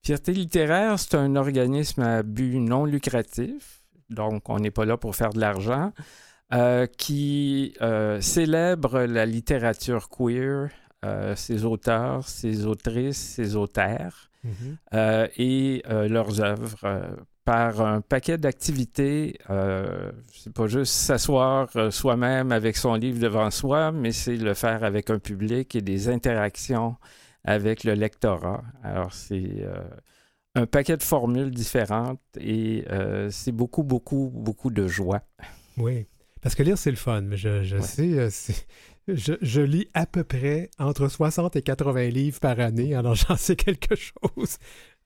Fierté 0.04 0.32
littéraire, 0.32 0.98
c'est 0.98 1.14
un 1.14 1.36
organisme 1.36 2.02
à 2.02 2.24
but 2.24 2.58
non 2.58 2.84
lucratif, 2.84 3.82
donc 4.10 4.48
on 4.48 4.58
n'est 4.58 4.72
pas 4.72 4.84
là 4.84 4.96
pour 4.96 5.14
faire 5.14 5.30
de 5.30 5.38
l'argent, 5.38 5.92
euh, 6.52 6.86
qui 6.86 7.74
euh, 7.82 8.20
célèbre 8.20 9.02
la 9.02 9.26
littérature 9.26 10.08
queer, 10.08 10.70
euh, 11.04 11.36
ses 11.36 11.64
auteurs, 11.64 12.26
ses 12.26 12.66
autrices, 12.66 13.16
ses 13.16 13.54
auteurs 13.54 14.28
euh, 14.92 15.28
et 15.36 15.84
leurs 15.86 16.40
œuvres 16.40 17.14
par 17.44 17.80
un 17.80 18.00
paquet 18.00 18.38
d'activités. 18.38 19.38
Euh, 19.50 20.10
c'est 20.32 20.52
pas 20.52 20.66
juste 20.66 20.92
s'asseoir 20.94 21.68
soi-même 21.90 22.50
avec 22.50 22.76
son 22.76 22.94
livre 22.94 23.20
devant 23.20 23.52
soi, 23.52 23.92
mais 23.92 24.10
c'est 24.10 24.36
le 24.36 24.54
faire 24.54 24.82
avec 24.82 25.10
un 25.10 25.20
public 25.20 25.76
et 25.76 25.80
des 25.80 26.08
interactions 26.08 26.96
avec 27.44 27.84
le 27.84 27.94
lectorat. 27.94 28.62
Alors, 28.82 29.12
c'est 29.12 29.62
euh, 29.62 29.82
un 30.54 30.66
paquet 30.66 30.96
de 30.96 31.02
formules 31.02 31.50
différentes 31.50 32.20
et 32.38 32.84
euh, 32.90 33.30
c'est 33.30 33.52
beaucoup, 33.52 33.82
beaucoup, 33.82 34.30
beaucoup 34.34 34.70
de 34.70 34.86
joie. 34.86 35.22
Oui. 35.78 36.06
Parce 36.40 36.54
que 36.54 36.62
lire, 36.62 36.76
c'est 36.78 36.90
le 36.90 36.96
fun. 36.96 37.24
Je, 37.32 37.62
je 37.62 37.76
Ouais. 37.76 37.82
sais, 37.82 38.18
euh, 38.18 38.28
c'est- 38.30 38.66
je, 39.08 39.34
je 39.40 39.60
lis 39.60 39.88
à 39.94 40.06
peu 40.06 40.24
près 40.24 40.70
entre 40.78 41.08
60 41.08 41.56
et 41.56 41.62
80 41.62 42.08
livres 42.10 42.40
par 42.40 42.58
année, 42.60 42.94
alors 42.94 43.14
j'en 43.14 43.36
sais 43.36 43.56
quelque 43.56 43.94
chose. 43.96 44.58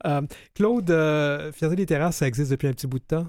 Euh, 0.05 0.23
Claude, 0.55 0.91
euh, 0.91 1.53
Fierté 1.53 1.77
littéraire, 1.77 2.13
ça 2.13 2.27
existe 2.27 2.51
depuis 2.51 2.69
un 2.69 2.73
petit 2.73 2.87
bout 2.87 2.99
de 2.99 3.05
temps? 3.05 3.27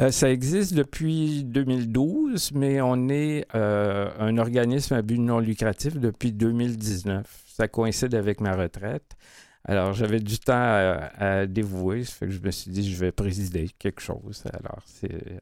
Euh, 0.00 0.12
ça 0.12 0.30
existe 0.30 0.74
depuis 0.74 1.42
2012, 1.42 2.52
mais 2.52 2.80
on 2.80 3.08
est 3.08 3.44
un 3.52 4.38
organisme 4.38 4.94
à 4.94 5.02
but 5.02 5.18
non 5.18 5.40
lucratif 5.40 5.96
depuis 5.96 6.32
2019. 6.32 7.24
Ça 7.58 7.66
coïncide 7.66 8.14
avec 8.14 8.40
ma 8.40 8.54
retraite. 8.54 9.16
Alors, 9.64 9.92
j'avais 9.92 10.20
du 10.20 10.38
temps 10.38 10.52
à, 10.54 11.10
à 11.18 11.46
dévouer, 11.46 12.04
ça 12.04 12.12
fait 12.12 12.26
que 12.26 12.32
je 12.32 12.40
me 12.40 12.52
suis 12.52 12.70
dit, 12.70 12.88
je 12.88 12.96
vais 12.96 13.10
présider 13.10 13.68
quelque 13.80 14.00
chose. 14.00 14.44
Alors, 14.52 14.80
c'est... 14.86 15.40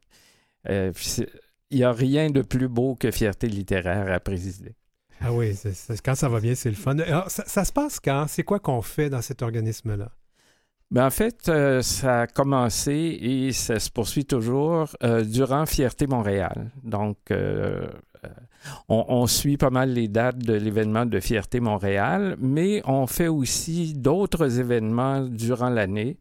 euh, 0.71 0.93
il 1.71 1.79
n'y 1.79 1.85
a 1.85 1.93
rien 1.93 2.31
de 2.31 2.41
plus 2.41 2.69
beau 2.69 2.95
que 2.95 3.11
fierté 3.11 3.49
littéraire 3.49 4.11
à 4.11 4.19
présider. 4.19 4.75
Ah 5.21 5.33
oui, 5.33 5.55
quand 6.03 6.15
ça 6.15 6.29
va 6.31 6.41
bien, 6.41 6.55
c'est 6.55 6.71
le 6.71 6.77
fun. 6.77 6.99
Alors, 6.99 7.31
ça, 7.31 7.45
ça 7.47 7.65
se 7.65 7.73
passe 7.73 8.01
quand? 8.01 8.27
C'est 8.29 8.45
quoi 8.45 8.61
qu'on 8.61 8.81
fait 8.83 9.11
dans 9.11 9.23
cet 9.23 9.43
organisme-là? 9.43 10.11
Ben, 10.91 11.07
en 11.07 11.11
fait, 11.11 11.49
euh, 11.49 11.83
ça 11.83 12.23
a 12.23 12.27
commencé 12.29 13.19
et 13.21 13.53
ça 13.53 13.81
se 13.81 13.91
poursuit 13.91 14.25
toujours 14.25 14.97
euh, 15.03 15.25
durant 15.25 15.67
Fierté 15.67 16.07
Montréal. 16.07 16.71
Donc, 16.83 17.19
euh, 17.31 17.35
euh, 17.35 17.89
on, 18.89 19.05
on 19.09 19.27
suit 19.27 19.57
pas 19.57 19.71
mal 19.71 19.91
les 19.93 20.09
dates 20.09 20.39
de 20.39 20.55
l'événement 20.55 21.07
de 21.07 21.21
Fierté 21.21 21.61
Montréal, 21.61 22.37
mais 22.41 22.83
on 22.87 23.07
fait 23.07 23.29
aussi 23.29 23.95
d'autres 23.95 24.61
événements 24.61 25.21
durant 25.23 25.71
l'année. 25.71 26.17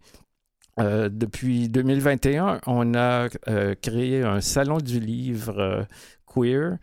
Euh, 0.79 1.08
depuis 1.10 1.69
2021, 1.69 2.60
on 2.67 2.93
a 2.95 3.27
euh, 3.47 3.75
créé 3.81 4.23
un 4.23 4.41
salon 4.41 4.77
du 4.79 4.99
livre 4.99 5.58
euh, 5.58 5.84
queer. 6.25 6.77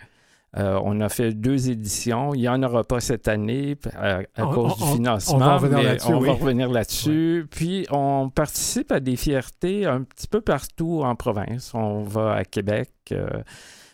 On 0.54 1.00
a 1.00 1.08
fait 1.08 1.32
deux 1.32 1.70
éditions. 1.70 2.34
Il 2.34 2.40
n'y 2.42 2.48
en 2.48 2.62
aura 2.62 2.84
pas 2.84 3.00
cette 3.00 3.26
année 3.26 3.74
à, 3.96 4.18
à 4.36 4.46
On- 4.46 4.52
cause 4.52 4.72
on- 4.82 4.84
du 4.86 4.92
financement, 4.96 5.36
on 5.36 5.38
va 5.38 5.56
revenir 5.56 5.82
là-dessus, 5.82 6.12
on 6.12 6.20
oui. 6.20 6.26
va 6.26 6.32
revenir 6.34 6.68
là-dessus. 6.70 7.46
Puis 7.50 7.86
on 7.90 8.28
participe 8.28 8.92
à 8.92 9.00
des 9.00 9.16
fiertés 9.16 9.86
un 9.86 10.02
petit 10.02 10.26
peu 10.28 10.42
partout 10.42 11.00
en 11.04 11.14
province. 11.16 11.72
On 11.74 12.02
va 12.02 12.34
à 12.34 12.44
Québec 12.44 12.90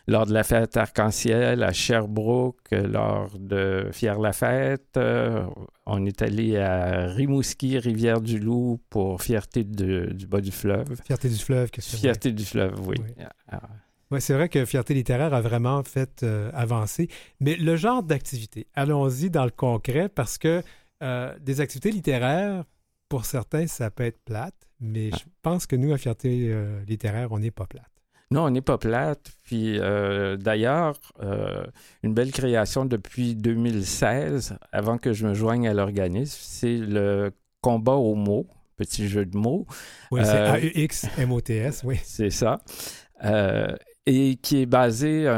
lors 0.09 0.27
de 0.27 0.33
la 0.33 0.43
fête 0.43 0.77
arc-en-ciel, 0.77 1.63
à 1.63 1.73
Sherbrooke 1.73 2.57
euh, 2.73 2.87
lors 2.89 3.31
de 3.39 3.89
Fier 3.93 4.19
la 4.19 4.33
fête. 4.33 4.97
Euh, 4.97 5.45
on 5.87 6.05
est 6.07 6.21
allé 6.23 6.57
à 6.57 7.07
Rimouski, 7.07 7.79
Rivière-du-Loup 7.79 8.81
pour 8.91 9.23
Fierté 9.23 9.63
de- 9.65 10.07
du 10.13 10.27
bas 10.27 10.41
du 10.41 10.51
fleuve. 10.51 10.97
Fierté 11.05 11.29
du 11.29 11.37
fleuve, 11.37 11.71
qu'est-ce 11.71 11.87
que 11.87 11.93
c'est? 11.93 11.99
Fierté 12.01 12.33
du 12.33 12.45
fleuve, 12.45 12.81
oui. 12.89 12.97
Oui. 12.99 13.25
Ah, 13.51 13.61
Oui, 14.11 14.21
c'est 14.23 14.33
vrai 14.33 14.49
que 14.49 14.65
Fierté 14.65 14.95
littéraire 14.95 15.35
a 15.35 15.43
vraiment 15.43 15.83
fait 15.85 16.23
euh, 16.23 16.51
avancer. 16.55 17.09
Mais 17.41 17.57
le 17.57 17.77
genre 17.77 18.03
d'activité, 18.03 18.67
allons-y 18.75 19.29
dans 19.31 19.45
le 19.45 19.51
concret 19.51 20.09
parce 20.09 20.39
que 20.39 20.63
euh, 21.03 21.35
des 21.41 21.61
activités 21.61 21.91
littéraires, 21.91 22.65
pour 23.11 23.25
certains, 23.27 23.67
ça 23.67 23.91
peut 23.91 24.05
être 24.05 24.19
plate, 24.25 24.55
mais 24.81 25.11
je 25.11 25.25
pense 25.43 25.67
que 25.67 25.77
nous, 25.77 25.93
à 25.93 25.99
Fierté 25.99 26.49
euh, 26.51 26.83
littéraire, 26.87 27.29
on 27.33 27.39
n'est 27.39 27.51
pas 27.51 27.67
plate. 27.67 27.85
Non, 28.31 28.45
on 28.45 28.51
n'est 28.51 28.61
pas 28.61 28.79
plate. 28.79 29.33
Puis 29.45 29.79
euh, 29.79 30.37
d'ailleurs, 30.37 30.99
euh, 31.23 31.65
une 32.03 32.15
belle 32.15 32.31
création 32.31 32.85
depuis 32.85 33.35
2016, 33.35 34.57
avant 34.73 34.99
que 34.99 35.13
je 35.13 35.27
me 35.27 35.35
joigne 35.35 35.67
à 35.69 35.75
l'organisme, 35.75 36.39
c'est 36.41 36.77
le 36.77 37.33
combat 37.63 37.95
aux 37.95 38.15
mots, 38.15 38.47
petit 38.77 39.09
jeu 39.09 39.25
de 39.25 39.37
mots. 39.37 39.67
Oui, 40.11 40.21
c'est 40.25 40.37
Euh, 40.37 40.53
A-U-X-M-O-T-S, 40.53 41.83
oui. 41.85 41.99
C'est 42.05 42.31
ça. 42.31 42.61
Et 44.07 44.37
qui 44.37 44.63
est 44.63 44.67
basé, 44.67 45.29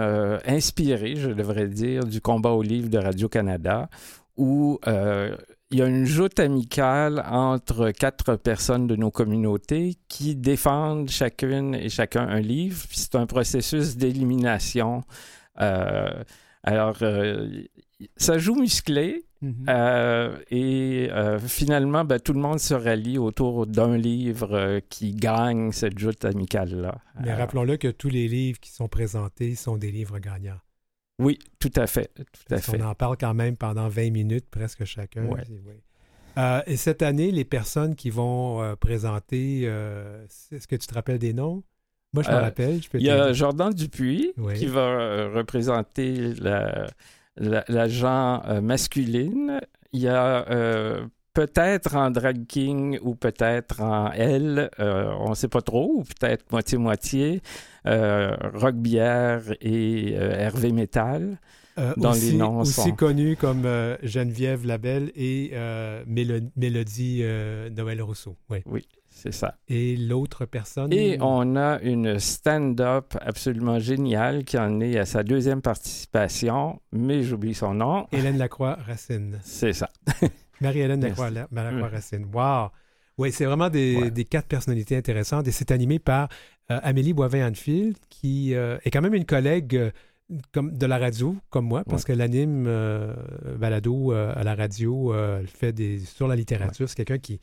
inspiré, 0.47 1.17
je 1.17 1.31
devrais 1.31 1.67
dire, 1.67 2.05
du 2.05 2.21
combat 2.21 2.51
au 2.51 2.63
livre 2.63 2.89
de 2.89 2.99
Radio-Canada, 2.99 3.89
où 4.37 4.79
euh, 4.87 5.37
il 5.71 5.79
y 5.79 5.83
a 5.83 5.87
une 5.87 6.05
joute 6.05 6.41
amicale 6.41 7.23
entre 7.29 7.91
quatre 7.93 8.37
personnes 8.37 8.87
de 8.87 8.97
nos 8.97 9.11
communautés 9.11 9.95
qui 10.09 10.35
défendent 10.35 11.09
chacune 11.11 11.75
et 11.75 11.89
chacun 11.89 12.27
un 12.27 12.41
livre. 12.41 12.85
Puis 12.89 12.99
c'est 12.99 13.15
un 13.15 13.27
processus 13.27 13.97
d'élimination. 13.97 15.03
Euh, 15.61 16.25
alors, 16.65 16.97
euh, 17.03 17.63
ça 18.17 18.39
joue 18.39 18.55
musclé, 18.57 19.25
Mhm. 19.43 19.67
euh, 19.71 20.37
et 20.51 21.09
finalement, 21.47 22.05
ben, 22.05 22.21
tout 22.21 22.35
le 22.35 22.41
monde 22.41 22.59
se 22.61 22.75
rallie 22.75 23.17
autour 23.17 23.67
d'un 23.67 23.97
livre 23.97 24.81
qui 24.91 25.13
gagne 25.13 25.73
cette 25.73 25.99
joute 25.99 26.27
amicale-là. 26.27 26.99
Mais 27.23 27.33
rappelons-le 27.33 27.79
que 27.79 27.89
tous 27.89 28.11
les 28.11 28.29
livres 28.29 28.61
qui 28.61 28.71
sont 28.71 28.89
présentés 28.89 29.55
sont 29.55 29.79
des 29.79 29.91
livres 29.91 30.19
gagnants. 30.19 30.61
Oui, 31.21 31.39
tout 31.59 31.71
à 31.77 31.87
fait. 31.87 32.11
Tout 32.15 32.23
à 32.23 32.25
Parce 32.57 32.67
fait. 32.67 32.79
qu'on 32.79 32.85
en 32.85 32.95
parle 32.95 33.17
quand 33.19 33.35
même 33.35 33.57
pendant 33.57 33.89
20 33.89 34.11
minutes, 34.11 34.47
presque 34.51 34.85
chacun. 34.85 35.25
Ouais. 35.27 35.43
Et 35.43 35.61
oui. 35.67 35.75
Euh, 36.39 36.63
et 36.67 36.77
cette 36.77 37.03
année, 37.03 37.31
les 37.31 37.45
personnes 37.45 37.95
qui 37.95 38.09
vont 38.11 38.63
euh, 38.63 38.77
présenter, 38.77 39.63
euh, 39.65 40.25
est-ce 40.53 40.67
que 40.67 40.77
tu 40.77 40.87
te 40.87 40.95
rappelles 40.95 41.19
des 41.19 41.33
noms? 41.33 41.63
Moi, 42.13 42.23
je 42.23 42.31
me 42.31 42.35
rappelle. 42.37 42.83
Je 42.83 42.89
peux 42.89 42.99
Il 42.99 43.05
y 43.05 43.11
a. 43.11 43.33
Jordan 43.33 43.73
Dupuis 43.73 44.33
Oui. 44.37 44.55
qui 44.55 44.67
va 44.67 45.29
représenter 45.29 46.35
la, 46.35 46.87
la, 47.37 47.65
la 47.69 47.89
genre 47.89 48.61
masculine. 48.63 49.61
Il 49.93 50.01
y 50.01 50.09
a 50.09 50.45
peut-être 51.35 51.97
en 51.97 52.11
drag 52.11 52.47
king 52.47 52.99
ou 53.03 53.15
peut-être 53.15 53.81
en 53.81 54.11
L, 54.13 54.71
euh, 54.81 55.13
on 55.21 55.31
ne 55.31 55.35
sait 55.35 55.49
pas 55.49 55.63
trop, 55.63 55.93
ou 55.97 56.03
peut-être 56.03 56.45
moitié-moitié, 56.53 57.41
euh, 57.87 58.35
Rock 58.55 58.75
Bière 58.77 59.43
et 59.61 60.15
euh, 60.17 60.33
Hervé 60.39 60.73
Métal. 60.73 61.39
Euh, 61.79 61.95
dans 61.97 62.11
aussi, 62.11 62.33
les 62.33 62.37
noms 62.37 62.59
aussi 62.61 62.73
sont- 62.73 62.91
connus 62.93 63.37
comme 63.37 63.63
Geneviève 64.03 64.67
Labelle 64.67 65.13
et 65.15 65.53
Mélo- 66.07 66.51
Mélodie 66.57 67.23
Noël 67.77 68.03
Rousseau. 68.03 68.37
Oui. 68.51 68.59
Oui, 68.67 68.83
c'est 69.09 69.33
ça. 69.33 69.55
Et 69.69 69.97
l'autre 69.97 70.45
personne? 70.47 70.93
Et 70.93 71.17
on 71.21 71.55
a 71.57 71.79
une 71.81 72.19
stand-up 72.19 73.15
absolument 73.21 73.79
géniale 73.79 74.45
qui 74.45 74.59
en 74.59 74.81
est 74.81 74.99
à 74.99 75.07
sa 75.07 75.23
deuxième 75.23 75.63
participation, 75.63 76.81
mais 76.93 77.23
j'oublie 77.23 77.55
son 77.55 77.73
nom. 77.75 78.07
Hélène 78.13 78.37
Lacroix-Racine. 78.37 79.39
C'est 79.43 79.73
ça. 79.73 79.89
Marie-Hélène 80.61 81.01
Merci. 81.01 81.21
Lacroix- 81.21 81.49
La- 81.53 81.71
Lacroix-Racine. 81.71 82.27
Wow! 82.33 82.69
Oui, 83.19 83.33
c'est 83.33 83.45
vraiment 83.45 83.69
des, 83.69 83.97
Ouais. 83.97 84.11
des 84.11 84.25
quatre 84.25 84.47
personnalités 84.47 84.97
intéressantes 84.97 85.47
et 85.47 85.51
c'est 85.53 85.71
animé 85.71 85.99
par 85.99 86.29
euh, 86.71 86.79
Amélie 86.83 87.13
Boivin-Anfield, 87.13 87.97
qui 88.09 88.55
euh, 88.55 88.79
est 88.85 88.91
quand 88.91 89.03
même 89.03 89.15
une 89.15 89.27
collègue 89.27 89.77
euh, 89.77 89.91
comme, 90.53 90.77
de 90.77 90.87
la 90.87 90.97
radio, 90.99 91.37
comme 91.51 91.67
moi, 91.67 91.83
parce 91.85 92.05
qu'elle 92.05 92.21
anime 92.21 92.69
balado 93.59 94.13
à 94.13 94.43
la 94.45 94.55
radio, 94.55 95.13
elle 95.15 95.49
fait 95.49 95.73
des 95.73 95.99
sur 95.99 96.29
la 96.29 96.37
littérature. 96.37 96.89
C'est 96.89 96.95
quelqu'un 96.95 97.19
qui 97.19 97.35
est 97.35 97.41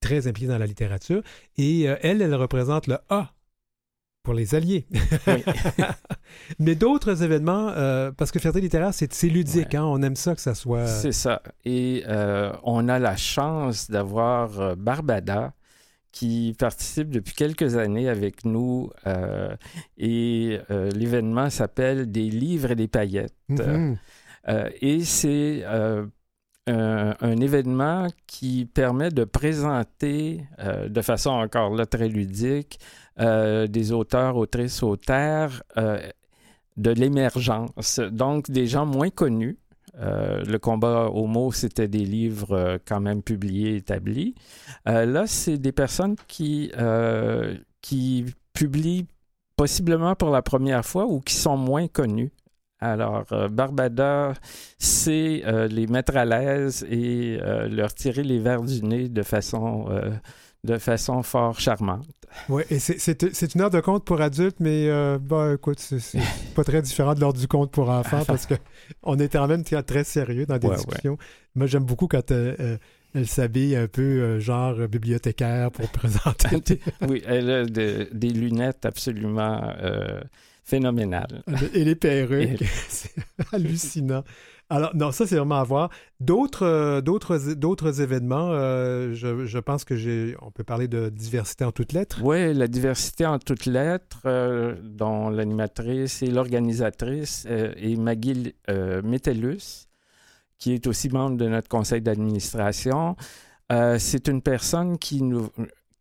très 0.00 0.26
impliqué 0.26 0.48
dans 0.48 0.56
la 0.58 0.66
littérature. 0.66 1.22
Et 1.58 1.82
elle, 1.82 2.22
elle 2.22 2.34
représente 2.34 2.86
le 2.86 2.96
A 3.10 3.32
pour 4.22 4.34
les 4.34 4.54
alliés. 4.54 4.86
Oui. 5.26 5.42
Mais 6.58 6.74
d'autres 6.74 7.22
événements, 7.22 7.68
euh, 7.70 8.10
parce 8.12 8.30
que 8.30 8.38
Fierté 8.38 8.60
littéraire, 8.60 8.94
c'est 8.94 9.12
c'est 9.12 9.28
ludique, 9.28 9.68
Ouais. 9.72 9.76
hein, 9.76 9.84
on 9.84 10.00
aime 10.02 10.16
ça 10.16 10.34
que 10.34 10.40
ça 10.40 10.54
soit... 10.54 10.86
C'est 10.86 11.12
ça. 11.12 11.42
Et 11.64 12.04
euh, 12.06 12.52
on 12.62 12.88
a 12.88 12.98
la 12.98 13.16
chance 13.16 13.90
d'avoir 13.90 14.60
euh, 14.60 14.74
Barbada, 14.76 15.52
qui 16.12 16.54
participe 16.58 17.08
depuis 17.08 17.34
quelques 17.34 17.76
années 17.76 18.08
avec 18.08 18.44
nous 18.44 18.90
euh, 19.06 19.56
et 19.96 20.58
euh, 20.70 20.90
l'événement 20.90 21.48
s'appelle 21.48 22.10
Des 22.10 22.28
livres 22.28 22.72
et 22.72 22.74
des 22.76 22.88
paillettes. 22.88 23.34
Mhm. 23.48 23.96
Euh, 24.48 24.68
et 24.82 25.00
c'est 25.04 25.62
euh, 26.68 27.12
un, 27.20 27.36
événement 27.38 28.06
qui 28.28 28.66
permet 28.66 29.10
de 29.10 29.24
présenter 29.24 30.46
euh, 30.60 30.88
de 30.88 31.02
façon 31.02 31.30
encore 31.30 31.74
là 31.74 31.86
très 31.86 32.08
ludique 32.08 32.78
euh, 33.18 33.66
des 33.66 33.90
auteurs, 33.90 34.36
autrices, 34.36 34.80
auteurs 34.84 35.64
de 36.76 36.90
l'émergence. 36.90 37.98
Donc 37.98 38.48
des 38.48 38.68
gens 38.68 38.86
moins 38.86 39.10
connus. 39.10 39.58
Le 39.98 40.56
combat 40.58 41.10
homo, 41.12 41.50
c'était 41.50 41.88
des 41.88 42.04
livres 42.04 42.78
quand 42.86 43.00
même 43.00 43.22
publiés, 43.22 43.76
établis. 43.76 44.34
Là, 44.86 45.26
c'est 45.26 45.58
des 45.58 45.72
personnes 45.72 46.16
qui, 46.28 46.72
qui 47.82 48.24
publient 48.54 49.06
possiblement 49.56 50.14
pour 50.14 50.30
la 50.30 50.42
première 50.42 50.84
fois 50.84 51.06
ou 51.06 51.20
qui 51.20 51.34
sont 51.34 51.56
moins 51.56 51.88
connues. 51.88 52.30
Alors, 52.82 53.24
euh, 53.32 53.48
Barbada, 53.48 54.34
c'est 54.78 55.42
euh, 55.46 55.68
les 55.68 55.86
mettre 55.86 56.16
à 56.16 56.24
l'aise 56.24 56.84
et 56.90 57.38
euh, 57.40 57.68
leur 57.68 57.94
tirer 57.94 58.22
les 58.24 58.38
verres 58.40 58.62
du 58.62 58.82
nez 58.82 59.08
de 59.08 59.22
façon, 59.22 59.86
de 60.64 60.78
façon 60.78 61.22
fort 61.22 61.58
charmante. 61.60 62.06
Oui, 62.48 62.62
et 62.70 62.78
c'est- 62.78 63.54
une 63.54 63.60
heure 63.60 63.70
de 63.70 63.80
conte 63.80 64.04
pour 64.04 64.20
adultes, 64.20 64.56
mais 64.58 64.88
bah, 65.20 65.52
écoute, 65.54 65.78
c'est 65.80 66.18
pas 66.56 66.64
très 66.64 66.80
différent 66.82 67.14
de 67.14 67.20
l'heure 67.20 67.32
du 67.34 67.46
conte 67.46 67.70
pour 67.70 67.88
enfants 67.90 68.24
parce 68.26 68.46
que 68.46 68.54
on 69.02 69.18
est 69.18 69.28
quand 69.32 69.46
même 69.46 69.62
très 69.64 70.04
sérieux 70.04 70.46
dans 70.46 70.58
des 70.58 70.66
Ouais, 70.68 70.76
discussions. 70.76 71.18
Moi, 71.54 71.66
j'aime 71.66 71.84
beaucoup 71.84 72.08
quand 72.08 72.30
elle 72.30 73.26
s'habille 73.26 73.76
un 73.76 73.86
peu 73.86 74.02
euh, 74.02 74.40
genre 74.40 74.74
bibliothécaire 74.88 75.70
pour 75.70 75.88
présenter. 75.92 76.80
oui, 77.06 77.22
elle 77.26 77.50
a 77.50 77.64
de- 77.66 78.08
des 78.12 78.30
lunettes 78.30 78.86
absolument 78.86 79.60
euh, 79.82 80.20
phénoménales. 80.62 81.42
Et 81.74 81.84
les 81.84 81.94
perruques, 81.94 82.64
c'est 82.88 83.14
hallucinant. 83.52 84.24
Alors, 84.70 84.96
non, 84.96 85.12
ça, 85.12 85.26
c'est 85.26 85.36
vraiment 85.36 85.60
à 85.60 85.64
voir. 85.64 85.90
D'autres, 86.18 86.64
euh, 86.64 87.00
d'autres, 87.02 87.36
d'autres 87.54 88.00
événements, 88.00 88.52
euh, 88.52 89.12
je, 89.12 89.44
je 89.44 89.58
pense 89.58 89.84
que 89.84 89.96
j'ai, 89.96 90.34
on 90.40 90.50
peut 90.50 90.64
parler 90.64 90.88
de 90.88 91.10
diversité 91.10 91.64
en 91.64 91.72
toutes 91.72 91.92
lettres. 91.92 92.20
Oui, 92.22 92.54
la 92.54 92.68
diversité 92.68 93.26
en 93.26 93.38
toutes 93.38 93.66
lettres, 93.66 94.22
euh, 94.24 94.74
dont 94.82 95.28
l'animatrice 95.28 96.22
et 96.22 96.28
l'organisatrice 96.28 97.46
est 97.46 97.96
Maggie 97.98 98.54
Metellus, 99.04 99.88
qui 100.58 100.72
est 100.72 100.86
aussi 100.86 101.10
membre 101.10 101.36
de 101.36 101.48
notre 101.48 101.68
conseil 101.68 102.00
d'administration. 102.00 103.16
C'est 103.98 104.28
une 104.28 104.42
personne 104.42 104.96
qui, 104.98 105.22
nous, 105.22 105.48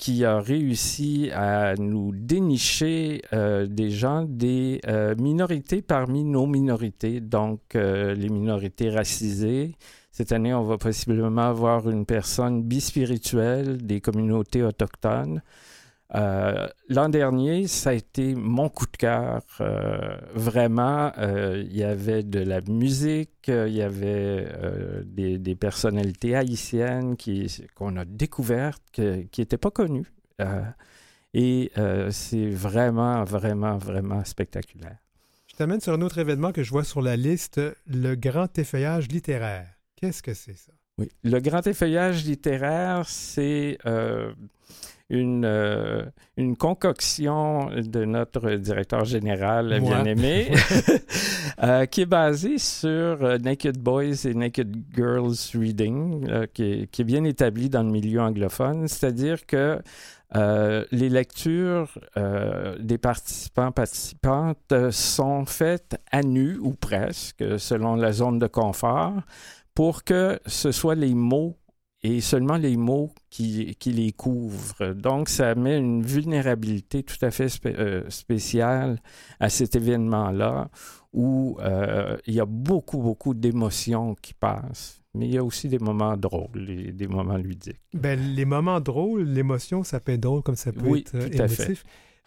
qui 0.02 0.26
a 0.26 0.40
réussi 0.40 1.30
à 1.32 1.76
nous 1.76 2.12
dénicher 2.12 3.22
euh, 3.34 3.68
des 3.68 3.92
gens 3.92 4.24
des 4.24 4.82
euh, 4.88 5.14
minorités 5.16 5.84
parmi 5.84 6.24
nos 6.24 6.48
minorités, 6.48 7.20
donc 7.22 7.76
euh, 7.76 8.16
les 8.16 8.30
minorités 8.30 8.90
racisées. 8.90 9.76
Cette 10.12 10.32
année, 10.32 10.56
on 10.56 10.64
va 10.64 10.80
possiblement 10.80 11.44
avoir 11.44 11.88
une 11.88 12.08
personne 12.08 12.64
bispirituelle 12.64 13.78
des 13.78 14.02
communautés 14.02 14.64
autochtones. 14.64 15.44
Euh, 16.14 16.68
L'an 16.90 17.08
dernier, 17.08 17.68
ça 17.68 17.92
a 17.92 17.94
été 17.94 18.36
mon 18.36 18.68
coup 18.68 18.86
de 18.86 18.98
cœur. 18.98 19.42
Euh, 19.62 20.18
vraiment, 20.34 21.12
euh, 21.18 21.64
il 21.66 21.76
y 21.76 21.84
avait 21.84 22.24
de 22.24 22.40
la 22.40 22.60
musique, 22.62 23.48
il 23.48 23.70
y 23.74 23.82
avait 23.82 24.46
des, 25.06 25.38
des 25.38 25.56
personnalités 25.56 26.36
haïtiennes 26.36 27.16
qu'on 27.76 27.96
a 27.96 28.04
découvertes, 28.06 28.84
que- 28.92 29.22
qui 29.32 29.42
n'étaient 29.42 29.58
pas 29.58 29.72
connues. 29.72 30.12
Et 31.34 31.72
c'est 32.10 32.50
vraiment, 32.50 33.24
vraiment, 33.24 33.78
vraiment 33.78 34.24
spectaculaire. 34.26 34.98
Je 35.48 35.56
t'amène 35.56 35.80
sur 35.80 35.94
un 35.94 36.02
autre 36.02 36.18
événement 36.18 36.52
que 36.52 36.64
je 36.64 36.72
vois 36.72 36.84
sur 36.84 37.02
la 37.02 37.16
liste, 37.16 37.62
le 37.86 38.16
grand 38.16 38.58
effeuillage 38.58 39.08
littéraire. 39.08 39.68
Qu'est-ce 39.96 40.24
que 40.24 40.34
c'est 40.34 40.58
ça? 40.58 40.72
Oui. 40.98 41.10
Le 41.24 41.40
grand 41.40 41.66
effeuillage 41.68 42.26
littéraire, 42.26 43.08
c'est 43.08 43.78
une, 45.12 45.44
euh, 45.46 46.04
une 46.38 46.56
concoction 46.56 47.70
de 47.70 48.06
notre 48.06 48.52
directeur 48.52 49.04
général, 49.04 49.82
bien-aimé, 49.82 50.52
euh, 51.64 51.86
qui 51.86 52.02
est 52.02 52.06
basée 52.06 52.58
sur 52.58 52.90
euh, 52.90 53.38
Naked 53.38 53.78
Boys 53.78 54.26
et 54.26 54.34
Naked 54.34 54.74
Girls 54.96 55.36
Reading, 55.54 56.28
euh, 56.30 56.46
qui, 56.52 56.64
est, 56.64 56.88
qui 56.88 57.02
est 57.02 57.06
bien 57.06 57.26
établi 57.26 57.70
dans 57.70 57.84
le 57.84 57.92
milieu 57.92 58.22
anglophone. 58.22 58.88
C'est-à-dire 58.88 59.46
que 59.46 59.80
les 60.34 61.10
lectures 61.10 62.00
des 62.80 62.98
participants 62.98 63.74
participantes 63.74 64.74
sont 64.92 65.46
faites 65.46 65.98
à 66.10 66.24
nu 66.24 66.58
ou 66.58 66.72
presque, 66.72 67.44
selon 67.60 67.98
la 67.98 68.14
zone 68.14 68.40
de 68.40 68.48
confort, 68.48 69.12
pour 69.76 70.06
que 70.06 70.40
ce 70.46 70.72
soit 70.72 70.96
les 70.96 71.14
mots 71.14 71.58
et 72.04 72.20
seulement 72.22 72.58
les 72.58 72.78
mots 72.78 73.12
qui, 73.30 73.76
qui 73.76 73.92
les 73.92 74.12
couvrent. 74.12 74.94
Donc, 74.94 75.30
ça 75.30 75.54
met 75.56 75.78
une 75.78 76.02
vulnérabilité 76.04 77.04
tout 77.04 77.24
à 77.24 77.30
fait 77.32 77.48
spé- 77.48 77.76
euh, 77.78 78.04
spéciale 78.10 79.00
à 79.40 79.50
cet 79.50 79.76
événement-là 79.76 80.70
où 81.14 81.58
euh, 81.62 82.18
il 82.26 82.34
y 82.34 82.40
a 82.40 82.46
beaucoup, 82.46 82.98
beaucoup 83.00 83.34
d'émotions 83.34 84.16
qui 84.22 84.34
passent. 84.34 84.98
Mais 85.14 85.28
il 85.28 85.34
y 85.34 85.38
a 85.38 85.44
aussi 85.44 85.68
des 85.68 85.78
moments 85.80 86.16
drôles 86.16 86.70
et 86.70 86.94
des 86.94 87.08
moments 87.08 87.36
ludiques. 87.36 87.82
Ben, 87.94 88.18
les 88.34 88.46
moments 88.46 88.80
drôles, 88.80 89.24
l'émotion, 89.24 89.84
ça 89.84 90.00
peut 90.00 90.14
être 90.14 90.22
drôle 90.22 90.42
comme 90.42 90.56
ça 90.56 90.72
peut 90.72 90.80
Oui, 90.86 91.00
être 91.02 91.16
euh, 91.16 91.30
tout 91.30 91.42
à 91.42 91.48
fait. 91.50 91.76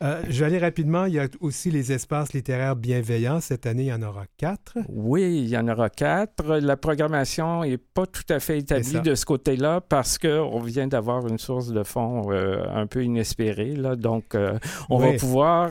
Euh, 0.03 0.23
je 0.29 0.41
vais 0.41 0.47
aller 0.47 0.59
rapidement. 0.59 1.05
Il 1.07 1.15
y 1.15 1.19
a 1.21 1.29
aussi 1.41 1.71
les 1.71 1.93
espaces 1.93 2.33
littéraires 2.33 2.75
bienveillants. 2.75 3.41
Cette 3.41 3.65
année, 3.65 3.85
il 3.85 3.89
y 3.89 3.93
en 3.93 4.03
aura 4.03 4.25
quatre. 4.37 4.77
Oui, 4.89 5.43
il 5.45 5.49
y 5.49 5.57
en 5.57 5.69
aura 5.69 5.89
quatre. 5.89 6.57
La 6.57 6.77
programmation 6.77 7.63
n'est 7.63 7.79
pas 7.79 8.05
tout 8.05 8.25
à 8.29 8.41
fait 8.41 8.59
établie 8.59 9.01
de 9.01 9.15
ce 9.15 9.25
côté-là 9.25 9.81
parce 9.81 10.19
qu'on 10.19 10.59
vient 10.61 10.89
d'avoir 10.89 11.27
une 11.29 11.39
source 11.39 11.69
de 11.69 11.85
fonds 11.85 12.31
euh, 12.33 12.65
un 12.75 12.87
peu 12.89 13.05
inespérée. 13.05 13.77
Là. 13.77 13.95
Donc, 13.95 14.35
euh, 14.35 14.59
on 14.91 14.99
Oui. 14.99 15.13
va 15.13 15.19
pouvoir 15.19 15.71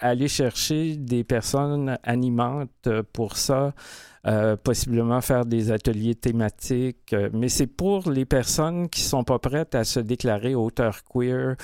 aller 0.00 0.28
chercher 0.28 0.96
des 0.96 1.22
personnes 1.22 1.98
animantes 2.02 2.88
pour 3.12 3.36
ça. 3.36 3.74
euh, 4.26 4.54
possiblement 4.54 5.22
faire 5.22 5.46
des 5.46 5.70
ateliers 5.72 6.14
thématiques, 6.14 7.14
euh, 7.14 7.30
mais 7.32 7.48
c'est 7.48 7.66
pour 7.66 8.10
les 8.10 8.26
personnes 8.26 8.90
qui 8.90 9.00
sont 9.00 9.24
pas 9.24 9.38
prêtes 9.38 9.74
à 9.74 9.82
se 9.82 9.98
déclarer 9.98 10.54
auteur 10.54 11.04
queer, 11.10 11.56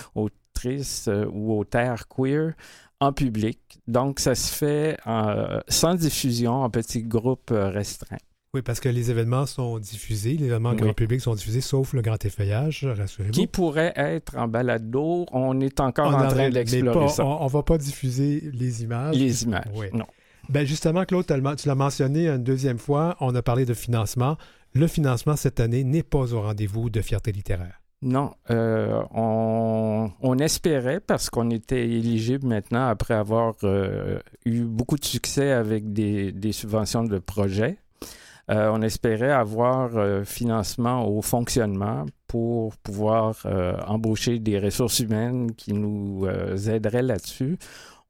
autrice 0.56 1.08
euh, 1.08 1.26
ou 1.32 1.58
auteur 1.58 2.08
queer 2.08 2.54
en 3.00 3.12
public. 3.12 3.58
Donc, 3.86 4.20
ça 4.20 4.34
se 4.34 4.52
fait 4.54 4.96
en- 5.04 5.60
sans 5.68 5.94
diffusion, 5.94 6.52
en 6.62 6.70
petits 6.70 7.02
groupes 7.02 7.50
euh, 7.50 7.68
restreints. 7.68 8.16
Oui, 8.54 8.62
parce 8.62 8.80
que 8.80 8.88
les 8.88 9.10
événements 9.10 9.44
sont 9.44 9.78
diffusés. 9.78 10.34
Les 10.38 10.46
événements 10.46 10.70
Oui. 10.70 10.76
grand 10.76 10.94
public 10.94 11.20
sont 11.20 11.34
diffusés, 11.34 11.60
sauf 11.60 11.92
le 11.92 12.00
grand 12.00 12.24
effeuillage, 12.24 12.86
rassurez-vous. 12.86 13.32
Qui 13.32 13.46
pourrait 13.46 13.92
être 13.96 14.34
en 14.38 14.48
balado? 14.48 15.26
On 15.30 15.60
est 15.60 15.78
encore 15.80 16.08
On 16.08 16.14
en 16.14 16.24
en 16.24 16.28
train 16.28 16.48
d'explorer 16.48 17.08
ça. 17.10 17.24
On, 17.26 17.42
on 17.42 17.46
va 17.48 17.62
pas 17.62 17.76
diffuser 17.76 18.50
les 18.54 18.82
images. 18.82 19.14
Les 19.14 19.44
images, 19.44 19.64
Oui. 19.74 19.86
non. 19.92 20.06
Ben 20.48 20.64
justement, 20.64 21.04
Claude, 21.04 21.26
tu 21.26 21.38
l'as- 21.38 21.56
tu 21.56 21.68
l'as 21.68 21.74
mentionné 21.74 22.28
une 22.28 22.44
deuxième 22.44 22.78
fois, 22.78 23.16
on 23.20 23.34
a 23.34 23.42
parlé 23.42 23.66
de 23.66 23.74
financement. 23.74 24.38
Le 24.74 24.86
financement 24.86 25.36
cette 25.36 25.60
année 25.60 25.84
n'est 25.84 26.04
pas 26.04 26.32
au 26.32 26.40
rendez-vous 26.40 26.88
de 26.88 27.02
fierté 27.02 27.32
littéraire. 27.32 27.80
Non, 28.02 28.34
euh, 28.50 29.02
on, 29.10 30.38
espérait 30.38 31.00
parce 31.00 31.30
qu'on 31.30 31.50
était 31.50 31.88
éligible 31.88 32.46
maintenant 32.46 32.86
après 32.88 33.14
avoir 33.14 33.54
euh, 33.64 34.18
eu 34.44 34.64
beaucoup 34.64 34.96
de 34.96 35.04
succès 35.04 35.50
avec 35.50 35.92
des, 35.92 36.52
subventions 36.52 37.04
de 37.04 37.18
projets. 37.18 37.78
Euh, 38.50 38.70
on 38.72 38.82
espérait 38.82 39.32
avoir 39.32 40.24
financement 40.26 41.08
au 41.08 41.22
fonctionnement 41.22 42.04
pour 42.28 42.76
pouvoir 42.76 43.46
embaucher 43.86 44.38
des 44.40 44.58
ressources 44.58 45.00
humaines 45.00 45.54
qui 45.54 45.72
nous 45.72 46.26
aideraient 46.68 47.02
là-dessus. 47.02 47.58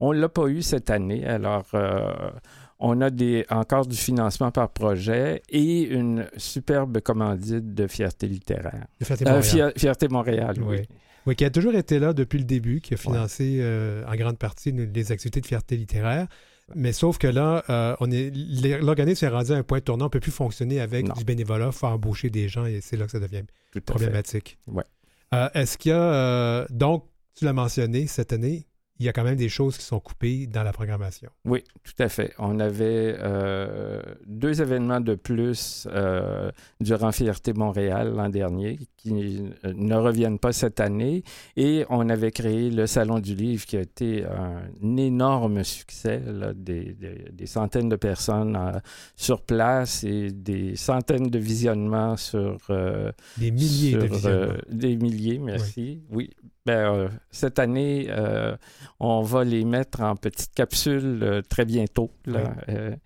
On 0.01 0.13
ne 0.13 0.19
l'a 0.19 0.29
pas 0.29 0.49
eu 0.49 0.63
cette 0.63 0.91
année, 0.91 1.25
alors 1.25 1.65
on 2.79 3.01
a 3.01 3.11
des, 3.11 3.45
encore 3.51 3.87
du 3.87 3.97
financement 3.97 4.51
par 4.51 4.71
projet 4.71 5.43
et 5.49 5.83
une 5.83 6.27
superbe 6.37 7.01
commandite 7.01 7.75
de 7.75 7.87
fierté 7.87 8.27
littéraire. 8.29 8.87
De 9.01 9.05
Fierté 9.07 9.25
Euh, 9.27 9.31
Montréal. 9.33 9.45
Fier- 9.45 9.73
Fierté 9.77 10.09
Montréal, 10.09 10.57
oui. 10.61 10.77
Oui. 10.81 10.87
Oui, 11.27 11.35
qui 11.35 11.45
a 11.45 11.51
toujours 11.51 11.75
été 11.75 11.99
là 11.99 12.13
depuis 12.13 12.39
le 12.39 12.45
début, 12.45 12.81
qui 12.81 12.95
a 12.95 12.97
financé 12.97 13.59
euh, 13.61 14.05
en 14.07 14.15
grande 14.15 14.39
partie 14.39 14.71
les 14.71 15.11
activités 15.11 15.41
de 15.41 15.47
fierté 15.47 15.77
littéraire. 15.77 16.29
Mais 16.77 16.93
sauf 16.93 17.19
que 17.19 17.27
là, 17.27 17.65
euh, 17.71 17.97
on 18.01 18.11
est 18.13 18.31
les- 18.35 18.79
l'organisme 18.79 19.25
est 19.25 19.29
rendu 19.29 19.53
à 19.53 19.57
un 19.57 19.63
point 19.65 19.81
tournant, 19.81 20.05
on 20.05 20.09
ne 20.09 20.11
peut 20.11 20.21
plus 20.21 20.31
fonctionner 20.31 20.81
avec 20.81 21.09
Non. 21.09 21.15
du 21.15 21.25
bénévolat, 21.25 21.67
il 21.67 21.73
faut 21.73 21.87
embaucher 21.89 22.31
des 22.31 22.49
gens 22.49 22.65
et 22.67 22.81
c'est 22.81 22.97
là 22.97 23.07
que 23.07 23.13
ça 23.13 23.19
devient 23.21 23.43
problématique. 23.85 24.59
Ouais. 24.67 24.85
Euh, 25.35 25.49
Est-ce 25.55 25.79
qu'il 25.79 25.91
y 25.91 25.95
a, 25.95 26.67
donc, 26.71 27.05
tu 27.35 27.45
l'as 27.45 27.53
mentionné, 27.53 28.07
cette 28.07 28.33
année, 28.33 28.67
il 28.99 29.05
y 29.07 29.09
a 29.09 29.13
quand 29.13 29.25
même 29.25 29.37
des 29.37 29.49
choses 29.49 29.77
qui 29.77 29.85
sont 29.85 30.01
coupées 30.01 30.47
dans 30.47 30.63
la 30.63 30.73
programmation. 30.73 31.29
Oui, 31.45 31.63
tout 31.85 32.03
à 32.03 32.09
fait. 32.09 32.33
On 32.39 32.59
avait 32.61 33.17
euh, 33.19 34.01
deux 34.27 34.63
événements 34.63 35.01
de 35.01 35.15
plus 35.15 35.87
euh, 35.91 36.51
durant 36.81 37.13
Fierté 37.13 37.53
Montréal 37.53 38.15
l'an 38.15 38.31
dernier 38.31 38.79
qui 38.97 39.43
euh, 39.65 39.73
ne 39.75 39.95
reviennent 39.97 40.39
pas 40.39 40.53
cette 40.53 40.81
année. 40.81 41.25
Et 41.57 41.85
on 41.91 42.09
avait 42.09 42.31
créé 42.31 42.71
le 42.71 42.87
Salon 42.87 43.19
du 43.19 43.35
Livre 43.35 43.67
qui 43.67 43.77
a 43.77 43.83
été 43.83 44.25
un 44.25 44.97
énorme 44.97 45.63
succès, 45.63 46.23
là, 46.27 46.55
des, 46.55 46.95
des, 46.95 47.27
des, 47.33 47.47
centaines 47.47 47.91
de 47.91 47.97
personnes 47.97 48.57
euh, 48.57 48.79
sur 49.15 49.43
place 49.43 50.05
et 50.05 50.31
des 50.31 50.75
centaines 50.77 51.29
de 51.29 51.39
visionnements 51.39 52.17
sur... 52.17 52.59
Des 53.37 53.51
milliers 53.51 53.91
sur, 53.91 54.01
de 54.01 54.07
visionnements. 54.07 54.55
des 54.71 54.97
milliers, 54.97 55.39
merci. 55.39 56.01
Oui, 56.11 56.31
ben, 56.67 57.09
cette 57.31 57.59
année, 57.59 58.09
on 59.01 59.23
va 59.23 59.45
les 59.45 59.65
mettre 59.65 60.03
en 60.03 60.17
petites 60.17 60.55
capsules 60.55 61.21
euh, 61.23 61.43
très 61.43 61.65
bientôt. 61.65 62.11
Là. 62.25 62.55
Oui. 62.69 62.75
Euh, 62.75 62.97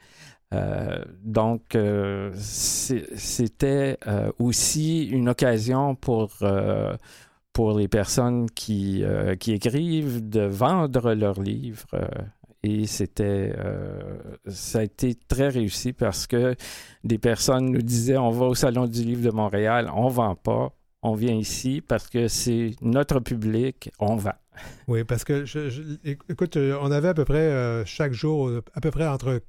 euh, 0.52 1.04
donc, 1.22 1.76
c'était 2.34 3.96
aussi 4.40 5.06
une 5.06 5.28
occasion 5.28 5.94
pour, 5.94 6.38
pour 7.52 7.78
les 7.78 7.86
personnes 7.86 8.50
qui, 8.50 9.04
qui 9.38 9.52
écrivent 9.52 10.28
de 10.28 10.40
vendre 10.40 11.14
leurs 11.14 11.40
livres. 11.40 11.86
et 12.64 12.88
c'était, 12.88 13.54
ça 14.48 14.80
a 14.80 14.82
été 14.82 15.14
très 15.14 15.50
réussi 15.50 15.92
parce 15.92 16.26
que 16.26 16.56
des 17.04 17.18
personnes 17.18 17.70
nous 17.70 17.82
disaient 17.82 18.18
on 18.18 18.30
va 18.30 18.46
au 18.46 18.56
Salon 18.56 18.88
du 18.88 19.04
Livre 19.04 19.22
de 19.22 19.30
Montréal, 19.30 19.88
on 19.94 20.06
ne 20.06 20.12
vend 20.12 20.34
pas, 20.34 20.72
on 21.02 21.14
vient 21.14 21.34
ici 21.34 21.80
parce 21.86 22.08
que 22.08 22.28
c'est 22.28 22.72
notre 22.82 23.20
public, 23.20 23.90
on 23.98 24.16
vend. 24.16 24.34
Oui, 24.88 25.04
parce 25.04 25.24
que, 25.24 25.44
je, 25.44 25.70
je, 25.70 25.82
écoute, 26.28 26.56
on 26.56 26.90
avait 26.90 27.08
à 27.08 27.14
peu 27.14 27.24
près 27.24 27.38
euh, 27.38 27.84
chaque 27.86 28.12
jour, 28.12 28.50
à 28.74 28.80
peu 28.80 28.90
près 28.90 29.06
entre 29.06 29.40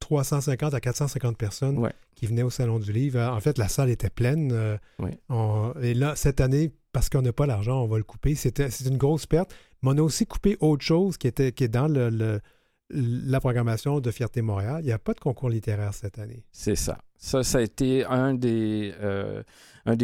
350 0.00 0.74
à 0.74 0.80
450 0.80 1.36
personnes 1.36 1.78
ouais. 1.78 1.92
qui 2.14 2.26
venaient 2.26 2.42
au 2.42 2.50
Salon 2.50 2.78
du 2.78 2.92
Livre. 2.92 3.20
En 3.20 3.40
fait, 3.40 3.58
la 3.58 3.68
salle 3.68 3.90
était 3.90 4.10
pleine. 4.10 4.50
Euh, 4.52 4.76
on, 5.28 5.72
et 5.80 5.94
là, 5.94 6.16
cette 6.16 6.40
année, 6.40 6.72
parce 6.92 7.08
qu'on 7.08 7.22
n'a 7.22 7.32
pas 7.32 7.46
l'argent, 7.46 7.82
on 7.82 7.86
va 7.86 7.98
le 7.98 8.04
couper. 8.04 8.34
C'était, 8.34 8.70
c'est 8.70 8.88
une 8.88 8.98
grosse 8.98 9.26
perte. 9.26 9.54
Mais 9.82 9.90
on 9.92 9.98
a 9.98 10.02
aussi 10.02 10.26
coupé 10.26 10.56
autre 10.60 10.84
chose 10.84 11.16
qui, 11.16 11.28
était, 11.28 11.52
qui 11.52 11.64
est 11.64 11.68
dans 11.68 11.88
le, 11.88 12.10
le, 12.10 12.40
la 12.90 13.40
programmation 13.40 14.00
de 14.00 14.10
Fierté 14.10 14.42
Montréal. 14.42 14.78
Il 14.80 14.86
n'y 14.86 14.92
a 14.92 14.98
pas 14.98 15.14
de 15.14 15.20
concours 15.20 15.48
littéraire 15.48 15.94
cette 15.94 16.18
année. 16.18 16.44
C'est 16.52 16.74
ça. 16.74 16.98
Ça, 17.16 17.42
ça 17.42 17.58
a 17.58 17.60
été 17.60 18.04
un 18.04 18.34
des, 18.34 18.94
euh, 19.00 19.42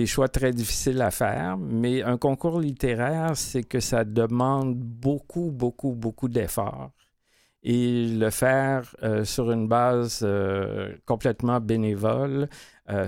choix 0.06 0.28
très 0.28 0.52
difficiles 0.52 1.00
à 1.00 1.10
faire, 1.10 1.56
mais 1.56 2.02
un 2.02 2.18
concours 2.18 2.60
littéraire, 2.60 3.36
c'est 3.36 3.62
que 3.62 3.80
ça 3.80 4.04
demande 4.04 4.76
beaucoup, 4.76 5.50
beaucoup, 5.50 5.94
beaucoup 5.94 6.28
d'efforts. 6.28 6.90
Et 7.62 8.06
le 8.06 8.30
faire 8.30 8.94
euh, 9.02 9.24
sur 9.24 9.50
une 9.50 9.66
base 9.66 10.20
euh, 10.22 10.94
complètement 11.04 11.60
bénévole, 11.60 12.48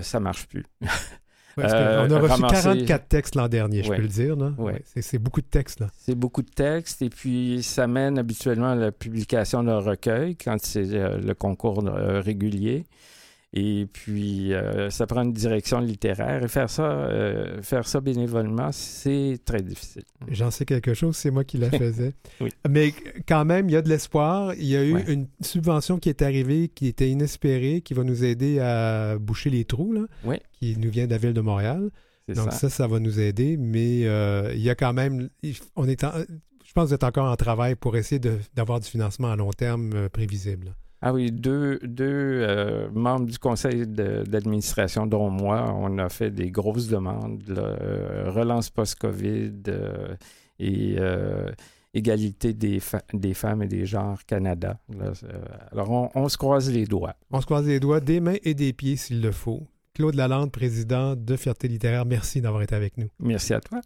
ça 0.01 0.19
ne 0.19 0.23
marche 0.23 0.47
plus. 0.47 0.65
Ouais, 1.57 1.65
on 1.65 2.11
a 2.11 2.19
reçu 2.19 2.31
ramasser... 2.31 2.85
44 2.85 3.07
textes 3.07 3.35
l'an 3.35 3.47
dernier, 3.47 3.83
je 3.83 3.89
ouais. 3.89 3.97
peux 3.97 4.01
le 4.03 4.07
dire. 4.07 4.37
Ouais. 4.57 4.81
C'est 4.85 5.19
beaucoup 5.19 5.41
de 5.41 5.47
textes. 5.47 5.83
C'est 5.97 6.15
beaucoup 6.15 6.41
de 6.41 6.49
textes 6.49 7.01
et 7.01 7.09
puis 7.09 7.61
ça 7.63 7.87
mène 7.87 8.17
habituellement 8.17 8.71
à 8.71 8.75
la 8.75 8.91
publication 8.91 9.63
d'un 9.63 9.79
recueil 9.79 10.35
quand 10.35 10.57
c'est 10.61 10.85
le 10.85 11.33
concours 11.33 11.83
régulier. 11.83 12.85
Et 13.51 13.87
puis, 13.91 14.53
euh, 14.53 14.91
ça 14.91 15.07
prend 15.07 15.23
une 15.23 15.33
direction 15.33 15.79
littéraire. 15.79 16.43
Et 16.43 16.47
faire 16.47 16.69
ça, 16.69 16.83
euh, 16.83 17.61
faire 17.63 17.87
ça 17.87 17.99
bénévolement, 17.99 18.71
c'est 18.71 19.39
très 19.43 19.63
difficile. 19.63 20.03
J'en 20.27 20.51
sais 20.51 20.65
quelque 20.65 20.93
chose, 20.93 21.15
c'est 21.17 21.31
moi 21.31 21.43
qui 21.43 21.57
la 21.57 21.71
faisais. 21.71 22.13
oui. 22.41 22.49
Mais 22.69 22.93
quand 23.27 23.45
même, 23.45 23.67
il 23.67 23.71
y 23.71 23.75
a 23.75 23.81
de 23.81 23.89
l'espoir. 23.89 24.53
Il 24.53 24.65
y 24.65 24.75
a 24.77 24.83
eu 24.83 24.93
Ouais. 24.93 25.05
une 25.11 25.27
subvention 25.41 25.97
qui 25.97 26.09
est 26.09 26.21
arrivée, 26.21 26.67
qui 26.69 26.85
était 26.87 27.09
inespérée, 27.09 27.81
qui 27.81 27.95
va 27.95 28.03
nous 28.03 28.23
aider 28.23 28.59
à 28.59 29.17
boucher 29.17 29.49
les 29.49 29.65
trous, 29.65 29.93
là, 29.93 30.05
qui 30.51 30.77
nous 30.77 30.91
vient 30.91 31.05
de 31.07 31.11
la 31.11 31.17
ville 31.17 31.33
de 31.33 31.41
Montréal. 31.41 31.89
Donc 32.27 32.51
ça. 32.51 32.59
ça, 32.59 32.69
ça 32.69 32.87
va 32.87 32.99
nous 32.99 33.19
aider. 33.19 33.57
Mais 33.57 34.05
euh, 34.05 34.51
il 34.53 34.61
y 34.61 34.69
a 34.69 34.75
quand 34.75 34.93
même... 34.93 35.29
On 35.75 35.87
est 35.87 36.03
en- 36.03 36.11
je 36.63 36.73
pense 36.73 36.83
que 36.83 36.87
vous 36.89 36.93
êtes 36.93 37.03
encore 37.03 37.25
en 37.31 37.35
travail 37.35 37.73
pour 37.73 37.97
essayer 37.97 38.21
d'avoir 38.55 38.79
du 38.79 38.87
financement 38.87 39.31
à 39.31 39.35
long 39.35 39.49
terme 39.49 40.07
prévisible. 40.09 40.75
Ah 41.01 41.13
oui, 41.13 41.31
deux, 41.31 41.79
deux 41.83 42.05
euh, 42.05 42.89
membres 42.91 43.25
du 43.25 43.39
conseil 43.39 43.87
d'administration, 43.87 45.07
dont 45.07 45.29
moi, 45.29 45.73
on 45.77 45.97
a 45.97 46.09
fait 46.09 46.29
des 46.29 46.51
grosses 46.51 46.87
demandes, 46.87 47.41
là, 47.47 47.61
euh, 47.61 48.31
relance 48.31 48.69
post-COVID 48.69 49.63
euh, 49.69 50.15
et 50.59 50.95
euh, 50.99 51.49
égalité 51.93 52.53
des, 52.53 52.81
des 53.13 53.33
femmes 53.33 53.63
et 53.63 53.67
des 53.67 53.85
genres 53.85 54.25
Canada. 54.25 54.77
Là, 54.97 55.13
alors, 55.71 55.89
on, 55.89 56.09
on 56.15 56.27
se 56.27 56.37
croise 56.37 56.69
les 56.69 56.85
doigts. 56.85 57.15
On 57.31 57.39
se 57.39 57.45
croise 57.45 57.65
les 57.65 57.79
doigts, 57.79 58.01
des 58.01 58.19
mains 58.19 58.37
et 58.43 58.53
des 58.53 58.73
pieds 58.73 58.97
s'il 58.97 59.21
le 59.21 59.31
faut. 59.31 59.67
Claude 59.93 60.15
Lalande, 60.15 60.51
président 60.51 61.15
de 61.15 61.35
Fierté 61.35 61.67
littéraire, 61.67 62.05
merci 62.05 62.41
d'avoir 62.41 62.61
été 62.61 62.75
avec 62.75 62.97
nous. 62.97 63.07
Merci 63.19 63.53
à 63.53 63.61
toi. 63.61 63.79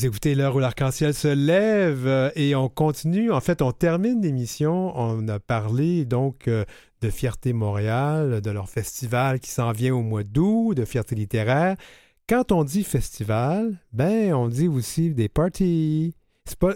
Vous 0.00 0.06
écoutez 0.06 0.34
l'heure 0.34 0.56
où 0.56 0.60
l'arc-en-ciel 0.60 1.12
se 1.12 1.28
lève 1.28 2.06
euh, 2.06 2.30
et 2.34 2.54
on 2.54 2.70
continue. 2.70 3.30
En 3.30 3.42
fait, 3.42 3.60
on 3.60 3.70
termine 3.70 4.22
l'émission. 4.22 4.98
On 4.98 5.28
a 5.28 5.38
parlé 5.38 6.06
donc 6.06 6.48
euh, 6.48 6.64
de 7.02 7.10
Fierté 7.10 7.52
Montréal, 7.52 8.40
de 8.40 8.50
leur 8.50 8.70
festival 8.70 9.40
qui 9.40 9.50
s'en 9.50 9.72
vient 9.72 9.94
au 9.94 10.00
mois 10.00 10.22
d'août, 10.22 10.72
de 10.72 10.86
Fierté 10.86 11.16
littéraire. 11.16 11.76
Quand 12.26 12.50
on 12.50 12.64
dit 12.64 12.82
festival, 12.82 13.76
ben 13.92 14.32
on 14.32 14.48
dit 14.48 14.68
aussi 14.68 15.10
des 15.10 15.28
parties. 15.28 16.14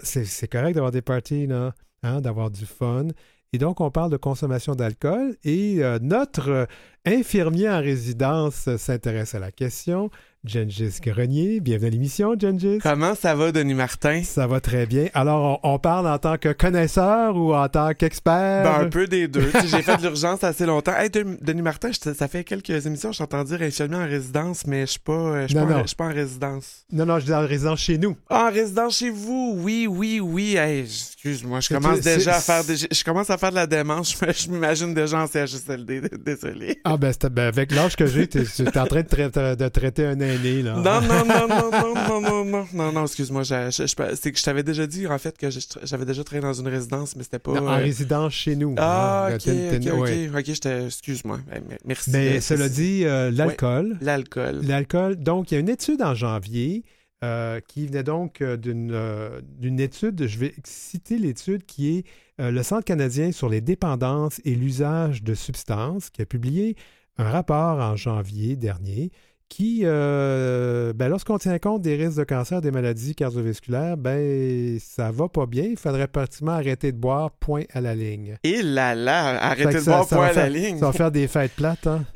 C'est 0.03 0.47
correct 0.47 0.75
d'avoir 0.75 0.91
des 0.91 1.01
parties 1.01 1.47
là, 1.47 1.73
hein, 2.03 2.21
d'avoir 2.21 2.51
du 2.51 2.67
fun. 2.67 3.07
Et 3.53 3.57
donc 3.57 3.81
on 3.81 3.89
parle 3.89 4.11
de 4.11 4.17
consommation 4.17 4.75
d'alcool 4.75 5.35
et 5.43 5.83
euh, 5.83 5.97
notre 5.99 6.67
infirmier 7.05 7.69
en 7.69 7.79
résidence 7.81 8.69
s'intéresse 8.77 9.35
à 9.35 9.39
la 9.39 9.51
question. 9.51 10.09
Gengis 10.47 10.99
Grenier, 11.01 11.59
bienvenue 11.59 11.87
à 11.87 11.89
l'émission, 11.89 12.35
Gengis. 12.39 12.77
Comment 12.83 13.15
ça 13.15 13.33
va, 13.33 13.51
Denis 13.51 13.73
Martin? 13.73 14.21
Ça 14.23 14.45
va 14.45 14.59
très 14.59 14.85
bien. 14.85 15.07
Alors, 15.15 15.59
on, 15.63 15.73
on 15.73 15.79
parle 15.79 16.07
en 16.07 16.19
tant 16.19 16.37
que 16.37 16.53
connaisseur 16.53 17.35
ou 17.35 17.55
en 17.55 17.67
tant 17.67 17.95
qu'expert? 17.95 18.61
Ben, 18.63 18.85
un 18.85 18.89
peu 18.89 19.07
des 19.07 19.27
deux. 19.27 19.49
J'ai 19.65 19.81
fait 19.81 19.97
de 19.97 20.03
l'urgence 20.03 20.43
assez 20.43 20.67
longtemps. 20.67 20.95
Hey, 20.95 21.09
Den- 21.09 21.39
Denis 21.41 21.63
Martin, 21.63 21.89
je 21.91 22.13
ça 22.13 22.27
fait 22.27 22.43
quelques 22.43 22.85
émissions, 22.85 23.11
je 23.11 23.17
t'entends 23.17 23.43
dire 23.43 23.59
infirmier 23.63 23.95
en 23.97 24.05
résidence, 24.05 24.67
mais 24.67 24.81
je 24.81 24.91
suis 24.91 24.99
pas, 24.99 25.41
je 25.43 25.47
suis 25.47 25.55
Non, 25.57 25.65
pas, 25.65 25.73
en- 25.73 25.77
non. 25.77 25.81
je 25.81 25.87
suis 25.87 25.95
pas 25.95 26.05
en 26.05 26.13
résidence. 26.13 26.85
Non, 26.91 27.07
non, 27.07 27.17
je 27.17 27.25
dis 27.25 27.33
en 27.33 27.47
résidence 27.47 27.79
chez 27.79 27.97
nous. 27.97 28.15
Ah, 28.29 28.49
en 28.49 28.53
résidence 28.53 28.97
chez 28.99 29.09
vous? 29.09 29.55
Oui, 29.57 29.87
oui, 29.89 30.19
oui. 30.19 30.57
Hey, 30.57 30.81
excuse-moi, 30.81 31.59
je 31.61 31.69
commence 31.73 32.01
déjà 32.01 32.35
à 32.35 32.39
faire 32.39 32.63
des- 32.63 32.77
je 32.77 33.03
commence 33.03 33.31
à 33.31 33.39
faire 33.39 33.49
de 33.49 33.55
la 33.55 33.65
démence. 33.65 34.15
Je 34.15 34.23
me- 34.27 34.31
Je 34.31 34.47
m'imagine 34.51 34.93
déjà 34.93 35.23
en 35.23 35.25
CHSLD. 35.25 36.01
Désolé. 36.23 36.79
Ah, 36.83 36.94
ben, 36.97 37.11
ben, 37.31 37.47
avec 37.47 37.71
l'âge 37.71 37.95
que 37.95 38.05
j'ai, 38.05 38.27
t'es 38.27 38.43
t'es 38.43 38.79
en 38.79 38.85
train 38.85 39.01
de, 39.01 39.07
traiter- 39.07 39.55
de 39.55 39.67
traiter 39.67 40.05
un 40.05 40.19
aîné, 40.19 40.61
là. 40.61 40.73
Non, 40.75 41.01
non, 41.01 41.25
non, 41.25 41.47
non, 41.47 41.69
non, 41.71 41.93
non, 41.95 42.21
non, 42.21 42.45
non, 42.45 42.67
non, 42.73 42.91
non, 42.91 43.01
excuse-moi. 43.05 43.43
C'est 43.43 44.31
que 44.31 44.37
je 44.39 44.43
t'avais 44.43 44.63
déjà 44.63 44.87
dit, 44.87 45.07
en 45.07 45.17
fait, 45.17 45.37
que 45.37 45.47
j'avais 45.83 46.05
déjà 46.05 46.23
travaillé 46.23 46.45
dans 46.47 46.59
une 46.59 46.67
résidence, 46.67 47.15
mais 47.15 47.23
c'était 47.23 47.39
pas. 47.39 47.53
Non, 47.53 47.67
en 47.67 47.73
euh, 47.73 47.77
résidence 47.77 48.33
chez 48.33 48.55
nous. 48.55 48.75
Ah, 48.77 49.27
hein. 49.31 49.35
ok, 49.35 49.47
ok, 49.47 49.93
ok, 49.93 50.01
ouais. 50.01 50.85
excuse-moi. 50.87 51.39
Ben, 51.49 51.61
me- 51.69 51.77
Merci. 51.85 52.09
Mais 52.11 52.37
Euh, 52.37 52.41
cela 52.41 52.69
dit, 52.69 53.05
euh, 53.05 53.31
l'alcool. 53.31 53.97
L'alcool. 54.01 54.61
L'alcool. 54.63 55.15
Donc, 55.17 55.51
il 55.51 55.55
y 55.55 55.57
a 55.57 55.59
une 55.59 55.69
étude 55.69 56.01
en 56.01 56.13
janvier 56.15 56.83
euh, 57.23 57.59
qui 57.67 57.87
venait 57.87 58.03
donc 58.03 58.41
euh, 58.41 58.57
d'une 58.57 58.91
euh, 58.93 59.41
d'une 59.57 59.79
étude, 59.79 60.27
je 60.27 60.37
vais 60.37 60.53
citer 60.65 61.17
l'étude 61.17 61.65
qui 61.65 61.97
est 61.97 62.05
euh, 62.41 62.51
le 62.51 62.61
Centre 62.61 62.83
canadien 62.83 63.31
sur 63.31 63.47
les 63.49 63.61
dépendances 63.61 64.41
et 64.43 64.53
l'usage 64.55 65.23
de 65.23 65.33
substances, 65.33 66.09
qui 66.09 66.21
a 66.21 66.25
publié 66.25 66.75
un 67.17 67.29
rapport 67.29 67.79
en 67.79 67.95
janvier 67.95 68.55
dernier 68.57 69.11
qui, 69.47 69.83
ben, 69.83 71.07
lorsqu'on 71.07 71.37
tient 71.37 71.59
compte 71.59 71.83
des 71.83 71.95
risques 71.95 72.17
de 72.17 72.23
cancer, 72.23 72.61
des 72.61 72.71
maladies 72.71 73.13
cardiovasculaires, 73.13 73.95
ben, 73.95 74.79
ça 74.79 75.11
va 75.11 75.29
pas 75.29 75.45
bien. 75.45 75.65
Il 75.65 75.77
faudrait 75.77 76.07
pratiquement 76.07 76.53
arrêter 76.53 76.91
de 76.91 76.97
boire, 76.97 77.29
point 77.29 77.61
à 77.71 77.79
la 77.79 77.93
ligne. 77.93 78.37
Et 78.43 78.63
là 78.63 78.95
là, 78.95 79.55
que 79.55 79.71
de 79.71 79.77
ça- 79.77 79.91
boire 79.91 80.05
ça 80.05 80.15
point 80.15 80.27
à 80.29 80.33
la 80.33 80.49
ligne. 80.49 80.79
Ça 80.79 80.87
va 80.87 80.93
faire 80.93 81.11
des 81.11 81.27
fêtes 81.27 81.53
plates, 81.55 81.85
hein? 81.85 82.03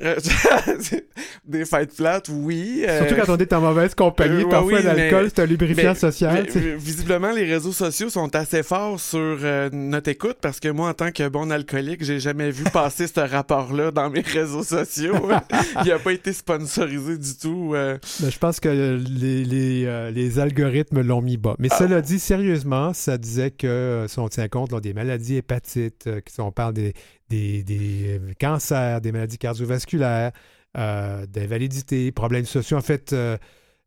Des 1.46 1.64
fêtes 1.64 1.94
plates, 1.96 2.28
oui. 2.30 2.84
euh, 2.88 3.06
Surtout 3.06 3.22
quand 3.26 3.34
on 3.34 3.38
est 3.38 3.52
en 3.52 3.60
mauvaise 3.60 3.94
compagnie, 3.94 4.42
euh, 4.42 4.44
ouais, 4.44 4.50
parfois 4.50 4.72
oui, 4.78 4.82
l'alcool, 4.82 5.24
mais- 5.24 5.28
c'est 5.34 5.42
un 5.42 5.46
lubrifiant 5.46 5.90
mais- 5.90 5.94
social. 5.98 6.46
mais, 6.54 6.76
visiblement, 6.76 7.32
les 7.32 7.44
réseaux 7.44 7.72
sociaux 7.72 8.10
sont 8.10 8.34
assez 8.36 8.62
forts 8.62 8.98
sur 9.00 9.18
euh, 9.42 9.68
notre 9.72 10.10
écoute 10.10 10.36
parce 10.40 10.60
que 10.60 10.68
moi, 10.68 10.88
en 10.90 10.94
tant 10.94 11.10
que 11.10 11.28
bon 11.28 11.50
alcoolique, 11.50 12.04
j'ai 12.04 12.20
jamais 12.20 12.50
vu 12.50 12.64
passer 12.64 13.06
ce 13.06 13.20
rapport-là 13.20 13.90
dans 13.90 14.10
mes 14.10 14.20
réseaux 14.20 14.64
sociaux. 14.64 15.14
Il 15.84 15.88
n'a 15.88 15.98
pas 15.98 16.12
été 16.12 16.32
sponsorisé 16.32 17.16
du 17.18 17.36
tout. 17.36 17.74
Mais 17.74 18.30
je 18.30 18.38
pense 18.38 18.60
que 18.60 18.68
les, 18.68 19.44
les, 19.44 20.10
les 20.12 20.38
algorithmes 20.38 21.00
l'ont 21.02 21.22
mis 21.22 21.36
bas. 21.36 21.56
Mais 21.58 21.68
Ah. 21.70 21.76
cela 21.78 22.00
dit, 22.00 22.18
sérieusement, 22.18 22.92
ça 22.92 23.18
disait 23.18 23.50
que 23.50 24.06
si 24.08 24.18
on 24.18 24.28
tient 24.28 24.48
compte 24.48 24.72
là, 24.72 24.80
des 24.80 24.92
maladies 24.94 25.36
hépatites, 25.36 26.08
si 26.28 26.40
on 26.40 26.52
parle 26.52 26.74
des, 26.74 26.92
des, 27.28 27.62
des, 27.62 28.20
cancers, 28.40 29.00
des 29.00 29.12
maladies 29.12 29.38
cardiovasculaires, 29.38 30.32
euh, 30.76 31.26
d'invalidité, 31.26 32.12
problèmes 32.12 32.44
sociaux, 32.44 32.76
en 32.76 32.82
fait, 32.82 33.12
euh, 33.12 33.36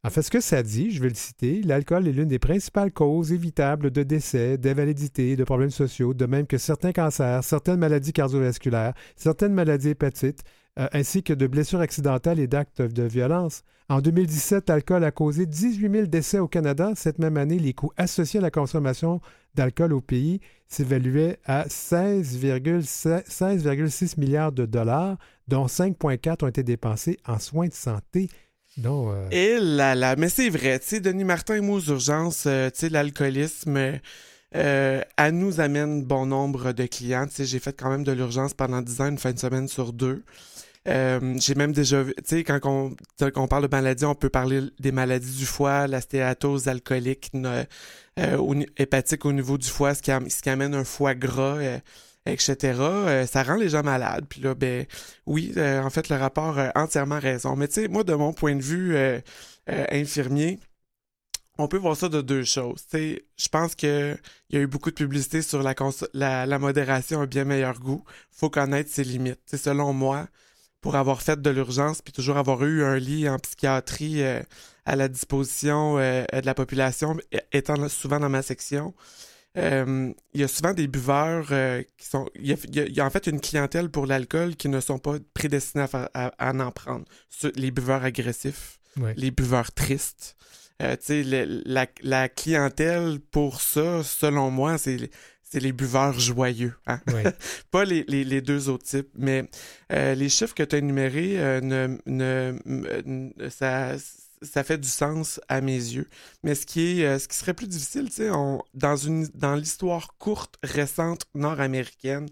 en 0.05 0.09
fait, 0.09 0.21
ce 0.21 0.29
que 0.29 0.41
ça 0.41 0.63
dit, 0.63 0.91
je 0.91 1.01
vais 1.01 1.07
le 1.07 1.15
citer, 1.15 1.61
l'alcool 1.61 2.09
est 2.09 2.11
l'une 2.11 2.27
des 2.27 2.39
principales 2.39 2.91
causes 2.91 3.31
évitables 3.31 3.89
de 3.89 4.03
décès, 4.03 4.57
d'invalidité, 4.57 5.37
de 5.37 5.43
problèmes 5.45 5.69
sociaux, 5.69 6.13
de 6.13 6.25
même 6.25 6.45
que 6.45 6.57
certains 6.57 6.91
cancers, 6.91 7.41
certaines 7.43 7.79
maladies 7.79 8.11
cardiovasculaires, 8.11 8.93
certaines 9.15 9.53
maladies 9.53 9.89
hépatites, 9.89 10.43
euh, 10.77 10.87
ainsi 10.91 11.23
que 11.23 11.31
de 11.33 11.47
blessures 11.47 11.79
accidentelles 11.79 12.39
et 12.39 12.47
d'actes 12.47 12.81
de 12.81 13.03
violence. 13.03 13.63
En 13.89 14.01
2017, 14.01 14.67
l'alcool 14.69 15.03
a 15.05 15.11
causé 15.11 15.45
18 15.45 15.91
000 15.91 16.07
décès 16.07 16.39
au 16.39 16.47
Canada. 16.47 16.93
Cette 16.95 17.19
même 17.19 17.37
année, 17.37 17.59
les 17.59 17.73
coûts 17.73 17.91
associés 17.95 18.39
à 18.39 18.43
la 18.43 18.51
consommation 18.51 19.21
d'alcool 19.55 19.93
au 19.93 20.01
pays 20.01 20.41
s'évaluaient 20.67 21.37
à 21.45 21.67
16,6 21.67 23.25
16,6 23.27 24.19
milliards 24.19 24.51
de 24.51 24.65
dollars, 24.65 25.17
dont 25.47 25.65
5,4 25.65 26.43
ont 26.43 26.47
été 26.47 26.63
dépensés 26.63 27.17
en 27.25 27.39
soins 27.39 27.67
de 27.67 27.73
santé. 27.73 28.29
Donc, 28.77 29.09
euh, 29.09 29.29
Et 29.29 29.59
là 29.59 29.93
là, 29.93 30.15
mais 30.15 30.29
c'est 30.29 30.49
vrai, 30.49 30.79
Denis 30.79 31.23
Martin 31.23 31.55
et 31.55 31.61
moi 31.61 31.77
aux 31.77 31.91
urgences, 31.91 32.45
euh, 32.47 32.69
tu 32.69 32.79
sais, 32.79 32.89
l'alcoolisme, 32.89 33.77
euh, 33.77 33.97
euh, 34.55 35.31
nous 35.31 35.59
amène 35.59 36.03
bon 36.03 36.25
nombre 36.25 36.71
de 36.71 36.85
clients. 36.85 37.27
Tu 37.27 37.45
j'ai 37.45 37.59
fait 37.59 37.73
quand 37.73 37.89
même 37.89 38.03
de 38.03 38.11
l'urgence 38.11 38.53
pendant 38.53 38.81
10 38.81 39.01
ans, 39.01 39.07
une 39.09 39.17
fin 39.17 39.31
de 39.31 39.39
semaine 39.39 39.67
sur 39.67 39.93
deux. 39.93 40.23
J'ai 40.85 41.55
même 41.55 41.71
déjà 41.71 42.03
vu, 42.03 42.13
quand 42.45 42.59
on, 42.65 43.47
parle 43.47 43.63
de 43.63 43.71
maladies, 43.71 44.05
on 44.05 44.15
peut 44.15 44.29
parler 44.29 44.61
des 44.79 44.91
maladies 44.91 45.37
du 45.37 45.45
foie, 45.45 45.87
la 45.87 46.01
stéatose 46.01 46.67
alcoolique, 46.67 47.31
hépatique 48.77 49.25
au 49.25 49.31
niveau 49.31 49.57
du 49.57 49.69
foie, 49.69 49.93
ce 49.93 50.01
qui, 50.01 50.49
amène 50.49 50.75
un 50.75 50.83
foie 50.83 51.15
gras, 51.15 51.57
etc. 52.25 52.79
Euh, 52.79 53.25
ça 53.25 53.43
rend 53.43 53.55
les 53.55 53.69
gens 53.69 53.83
malades. 53.83 54.25
Puis 54.29 54.41
là, 54.41 54.55
ben, 54.55 54.85
oui, 55.25 55.53
euh, 55.57 55.81
en 55.81 55.89
fait, 55.89 56.09
le 56.09 56.15
rapport 56.15 56.57
a 56.57 56.71
entièrement 56.75 57.19
raison. 57.19 57.55
Mais 57.55 57.67
tu 57.67 57.75
sais, 57.75 57.87
moi, 57.87 58.03
de 58.03 58.13
mon 58.13 58.33
point 58.33 58.55
de 58.55 58.61
vue 58.61 58.95
euh, 58.95 59.19
infirmier, 59.67 60.59
on 61.57 61.67
peut 61.67 61.77
voir 61.77 61.95
ça 61.95 62.09
de 62.09 62.21
deux 62.21 62.43
choses. 62.43 62.85
Tu 62.89 62.97
sais, 62.97 63.25
je 63.37 63.47
pense 63.47 63.75
que 63.75 64.17
il 64.49 64.55
y 64.55 64.59
a 64.59 64.61
eu 64.61 64.67
beaucoup 64.67 64.89
de 64.89 64.95
publicité 64.95 65.41
sur 65.41 65.61
la, 65.63 65.75
la, 66.13 66.45
la 66.45 66.59
modération, 66.59 67.21
un 67.21 67.27
bien 67.27 67.45
meilleur 67.45 67.79
goût. 67.79 68.03
faut 68.31 68.49
connaître 68.49 68.89
ses 68.89 69.03
limites. 69.03 69.39
Tu 69.45 69.57
sais, 69.57 69.63
selon 69.63 69.93
moi, 69.93 70.27
pour 70.81 70.95
avoir 70.95 71.21
fait 71.21 71.41
de 71.41 71.49
l'urgence 71.49 72.01
puis 72.01 72.11
toujours 72.13 72.37
avoir 72.37 72.63
eu 72.65 72.83
un 72.83 72.97
lit 72.97 73.29
en 73.29 73.39
psychiatrie 73.39 74.21
à 74.85 74.95
la 74.95 75.07
disposition 75.07 75.95
de 75.97 76.45
la 76.45 76.53
population, 76.53 77.17
étant 77.53 77.87
souvent 77.87 78.19
dans 78.19 78.29
ma 78.29 78.41
section, 78.41 78.93
euh, 79.57 80.11
il 80.33 80.41
y 80.41 80.43
a 80.43 80.47
souvent 80.47 80.73
des 80.73 80.87
buveurs 80.87 81.47
euh, 81.51 81.83
qui 81.97 82.07
sont. 82.07 82.27
Il 82.35 82.47
y, 82.47 82.53
a, 82.53 82.57
il 82.85 82.93
y 82.95 83.01
en 83.01 83.09
fait 83.09 83.27
une 83.27 83.39
clientèle 83.39 83.89
pour 83.89 84.05
l'alcool 84.07 84.55
qui 84.55 84.67
ne 84.69 84.79
sont 84.79 84.97
pas 84.99 85.15
prédestinés 85.33 85.85
à, 85.93 86.09
à- 86.13 86.49
à 86.49 86.53
en 86.53 86.71
prendre. 86.71 87.05
Les 87.55 87.71
buveurs 87.71 88.03
agressifs, 88.03 88.79
Ouais. 88.97 89.13
les 89.17 89.31
buveurs 89.31 89.71
tristes. 89.71 90.35
Euh, 90.81 90.95
tu 90.95 91.05
sais, 91.05 91.23
le- 91.23 91.61
la, 91.65 91.87
la 92.01 92.29
clientèle 92.29 93.19
pour 93.31 93.61
ça, 93.61 94.03
selon 94.03 94.49
moi, 94.51 94.77
c'est 94.77 95.09
c'est 95.43 95.59
les 95.59 95.71
buveurs 95.71 96.19
joyeux. 96.19 96.73
Hein? 96.87 96.99
ouais. 97.13 97.23
Pas 97.71 97.85
les, 97.85 98.03
les, 98.07 98.23
les 98.23 98.41
deux 98.41 98.69
autres 98.69 98.85
types, 98.85 99.09
mais 99.15 99.47
euh, 99.91 100.15
les 100.15 100.27
chiffres 100.29 100.55
que 100.55 100.63
tu 100.63 100.75
as 100.75 100.79
énumérés, 100.79 101.35
ne, 101.61 101.95
ne, 102.07 102.57
euh, 102.67 103.49
ça, 103.51 103.91
ça 104.43 104.63
fait 104.63 104.77
du 104.77 104.87
sens 104.87 105.39
à 105.47 105.61
mes 105.61 105.73
yeux. 105.75 106.07
Mais 106.43 106.55
ce 106.55 106.65
qui, 106.65 107.01
est, 107.01 107.05
euh, 107.05 107.19
ce 107.19 107.27
qui 107.27 107.37
serait 107.37 107.53
plus 107.53 107.67
difficile, 107.67 108.09
on- 108.31 108.61
dans, 108.73 108.95
une, 108.97 109.27
dans 109.33 109.55
l'histoire 109.55 110.15
courte, 110.17 110.55
récente, 110.63 111.25
nord-américaine, 111.35 112.27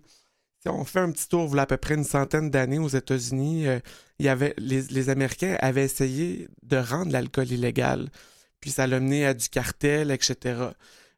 si 0.61 0.69
on 0.69 0.85
fait 0.85 0.99
un 0.99 1.11
petit 1.11 1.27
tour, 1.27 1.47
voilà 1.47 1.63
à 1.63 1.65
peu 1.65 1.77
près 1.77 1.95
une 1.95 2.03
centaine 2.03 2.49
d'années 2.51 2.79
aux 2.79 2.87
États-Unis, 2.89 3.67
euh, 3.67 3.79
les, 4.19 4.81
les 4.83 5.09
Américains 5.09 5.57
avaient 5.59 5.85
essayé 5.85 6.47
de 6.63 6.77
rendre 6.77 7.11
l'alcool 7.11 7.51
illégal. 7.51 8.09
Puis 8.59 8.71
ça 8.71 8.87
l'a 8.87 8.99
mené 8.99 9.25
à 9.25 9.33
du 9.33 9.49
cartel, 9.49 10.11
etc. 10.11 10.75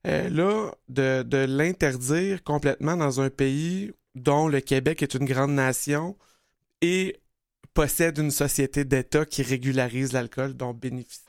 Euh, 0.08 0.30
là, 0.30 0.72
de, 0.90 1.24
de 1.24 1.38
l'interdire 1.38 2.44
complètement 2.44 2.96
dans 2.98 3.22
un 3.22 3.30
pays 3.30 3.92
dont 4.16 4.48
le 4.48 4.62
Québec 4.62 5.02
est 5.04 5.14
une 5.16 5.26
grande 5.26 5.52
nation 5.54 6.18
et 6.82 7.18
possède 7.74 8.18
une 8.18 8.32
société 8.32 8.86
d'État 8.86 9.26
qui 9.26 9.42
régularise 9.42 10.14
l'alcool, 10.14 10.54
dont, 10.54 10.78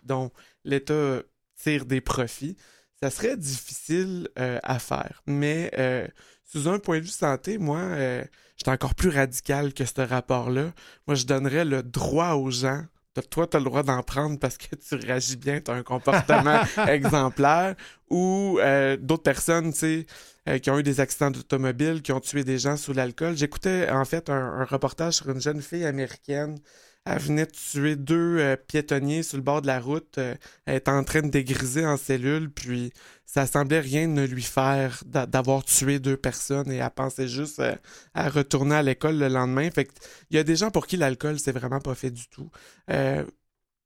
dont 0.05 0.31
l'État 0.65 1.23
tire 1.57 1.87
des 1.87 2.01
profits, 2.01 2.57
ça 3.03 3.11
serait 3.11 3.37
difficile 3.37 4.29
euh, 4.39 4.59
à 4.63 4.79
faire. 4.79 5.23
Mais 5.27 5.71
euh, 5.79 6.07
sous 6.45 6.69
un 6.69 6.79
point 6.79 6.99
de 6.99 7.05
vue 7.05 7.09
santé, 7.09 7.59
moi, 7.59 7.79
euh, 7.79 8.25
j'étais 8.57 8.71
encore 8.71 8.95
plus 8.95 9.11
radical 9.11 9.75
que 9.75 9.85
ce 9.85 10.01
rapport-là. 10.01 10.73
Moi, 11.07 11.15
je 11.15 11.27
donnerais 11.27 11.65
le 11.65 11.83
droit 11.83 12.33
aux 12.33 12.51
gens. 12.51 12.85
Toi, 13.23 13.47
tu 13.47 13.57
as 13.57 13.61
le 13.61 13.65
droit 13.65 13.83
d'en 13.83 14.03
prendre 14.03 14.39
parce 14.39 14.59
que 14.59 14.75
tu 14.75 14.95
réagis 14.97 15.37
bien, 15.37 15.61
tu 15.61 15.71
as 15.71 15.75
un 15.75 15.83
comportement 15.83 16.63
exemplaire. 16.89 17.77
Ou 18.11 18.59
euh, 18.61 18.97
d'autres 18.97 19.23
personnes, 19.23 19.73
tu 19.73 19.79
sais, 19.79 20.07
euh, 20.49 20.59
qui 20.59 20.71
ont 20.71 20.79
eu 20.79 20.83
des 20.83 21.01
accidents 21.01 21.31
d'automobile, 21.31 22.03
qui 22.03 22.13
ont 22.13 22.21
tué 22.21 22.45
des 22.45 22.59
gens 22.59 22.77
sous 22.77 22.93
l'alcool. 22.93 23.37
J'écoutais 23.37 23.89
en 23.91 24.05
fait 24.05 24.31
un, 24.31 24.35
un 24.35 24.65
reportage 24.65 25.15
sur 25.15 25.31
une 25.31 25.41
jeune 25.41 25.63
fille 25.63 25.85
américaine. 25.85 26.59
Elle 27.07 27.19
venait 27.19 27.45
de 27.47 27.51
tuer 27.53 27.97
deux 27.97 28.39
euh, 28.39 28.57
piétonniers 28.57 29.23
sur 29.23 29.37
le 29.37 29.43
bord 29.43 29.61
de 29.61 29.67
la 29.67 29.79
route. 29.79 30.17
Euh, 30.19 30.35
elle 30.65 30.77
était 30.77 30.91
en 30.91 31.05
train 31.05 31.21
de 31.23 31.29
dégriser 31.29 31.85
en 31.87 31.99
cellule, 31.99 32.51
puis 32.51 32.93
ça 33.27 33.47
semblait 33.47 33.81
rien 33.81 34.07
ne 34.07 34.25
lui 34.27 34.43
faire 34.43 35.03
d'a- 35.07 35.27
d'avoir 35.27 35.65
tué 35.65 35.99
deux 35.99 36.17
personnes 36.17 36.71
et 36.73 36.77
elle 36.77 36.91
pensait 36.91 37.29
juste 37.29 37.59
euh, 37.61 37.75
à 38.15 38.31
retourner 38.31 38.77
à 38.77 38.83
l'école 38.83 39.19
le 39.19 39.29
lendemain. 39.29 39.71
Fait 39.71 39.89
il 40.31 40.37
y 40.37 40.39
a 40.39 40.45
des 40.45 40.57
gens 40.57 40.71
pour 40.71 40.87
qui 40.87 40.97
l'alcool, 40.97 41.39
c'est 41.39 41.53
vraiment 41.53 41.81
pas 41.81 41.95
fait 41.95 42.11
du 42.11 42.27
tout. 42.29 42.51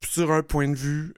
Sur 0.05 0.33
un 0.33 0.43
point 0.43 0.69
de 0.69 0.75
vue 0.77 1.15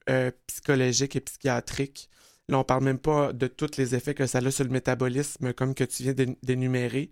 psychologique 0.46 1.16
et 1.16 1.20
psychiatrique, 1.20 2.09
là, 2.48 2.59
on 2.59 2.64
parle 2.64 2.84
même 2.84 2.98
pas 2.98 3.32
de 3.32 3.46
tous 3.46 3.76
les 3.76 3.94
effets 3.94 4.14
que 4.14 4.26
ça 4.26 4.38
a 4.38 4.51
sur 4.51 4.64
le 4.64 4.70
métabolisme, 4.70 5.53
comme 5.53 5.74
que 5.74 5.84
tu 5.84 6.03
viens 6.05 6.12
d'é- 6.14 6.36
d'énumérer. 6.42 7.11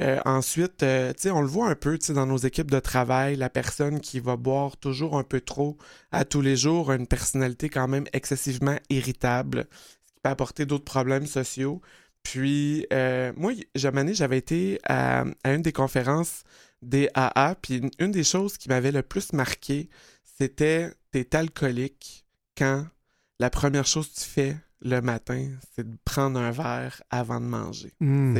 Euh, 0.00 0.18
ensuite, 0.24 0.82
euh, 0.82 1.12
on 1.26 1.42
le 1.42 1.46
voit 1.46 1.68
un 1.68 1.74
peu, 1.74 1.98
dans 2.08 2.26
nos 2.26 2.38
équipes 2.38 2.70
de 2.70 2.80
travail, 2.80 3.36
la 3.36 3.50
personne 3.50 4.00
qui 4.00 4.18
va 4.20 4.36
boire 4.36 4.76
toujours 4.78 5.18
un 5.18 5.24
peu 5.24 5.40
trop 5.40 5.76
à 6.10 6.24
tous 6.24 6.40
les 6.40 6.56
jours 6.56 6.90
a 6.90 6.94
une 6.94 7.06
personnalité 7.06 7.68
quand 7.68 7.86
même 7.86 8.06
excessivement 8.14 8.76
irritable, 8.88 9.66
ce 10.06 10.12
qui 10.12 10.20
peut 10.22 10.30
apporter 10.30 10.64
d'autres 10.64 10.84
problèmes 10.84 11.26
sociaux. 11.26 11.82
Puis, 12.22 12.86
euh, 12.92 13.32
moi, 13.36 13.52
jamais 13.74 14.14
j'avais 14.14 14.38
été 14.38 14.78
à, 14.84 15.24
une 15.44 15.62
des 15.62 15.72
conférences 15.72 16.44
des 16.82 17.10
AA, 17.14 17.56
puis 17.60 17.76
une, 17.76 17.90
une 17.98 18.10
des 18.10 18.24
choses 18.24 18.56
qui 18.56 18.70
m'avait 18.70 18.92
le 18.92 19.02
plus 19.02 19.34
marqué, 19.34 19.90
c'était 20.38 20.92
t'es 21.10 21.36
alcoolique 21.36 22.24
quand 22.56 22.86
la 23.38 23.50
première 23.50 23.86
chose 23.86 24.08
que 24.08 24.20
tu 24.20 24.26
fais 24.26 24.56
le 24.82 25.00
matin, 25.00 25.48
c'est 25.74 25.88
de 25.88 25.96
prendre 26.04 26.38
un 26.38 26.50
verre 26.50 27.02
avant 27.10 27.40
de 27.40 27.46
manger. 27.46 27.92
Hmm. 28.00 28.36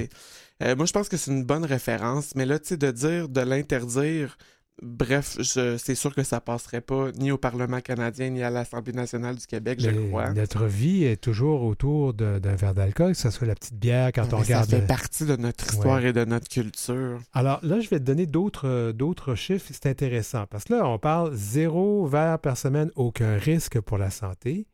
Euh, 0.63 0.77
moi, 0.77 0.87
je 0.87 0.93
pense 0.93 1.09
que 1.09 1.17
c'est 1.17 1.31
une 1.31 1.45
bonne 1.45 1.65
référence, 1.65 2.35
mais 2.35 2.47
là, 2.47 2.59
tu 2.59 2.69
sais, 2.69 2.77
de 2.77 2.91
dire, 2.91 3.29
de 3.29 3.41
l'interdire, 3.41 4.37
bref, 4.83 5.37
c'est 5.43 5.95
sûr 5.95 6.15
que 6.15 6.23
ça 6.23 6.41
passerait 6.41 6.81
pas 6.81 7.11
ni 7.13 7.31
au 7.31 7.37
Parlement 7.39 7.81
canadien, 7.81 8.31
ni 8.31 8.43
à 8.43 8.49
l'Assemblée 8.49 8.95
nationale 8.95 9.37
du 9.37 9.47
Québec, 9.47 9.79
je 9.81 9.91
crois. 9.91 10.31
Notre 10.33 10.65
vie 10.65 11.05
est 11.05 11.21
toujours 11.21 11.63
autour 11.65 12.15
d'un 12.15 12.39
verre 12.57 12.73
d'alcool, 12.75 13.13
que 13.13 13.19
ce 13.19 13.29
soit 13.31 13.47
la 13.47 13.55
petite 13.55 13.79
bière 13.79 14.11
quand 14.15 14.33
on 14.33 14.39
Mais 14.39 14.45
ça 14.45 14.63
regarde. 14.63 14.71
fait 14.71 14.87
partie 14.87 15.27
de 15.27 15.37
notre 15.37 15.65
histoire 15.67 15.97
Ouais. 16.01 16.09
et 16.09 16.13
de 16.15 16.25
notre 16.25 16.49
culture. 16.49 17.21
Alors 17.35 17.61
là, 17.63 17.81
je 17.81 17.89
vais 17.91 17.99
te 17.99 18.05
donner 18.05 18.25
d'autres 18.27 18.67
euh, 18.69 18.93
d'autres 18.95 19.35
chiffres. 19.35 19.67
C'est 19.71 19.87
intéressant 19.87 20.47
parce 20.49 20.65
que 20.65 20.73
là, 20.75 20.87
on 20.89 20.99
parle 20.99 21.35
zéro 21.35 22.07
verre 22.07 22.39
par 22.39 22.57
semaine, 22.57 22.91
aucun 22.97 23.37
risque 23.37 23.79
pour 23.81 23.99
la 23.99 24.09
santé. 24.11 24.67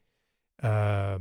Euh, 0.64 1.18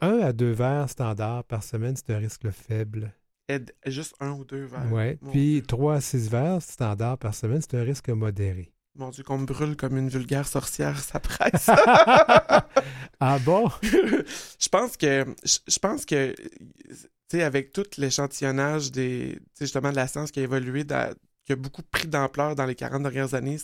un 0.00 0.18
à 0.20 0.32
deux 0.32 0.52
verres 0.52 0.90
standard 0.90 1.44
par 1.44 1.62
semaine, 1.62 1.96
c'est 1.96 2.14
un 2.14 2.18
risque 2.18 2.50
faible. 2.50 3.12
Aide- 3.48 3.72
juste 3.86 4.14
un 4.20 4.32
ou 4.32 4.44
deux 4.44 4.64
verres. 4.64 4.84
Mon 5.20 5.30
Puis 5.30 5.52
Dieu. 5.54 5.62
trois 5.62 5.96
à 5.96 6.00
six 6.00 6.28
verres 6.28 6.62
standard 6.62 7.18
par 7.18 7.34
semaine, 7.34 7.60
c'est 7.62 7.76
un 7.78 7.82
risque 7.82 8.08
modéré. 8.10 8.70
Mon 8.96 9.10
Dieu, 9.10 9.24
qu'on 9.24 9.38
me 9.38 9.46
brûle 9.46 9.76
comme 9.76 9.96
une 9.96 10.08
vulgaire 10.08 10.46
sorcière, 10.46 10.98
ça 11.00 11.18
presse. 11.18 11.68
ah 13.20 13.38
bon? 13.44 13.68
je 13.82 14.68
pense 14.70 14.96
que 14.96 15.24
je, 15.44 15.58
je 15.66 15.78
pense 15.78 16.04
que 16.04 16.34
tu 16.34 16.94
sais 17.30 17.42
avec 17.42 17.72
tout 17.72 17.84
l'échantillonnage 17.98 18.92
des 18.92 19.38
justement 19.58 19.90
de 19.90 19.96
la 19.96 20.06
science 20.06 20.30
qui 20.30 20.40
a 20.40 20.42
évolué 20.44 20.84
dans- 20.84 21.12
qui 21.44 21.52
a 21.52 21.56
beaucoup 21.56 21.82
pris 21.82 22.06
d'ampleur 22.08 22.54
dans 22.54 22.66
les 22.66 22.74
40 22.74 23.02
dernières 23.02 23.34
années 23.34 23.58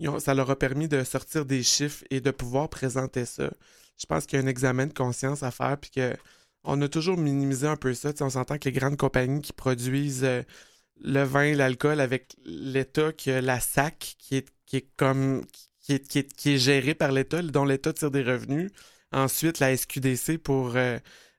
ont- 0.00 0.20
ça 0.20 0.34
leur 0.34 0.50
a 0.50 0.56
permis 0.58 0.88
de 0.88 1.02
sortir 1.04 1.44
des 1.46 1.62
chiffres 1.62 2.04
et 2.10 2.20
de 2.20 2.30
pouvoir 2.30 2.68
présenter 2.68 3.24
ça 3.24 3.50
je 3.98 4.06
pense 4.06 4.26
qu'il 4.26 4.38
y 4.38 4.42
a 4.42 4.44
un 4.44 4.48
examen 4.48 4.86
de 4.86 4.92
conscience 4.92 5.42
à 5.42 5.50
faire 5.50 5.78
puis 5.78 5.90
que 5.90 6.14
on 6.64 6.80
a 6.82 6.88
toujours 6.88 7.16
minimisé 7.16 7.66
un 7.66 7.76
peu 7.76 7.94
ça 7.94 8.12
on 8.20 8.30
s'entend 8.30 8.58
que 8.58 8.64
les 8.66 8.72
grandes 8.72 8.96
compagnies 8.96 9.42
qui 9.42 9.52
produisent 9.52 10.24
euh, 10.24 10.42
le 11.00 11.22
vin 11.22 11.54
l'alcool 11.54 12.00
avec 12.00 12.36
l'État 12.44 13.12
qui 13.12 13.30
a 13.30 13.40
la 13.40 13.60
SAC 13.60 14.16
qui 14.18 14.36
est 14.36 14.46
qui 14.66 14.84
comme 14.96 15.42
qui 15.80 15.94
est, 15.94 16.08
qui 16.08 16.24
qui 16.24 16.54
est 16.54 16.58
géré 16.58 16.94
par 16.94 17.12
l'État, 17.12 17.40
dont 17.42 17.64
l'État 17.64 17.92
tire 17.92 18.10
des 18.10 18.22
revenus. 18.22 18.70
Ensuite, 19.12 19.60
la 19.60 19.76
SQDC 19.76 20.38
pour 20.38 20.76
euh, 20.76 20.98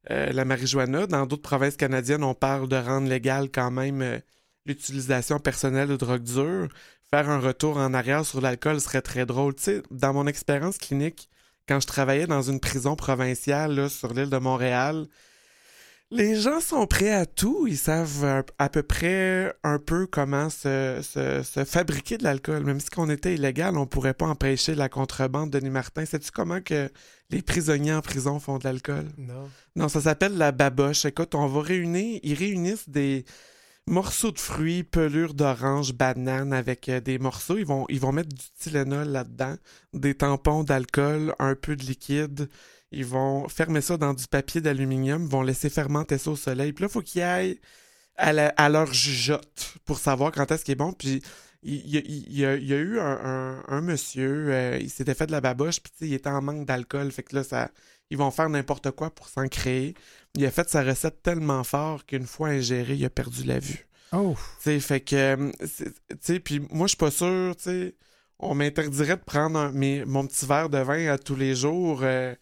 euh, 0.09 0.31
la 0.31 0.45
marijuana. 0.45 1.05
Dans 1.07 1.25
d'autres 1.25 1.41
provinces 1.41 1.75
canadiennes, 1.75 2.23
on 2.23 2.33
parle 2.33 2.69
de 2.69 2.77
rendre 2.77 3.09
légal 3.09 3.49
quand 3.51 3.71
même 3.71 4.21
l'utilisation 4.65 5.39
personnelle 5.39 5.89
de 5.89 5.97
drogue 5.97 6.23
dure. 6.23 6.69
Faire 7.09 7.29
un 7.29 7.39
retour 7.39 7.77
en 7.77 7.93
arrière 7.93 8.25
sur 8.25 8.41
l'alcool 8.41 8.79
serait 8.79 9.01
très 9.01 9.25
drôle. 9.25 9.53
Dans 9.91 10.13
mon 10.13 10.27
expérience 10.27 10.77
clinique, 10.77 11.29
quand 11.67 11.79
je 11.79 11.87
travaillais 11.87 12.27
dans 12.27 12.41
une 12.41 12.59
prison 12.59 12.95
provinciale 12.95 13.75
là, 13.75 13.89
sur 13.89 14.13
l'île 14.13 14.29
de 14.29 14.37
Montréal, 14.37 15.07
les 16.09 16.39
gens 16.39 16.61
sont 16.61 16.87
prêts 16.87 17.11
à 17.11 17.25
tout. 17.25 17.67
Ils 17.67 17.77
savent 17.77 18.43
à, 18.57 18.69
peu 18.69 18.81
près 18.81 19.53
un 19.63 19.77
peu 19.77 20.07
comment 20.07 20.49
se, 20.49 21.01
se, 21.03 21.43
se 21.43 21.65
fabriquer 21.65 22.17
de 22.17 22.23
l'alcool. 22.23 22.63
Même 22.63 22.79
si 22.79 22.87
on 22.95 23.09
était 23.09 23.33
illégal, 23.33 23.77
on 23.77 23.85
pourrait 23.85 24.13
pas 24.13 24.27
empêcher 24.27 24.73
la 24.73 24.87
contrebande. 24.87 25.49
Denis 25.49 25.69
Martin, 25.69 26.05
sais-tu 26.05 26.31
comment 26.31 26.61
que 26.61 26.89
les 27.29 27.41
prisonniers 27.41 27.93
en 27.93 28.01
prison 28.01 28.39
font 28.39 28.57
de 28.57 28.63
l'alcool? 28.63 29.05
Non. 29.17 29.49
Non, 29.75 29.89
ça 29.89 29.99
s'appelle 29.99 30.37
la 30.37 30.53
baboche. 30.53 31.03
Écoute, 31.03 31.35
on 31.35 31.47
va 31.47 31.61
réunir, 31.61 32.21
ils 32.23 32.35
réunissent 32.35 32.87
des 32.87 33.25
morceaux 33.87 34.31
de 34.31 34.39
fruits, 34.39 34.83
pelures 34.83 35.33
d'orange, 35.33 35.93
bananes 35.93 36.53
avec 36.53 36.89
euh, 36.89 36.99
des 36.99 37.17
morceaux. 37.19 37.57
Ils 37.57 37.65
vont, 37.65 37.85
ils 37.89 37.99
vont 37.99 38.11
mettre 38.11 38.29
du 38.29 38.45
Tylenol 38.59 39.07
là-dedans, 39.07 39.55
des 39.93 40.15
tampons 40.15 40.63
d'alcool, 40.63 41.33
un 41.39 41.55
peu 41.55 41.75
de 41.75 41.83
liquide. 41.83 42.49
Ils 42.91 43.05
vont 43.05 43.47
fermer 43.47 43.81
ça 43.81 43.97
dans 43.97 44.13
du 44.13 44.27
papier 44.27 44.61
d'aluminium, 44.61 45.25
vont 45.27 45.41
laisser 45.41 45.69
fermenter 45.69 46.17
ça 46.17 46.31
au 46.31 46.35
soleil. 46.35 46.73
Puis 46.73 46.83
là, 46.83 46.87
il 46.89 46.93
faut 46.93 47.01
qu'ils 47.01 47.21
aillent 47.21 47.59
à, 48.17 48.69
leur 48.69 48.93
jugeote 48.93 49.75
pour 49.85 49.99
savoir 49.99 50.31
quand 50.31 50.51
est-ce 50.51 50.65
qu'il 50.65 50.73
est 50.73 50.75
bon. 50.75 50.93
Puis 50.93 51.21
il, 51.63 51.89
y 51.89 52.45
a- 52.45 52.55
eu 52.55 52.99
un, 52.99 53.81
monsieur, 53.81 54.47
euh, 54.53 54.77
il 54.79 54.89
s'était 54.89 55.13
fait 55.13 55.27
de 55.27 55.31
la 55.31 55.41
baboche, 55.41 55.81
puis 55.81 55.91
il 56.01 56.13
était 56.13 56.29
en 56.29 56.41
manque 56.41 56.65
d'alcool. 56.65 57.11
Fait 57.11 57.23
que 57.23 57.35
là, 57.35 57.43
ça, 57.43 57.71
ils 58.09 58.17
vont 58.17 58.31
faire 58.31 58.49
n'importe 58.49 58.91
quoi 58.91 59.09
pour 59.09 59.27
s'en 59.27 59.47
créer. 59.47 59.93
Il 60.35 60.45
a 60.45 60.51
fait 60.51 60.69
sa 60.69 60.83
recette 60.83 61.21
tellement 61.23 61.63
fort 61.63 62.05
qu'une 62.05 62.25
fois 62.27 62.49
ingéré, 62.49 62.93
il 62.95 63.05
a 63.05 63.09
perdu 63.09 63.43
la 63.43 63.59
vue. 63.59 63.87
Oh, 64.13 64.35
Tu 64.59 64.63
sais, 64.63 64.79
fait 64.79 65.01
que, 65.01 65.15
euh, 65.15 65.51
tu 65.59 65.91
sais, 66.21 66.39
puis 66.39 66.59
moi, 66.71 66.87
je 66.87 66.89
suis 66.91 66.97
pas 66.97 67.11
sûr, 67.11 67.55
tu 67.57 67.63
sais, 67.63 67.95
on 68.39 68.55
m'interdirait 68.55 69.17
de 69.17 69.23
prendre 69.23 69.59
un- 69.59 69.71
mes- 69.71 70.05
mon 70.05 70.25
petit 70.27 70.45
verre 70.45 70.69
de 70.69 70.77
vin 70.77 71.07
à 71.11 71.17
tous 71.17 71.35
les 71.35 71.55
jours. 71.55 71.99
euh, 72.03 72.33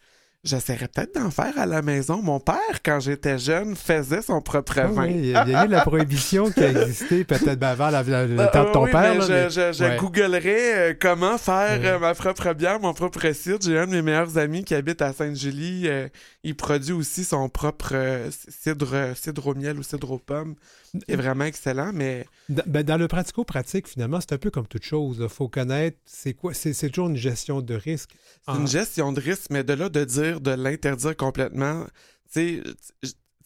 J'essaierais 0.46 0.86
peut-être 0.88 1.14
d'en 1.16 1.30
faire 1.30 1.58
à 1.58 1.66
la 1.66 1.82
maison. 1.82 2.22
Mon 2.22 2.38
père, 2.40 2.54
quand 2.84 3.00
j'étais 3.00 3.36
jeune, 3.38 3.74
faisait 3.74 4.22
son 4.22 4.40
propre 4.40 4.74
Ah 4.78 4.86
vin. 4.86 5.06
oui, 5.06 5.14
il 5.16 5.26
y 5.30 5.34
a 5.36 5.64
eu 5.64 5.68
la 5.68 5.80
prohibition 5.80 6.50
qui 6.50 6.60
a 6.62 6.70
existé 6.70 7.24
peut-être 7.24 7.62
avant 7.62 7.90
la- 7.90 8.02
la- 8.04 8.26
le 8.26 8.38
Ah, 8.40 8.46
temps 8.46 8.64
de 8.64 8.70
ton 8.72 8.84
oui, 8.84 8.92
père. 8.92 9.12
mais 9.14 9.18
là, 9.18 9.26
je, 9.26 9.32
mais- 9.32 9.50
je, 9.50 9.78
je 9.78 9.84
Ouais. 9.84 9.96
googlerais 9.96 10.74
euh, 10.90 10.94
comment 10.98 11.36
faire 11.36 11.80
Ouais. 11.80 11.86
euh, 11.88 11.98
ma 11.98 12.14
propre 12.14 12.52
bière, 12.54 12.78
mon 12.80 12.94
propre 12.94 13.30
site. 13.32 13.64
J'ai 13.64 13.76
un 13.78 13.86
de 13.86 13.92
mes 13.92 14.02
meilleurs 14.02 14.38
amis 14.38 14.62
qui 14.64 14.74
habite 14.74 15.02
à 15.02 15.12
Sainte-Julie. 15.12 15.88
euh, 15.88 16.08
il 16.44 16.54
produit 16.54 16.92
aussi 16.92 17.24
son 17.24 17.48
propre 17.48 17.90
euh, 17.94 18.30
cidre, 18.48 18.90
euh, 18.94 19.14
cidre 19.16 19.48
au 19.48 19.54
miel 19.54 19.78
ou 19.78 19.82
cidre 19.82 20.12
aux 20.12 20.18
pommes. 20.18 20.54
Il 20.94 21.02
est 21.08 21.16
vraiment 21.16 21.44
excellent, 21.44 21.90
mais 21.92 22.24
Dans, 22.48 22.62
ben, 22.66 22.82
dans 22.84 22.96
le 22.96 23.08
pratico-pratique, 23.08 23.88
finalement, 23.88 24.18
c'est 24.20 24.32
un 24.32 24.38
peu 24.38 24.50
comme 24.50 24.66
toute 24.68 24.84
chose. 24.84 25.18
Il 25.20 25.28
faut 25.28 25.48
connaître 25.48 25.98
c'est 26.06 26.32
quoi. 26.32 26.54
C'est 26.54 26.72
c'est 26.72 26.88
toujours 26.88 27.08
une 27.08 27.16
gestion 27.16 27.60
de 27.60 27.74
risque. 27.74 28.10
c'est 28.48 28.54
une 28.54 28.68
gestion 28.68 29.12
de 29.12 29.20
risque. 29.20 29.46
Mais 29.50 29.64
de 29.64 29.72
là, 29.74 29.88
de 29.88 30.04
dire 30.04 30.35
de 30.40 30.50
l'interdire 30.52 31.16
complètement, 31.16 31.84
tu 32.32 32.62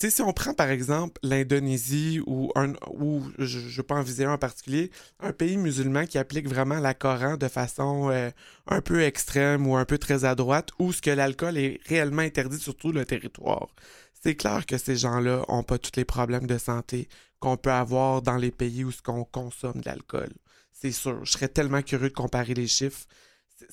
sais, 0.01 0.11
si 0.11 0.23
on 0.23 0.33
prend 0.33 0.55
par 0.55 0.71
exemple 0.71 1.21
l'Indonésie 1.23 2.21
ou 2.27 2.51
un, 2.55 2.73
ou 2.91 3.23
je 3.39 3.59
ne 3.59 3.69
veux 3.69 3.83
pas 3.83 3.97
en 3.97 4.03
viser 4.03 4.25
un 4.25 4.33
en 4.33 4.39
particulier, 4.39 4.91
un 5.19 5.33
pays 5.33 5.59
musulman 5.59 6.07
qui 6.07 6.17
applique 6.17 6.49
vraiment 6.49 6.81
la 6.81 6.95
Coran 6.95 7.37
de 7.37 7.49
façon 7.49 8.09
euh, 8.11 8.31
un 8.67 8.81
peu 8.81 9.03
extrême 9.03 9.67
ou 9.67 9.77
un 9.77 9.85
peu 9.85 9.99
très 9.99 10.25
à 10.25 10.35
droite, 10.35 10.71
où 10.79 10.93
ce 10.93 11.03
que 11.03 11.11
l'alcool 11.11 11.59
est 11.59 11.81
réellement 11.87 12.23
interdit 12.23 12.59
sur 12.59 12.75
tout 12.77 12.93
le 12.93 13.05
territoire. 13.05 13.69
C'est 14.23 14.37
clair 14.37 14.65
que 14.65 14.79
ces 14.79 14.97
gens-là 14.97 15.45
n'ont 15.49 15.63
pas 15.63 15.79
tous 15.79 15.93
les 15.97 16.05
problèmes 16.05 16.47
de 16.47 16.59
santé 16.59 17.09
qu'on 17.39 17.57
peut 17.57 17.73
avoir 17.73 18.23
dans 18.23 18.37
les 18.37 18.51
pays 18.51 18.85
où 18.85 18.93
ce 18.93 19.03
qu'on 19.03 19.25
consomme 19.25 19.81
de 19.81 19.87
l'alcool. 19.87 20.31
C'est 20.73 20.93
sûr. 20.93 21.25
Je 21.25 21.33
serais 21.33 21.49
tellement 21.49 21.83
curieux 21.83 22.09
de 22.09 22.15
comparer 22.15 22.55
les 22.55 22.67
chiffres. 22.67 23.07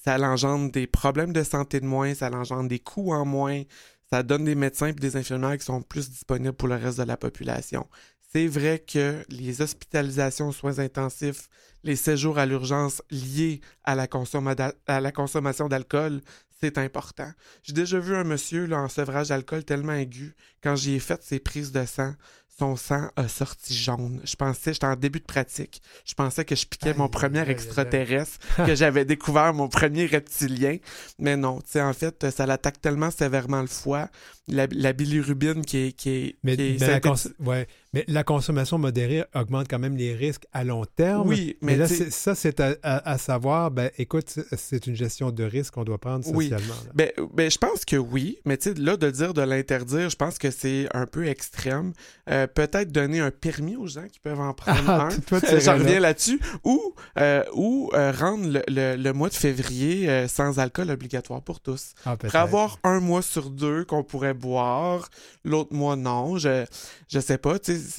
Ça 0.03 0.17
engendre 0.19 0.71
des 0.71 0.87
problèmes 0.87 1.33
de 1.33 1.43
santé 1.43 1.79
de 1.79 1.85
moins, 1.85 2.13
ça 2.13 2.29
engendre 2.31 2.69
des 2.69 2.79
coûts 2.79 3.13
en 3.13 3.25
moins, 3.25 3.63
ça 4.09 4.23
donne 4.23 4.45
des 4.45 4.55
médecins 4.55 4.87
et 4.87 4.93
des 4.93 5.15
infirmières 5.15 5.57
qui 5.57 5.65
sont 5.65 5.81
plus 5.81 6.09
disponibles 6.09 6.53
pour 6.53 6.67
le 6.67 6.75
reste 6.75 6.97
de 6.99 7.03
la 7.03 7.17
population. 7.17 7.87
C'est 8.31 8.47
vrai 8.47 8.79
que 8.79 9.23
les 9.29 9.61
hospitalisations 9.61 10.49
aux 10.49 10.53
soins 10.53 10.79
intensifs, 10.79 11.49
les 11.83 11.95
séjours 11.95 12.37
à 12.37 12.45
l'urgence 12.45 13.01
liés 13.09 13.61
à 13.83 13.95
la, 13.95 14.07
consommada- 14.07 14.73
à 14.85 14.99
la 14.99 15.11
consommation 15.11 15.67
d'alcool, 15.69 16.21
c'est 16.59 16.77
important. 16.77 17.31
J'ai 17.63 17.73
déjà 17.73 17.99
vu 17.99 18.15
un 18.15 18.23
monsieur 18.23 18.65
là, 18.65 18.81
en 18.81 18.89
sevrage 18.89 19.29
d'alcool 19.29 19.63
tellement 19.63 19.93
aigu, 19.93 20.35
quand 20.61 20.75
j'y 20.75 20.95
ai 20.95 20.99
fait 20.99 21.23
ses 21.23 21.39
prises 21.39 21.71
de 21.71 21.85
sang, 21.85 22.13
son 22.59 22.75
sang 22.75 23.09
a 23.15 23.27
sorti 23.27 23.75
jaune. 23.75 24.21
Je 24.23 24.35
pensais, 24.35 24.73
j'étais 24.73 24.87
en 24.87 24.95
début 24.95 25.19
de 25.19 25.25
pratique, 25.25 25.81
je 26.05 26.13
pensais 26.13 26.43
que 26.43 26.55
je 26.55 26.65
piquais 26.65 26.93
mon 26.95 27.07
premier 27.07 27.39
aïe, 27.39 27.45
aïe, 27.45 27.49
aïe. 27.49 27.53
extraterrestre, 27.53 28.39
que 28.65 28.73
j'avais 28.75 29.05
découvert 29.05 29.53
mon 29.53 29.67
premier 29.69 30.05
reptilien. 30.07 30.77
Mais 31.19 31.37
non, 31.37 31.61
tu 31.61 31.71
sais, 31.71 31.81
en 31.81 31.93
fait, 31.93 32.29
ça 32.31 32.45
l'attaque 32.45 32.81
tellement 32.81 33.11
sévèrement 33.11 33.61
le 33.61 33.67
foie. 33.67 34.09
La, 34.49 34.65
la 34.71 34.93
bilirubine 34.93 35.65
qui 35.65 35.77
est, 35.77 35.91
qui 35.91 36.09
est, 36.09 36.35
Mais, 36.43 36.55
qui 36.55 36.61
est 36.61 36.79
mais 36.79 36.87
la 36.87 36.99
synthétisée- 36.99 37.33
cons- 37.37 37.49
ouais. 37.49 37.67
mais 37.93 38.05
la 38.07 38.23
consommation 38.23 38.77
modérée 38.77 39.25
augmente 39.35 39.67
quand 39.69 39.77
même 39.79 39.97
les 39.97 40.15
risques 40.15 40.45
à 40.53 40.63
long 40.63 40.85
terme. 40.85 41.27
Oui, 41.27 41.57
Mais, 41.61 41.73
mais, 41.73 41.77
là, 41.79 41.87
ça, 41.87 42.33
c'est 42.33 42.61
à, 42.61 42.75
à- 42.81 43.11
à 43.11 43.17
savoir, 43.17 43.71
ben, 43.71 43.91
écoute, 43.97 44.39
c'est- 44.55 44.87
une 44.87 44.95
gestion 44.95 45.31
de 45.31 45.43
risque 45.43 45.73
qu'on 45.73 45.83
doit 45.83 45.97
prendre 45.97 46.25
Oui. 46.33 46.45
socialement. 46.45 46.75
là. 46.85 46.91
Ben, 46.93 47.11
ben, 47.33 47.51
je 47.51 47.57
pense 47.57 47.83
que 47.83 47.97
oui, 47.97 48.37
mais 48.45 48.55
tu 48.55 48.73
là, 48.75 48.95
de 48.95 49.09
dire 49.11 49.33
de 49.33 49.41
l'interdire, 49.41 50.09
je 50.09 50.15
pense 50.15 50.37
que 50.37 50.49
c'est 50.49 50.87
un 50.95 51.05
peu 51.07 51.27
extrême. 51.27 51.91
Euh, 52.29 52.47
Peut-être 52.47 52.91
donner 52.91 53.19
un 53.19 53.31
permis 53.31 53.75
aux 53.75 53.87
gens 53.87 54.07
qui 54.09 54.19
peuvent 54.19 54.39
en 54.39 54.53
prendre 54.53 54.89
Ah, 54.89 55.09
un. 55.09 55.35
Euh, 55.35 55.59
J'en 55.59 55.73
reviens 55.77 55.99
là-dessus. 55.99 56.39
Ou, 56.63 56.93
euh, 57.19 57.43
ou 57.53 57.89
euh, 57.93 58.13
rendre 58.13 58.47
le, 58.47 58.61
le- 58.69 58.95
le 58.95 59.13
mois 59.13 59.27
de 59.29 59.33
février 59.33 60.27
sans 60.29 60.59
alcool 60.59 60.89
obligatoire 60.89 61.41
pour 61.41 61.59
tous. 61.59 61.93
Ah, 62.05 62.15
Pour 62.15 62.33
avoir 62.35 62.79
un 62.85 62.99
mois 63.01 63.21
sur 63.21 63.49
deux 63.49 63.83
qu'on 63.83 64.03
pourrait 64.03 64.33
boire, 64.37 65.09
l'autre 65.43 65.73
mois 65.73 65.95
non, 65.95 66.37
je, 66.37 66.65
je 67.09 67.19
sais 67.19 67.37
pas, 67.37 67.55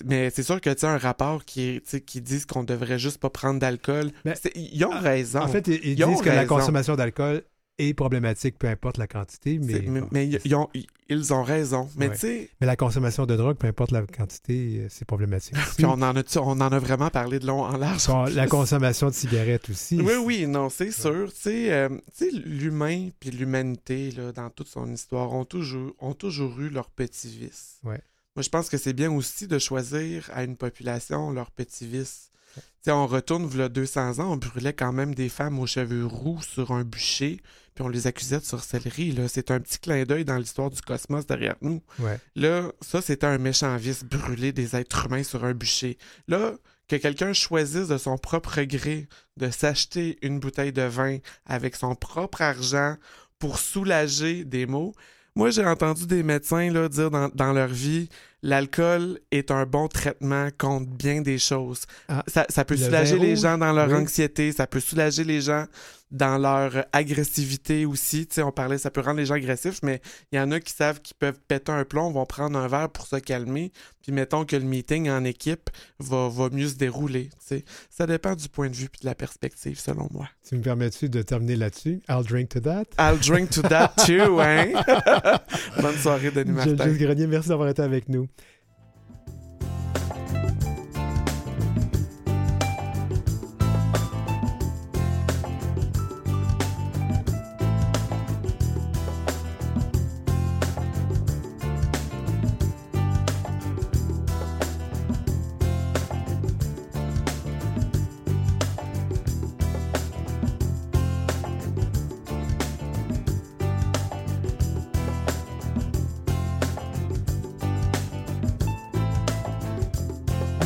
mais 0.07 0.31
c'est 0.31 0.43
sûr 0.43 0.61
que 0.61 0.71
tu 0.71 0.81
sais, 0.81 0.87
un 0.87 0.99
rapport 0.99 1.45
qui, 1.45 1.83
qui 2.07 2.21
dit 2.21 2.41
qu'on 2.47 2.65
devrait 2.65 2.99
juste 2.99 3.19
pas 3.19 3.31
prendre 3.31 3.61
d'alcool, 3.61 4.11
c'est- 4.35 4.53
ils 4.57 4.83
ont 4.85 4.91
Ah, 4.93 5.01
raison. 5.01 5.41
En 5.41 5.49
fait, 5.49 5.67
ils, 5.69 5.97
disent 5.97 6.23
que 6.23 6.29
la 6.31 6.45
consommation 6.47 6.97
d'alcool 6.97 7.43
est 7.79 7.95
problématique, 7.95 8.59
peu 8.59 8.67
importe 8.69 8.99
la 8.99 9.07
quantité, 9.07 9.59
mais, 9.59 9.73
C'est- 9.75 9.83
mais, 9.83 10.01
bon, 10.01 10.09
mais 10.11 10.29
ils, 10.45 10.55
ont, 10.55 10.69
ils 11.09 11.33
ont 11.33 11.43
raison. 11.43 11.89
Mais 11.97 12.09
Ouais. 12.09 12.51
mais 12.61 12.67
la 12.67 12.77
consommation 12.77 13.25
de 13.27 13.37
drogue, 13.37 13.57
peu 13.57 13.67
importe 13.69 13.93
la 13.93 14.03
quantité, 14.03 14.81
euh, 14.81 14.87
c'est 14.91 15.05
problématique. 15.05 15.55
Puis 15.77 15.85
on 15.85 15.93
en, 15.93 16.03
a, 16.17 16.23
on 16.37 16.61
en 16.61 16.61
a 16.61 16.79
vraiment 16.79 17.09
parlé 17.11 17.39
de 17.39 17.47
long 17.47 17.63
en 17.63 17.77
large. 17.77 18.07
Bon, 18.09 18.25
la 18.25 18.47
consommation 18.47 19.09
de 19.09 19.15
cigarettes 19.15 19.71
aussi. 19.71 20.01
Oui, 20.01 20.15
oui, 20.23 20.47
non, 20.47 20.69
c'est 20.71 20.91
sûr. 20.91 21.33
Tu 21.33 21.41
sais, 21.41 21.73
euh, 21.73 21.89
l'humain 22.45 23.11
puis 23.21 23.31
l'humanité, 23.31 24.11
là, 24.13 24.33
dans 24.33 24.51
toute 24.51 24.69
son 24.69 24.93
histoire, 24.93 25.33
ont 25.33 25.45
toujours, 25.45 25.95
ont 26.01 26.15
toujours 26.15 26.59
eu 26.61 26.69
leurs 26.69 26.91
petits 26.91 27.29
vices. 27.29 27.79
Ouais. 27.85 28.01
Moi, 28.37 28.43
je 28.43 28.49
pense 28.49 28.69
que 28.69 28.77
c'est 28.79 28.93
bien 28.93 29.11
aussi 29.13 29.47
de 29.49 29.59
choisir 29.59 30.31
à 30.33 30.45
une 30.45 30.57
population 30.57 31.31
leurs 31.33 31.51
petits 31.51 31.87
vices. 31.87 32.31
Tu 32.55 32.61
sais, 32.83 32.91
on 32.93 33.07
retourne, 33.07 33.47
v'là 33.47 33.69
200 33.69 34.19
ans, 34.21 34.33
on 34.33 34.37
brûlait 34.37 34.73
quand 34.73 34.93
même 34.93 35.15
des 35.15 35.29
femmes 35.29 35.59
aux 35.59 35.67
cheveux 35.67 36.07
roux 36.07 36.41
sur 36.43 36.71
un 36.73 36.85
bûcher, 36.85 37.41
puis 37.79 37.85
on 37.85 37.89
les 37.89 38.09
accusait 38.09 38.41
de 38.41 38.45
sorcellerie. 38.45 39.13
Là. 39.13 39.29
C'est 39.29 39.53
un 39.53 39.61
petit 39.61 39.79
clin 39.79 40.03
d'œil 40.03 40.25
dans 40.25 40.37
l'histoire 40.37 40.69
du 40.69 40.83
cosmos 40.83 41.27
derrière 41.27 41.55
nous. 41.61 41.81
Ouais. 42.01 42.19
Là, 42.35 42.73
ça, 42.81 43.01
c'était 43.01 43.29
un 43.29 43.39
méchant 43.39 43.77
vice, 43.77 44.03
brûler 44.03 44.51
des 44.51 44.75
êtres 44.75 45.07
humains 45.07 45.23
sur 45.23 45.45
un 45.45 45.53
bûcher. 45.55 45.97
Là, 46.27 46.55
que 46.89 46.97
quelqu'un 46.97 47.33
choisisse 47.33 47.87
de 47.87 47.97
son 47.97 48.19
propre 48.19 48.63
gré 48.63 49.07
de 49.37 49.49
s'acheter 49.51 50.19
une 50.23 50.41
bouteille 50.41 50.73
de 50.73 50.83
vin 50.83 51.19
avec 51.47 51.77
son 51.77 51.95
propre 51.95 52.43
argent 52.43 52.97
pour 53.39 53.61
soulager 53.61 54.45
des 54.45 54.67
maux. 54.67 54.93
Moi, 55.37 55.51
j'ai 55.51 55.65
entendu 55.65 56.09
des 56.09 56.25
médecins 56.25 56.73
là, 56.73 56.89
dire 56.89 57.13
dans, 57.13 57.29
dans 57.29 57.53
leur 57.53 57.69
vie, 57.69 58.09
l'alcool 58.43 59.21
est 59.31 59.53
un 59.53 59.67
bon 59.67 59.87
traitement 59.87 60.49
contre 60.59 60.91
bien 60.91 61.21
des 61.21 61.39
choses. 61.39 61.83
Ah, 62.09 62.25
ça, 62.27 62.45
ça 62.49 62.65
peut 62.65 62.75
le 62.75 62.85
soulager 62.87 63.21
les 63.21 63.37
gens 63.37 63.57
dans 63.57 63.73
leur 63.73 63.87
oui. 63.87 63.95
anxiété, 63.95 64.51
ça 64.51 64.67
peut 64.67 64.81
soulager 64.81 65.23
les 65.23 65.41
gens 65.41 65.67
dans 66.11 66.39
leur 66.39 66.87
agressivité 66.93 67.87
aussi. 67.87 68.27
Tu 68.27 68.37
sais, 68.37 68.43
on 68.43 68.53
parlait, 68.53 68.79
ça 68.79 68.91
peut 68.91 69.01
rendre 69.01 69.19
les 69.19 69.27
gens 69.27 69.35
agressifs, 69.35 69.81
mais 69.83 70.01
il 70.33 70.37
y 70.37 70.41
en 70.41 70.51
a 70.51 70.61
qui 70.61 70.73
savent 70.73 71.01
qu'ils 71.01 71.17
peuvent 71.17 71.39
péter 71.49 71.73
un 71.73 71.85
plomb, 71.85 72.11
vont 72.11 72.27
prendre 72.27 72.59
un 72.59 72.69
verre 72.69 72.89
pour 72.89 73.07
se 73.07 73.17
calmer, 73.17 73.73
puis 74.03 74.13
mettons 74.13 74.45
que 74.45 74.57
le 74.57 74.65
meeting 74.65 75.11
en 75.11 75.25
équipe 75.25 75.71
va, 75.99 76.29
va 76.29 76.49
mieux 76.51 76.69
se 76.69 76.77
dérouler. 76.77 77.27
tu 77.27 77.57
sais. 77.57 77.65
Ça 77.91 78.07
dépend 78.07 78.35
du 78.35 78.49
point 78.49 78.69
de 78.69 78.75
vue 78.75 78.89
puis 78.89 79.01
de 79.03 79.07
la 79.07 79.15
perspective, 79.15 79.79
selon 79.79 80.09
moi. 80.11 80.29
Tu 80.49 80.57
me 80.57 80.63
permets-tu 80.63 81.09
de 81.09 81.23
terminer 81.23 81.57
là-dessus? 81.57 82.01
I'll 82.09 82.25
drink 82.25 82.49
to 82.51 82.61
that. 82.61 82.85
I'll 82.99 83.19
drink 83.19 83.51
to 83.51 83.63
that 83.63 83.93
too, 84.07 84.41
hein? 84.41 84.73
Bonne 85.83 85.97
soirée, 85.97 86.31
Denis 86.31 86.53
Martin. 86.53 86.77
Gilles 86.77 86.99
Grenier, 86.99 87.27
merci 87.27 87.49
d'avoir 87.51 87.69
été 87.69 87.83
avec 87.83 88.09
nous. 88.09 88.29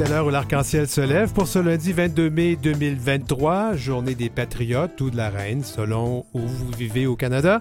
À 0.00 0.08
l'heure 0.08 0.26
où 0.26 0.30
l'arc-en-ciel 0.30 0.88
se 0.88 1.02
lève 1.02 1.30
pour 1.34 1.46
ce 1.46 1.58
lundi 1.58 1.92
22 1.92 2.30
mai 2.30 2.56
2023, 2.56 3.76
journée 3.76 4.14
des 4.14 4.30
Patriotes 4.30 4.98
ou 5.02 5.10
de 5.10 5.16
la 5.18 5.28
Reine, 5.28 5.62
selon 5.62 6.24
où 6.32 6.40
vous 6.40 6.70
vivez 6.70 7.06
au 7.06 7.16
Canada. 7.16 7.60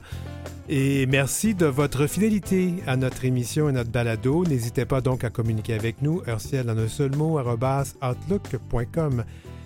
Et 0.70 1.06
merci 1.08 1.54
de 1.54 1.66
votre 1.66 2.08
fidélité 2.08 2.76
à 2.88 2.96
notre 2.96 3.26
émission 3.26 3.68
et 3.68 3.74
notre 3.74 3.90
balado. 3.90 4.46
N'hésitez 4.46 4.86
pas 4.86 5.02
donc 5.02 5.26
à 5.26 5.30
communiquer 5.30 5.74
avec 5.74 6.02
nous, 6.02 6.22
heurciel 6.30 6.70
en 6.70 6.78
un 6.78 6.88
seul 6.88 7.14
mot, 7.14 7.40
outlook.com. 7.40 9.26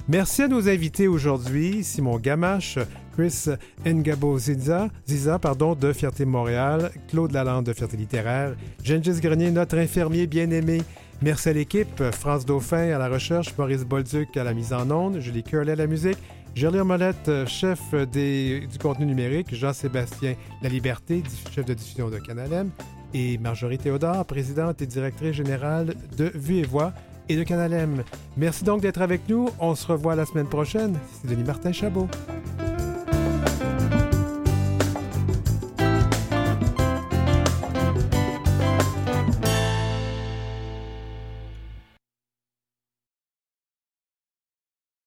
Merci 0.10 0.42
à 0.42 0.48
nos 0.48 0.68
invités 0.68 1.08
aujourd'hui, 1.08 1.84
Simon 1.84 2.18
Gamache, 2.18 2.80
Chris 3.16 3.46
Ngabo 3.86 4.38
Ziza, 4.38 4.90
Ziza 5.08 5.40
pardon, 5.40 5.76
de 5.76 5.94
Fierté 5.94 6.26
Montréal, 6.26 6.92
Claude 7.08 7.32
Lalande 7.32 7.68
de 7.68 7.74
Fierté 7.74 7.96
littéraire, 7.96 8.56
Gengis 8.84 9.22
Grenier, 9.22 9.52
notre 9.52 9.78
infirmier 9.78 10.28
bien-aimé, 10.28 10.82
Merci 11.24 11.48
à 11.48 11.54
l'équipe, 11.54 12.04
France 12.12 12.46
Dauphin 12.46 12.94
à 12.94 12.98
la 12.98 13.08
recherche, 13.08 13.58
Maurice 13.58 13.86
Bolduc 13.86 14.36
à 14.36 14.44
la 14.44 14.54
mise 14.54 14.74
en 14.74 14.92
onde, 14.92 15.22
Julie 15.22 15.42
Curley 15.42 15.72
à 15.72 15.76
la 15.78 15.88
musique, 15.88 16.18
Gerlier 16.54 16.84
Molette, 16.84 17.32
chef 17.48 17.80
des, 18.12 18.68
du 18.70 18.78
contenu 18.78 19.06
numérique, 19.06 19.56
Jean-Sébastien 19.56 20.36
La 20.62 20.68
Liberté, 20.68 21.24
chef 21.50 21.64
de 21.64 21.74
diffusion 21.76 22.10
de 22.10 22.18
Canal 22.18 22.68
et 23.14 23.38
Marjorie 23.38 23.78
Théodore, 23.78 24.26
présidente 24.26 24.82
et 24.82 24.86
directrice 24.86 25.32
générale 25.32 25.96
de 26.18 26.30
Vue 26.36 26.58
et 26.58 26.64
Voix 26.64 26.92
et 27.30 27.38
de 27.38 27.44
Canal. 27.44 28.04
Merci 28.36 28.66
donc 28.66 28.82
d'être 28.82 29.02
avec 29.02 29.30
nous. 29.30 29.48
On 29.62 29.76
se 29.76 29.88
revoit 29.88 30.18
la 30.18 30.26
semaine 30.26 30.50
prochaine. 30.50 31.00
C'est 31.14 31.30
Denis 31.30 31.46
Martin 31.46 31.72
Chabot. 31.72 32.10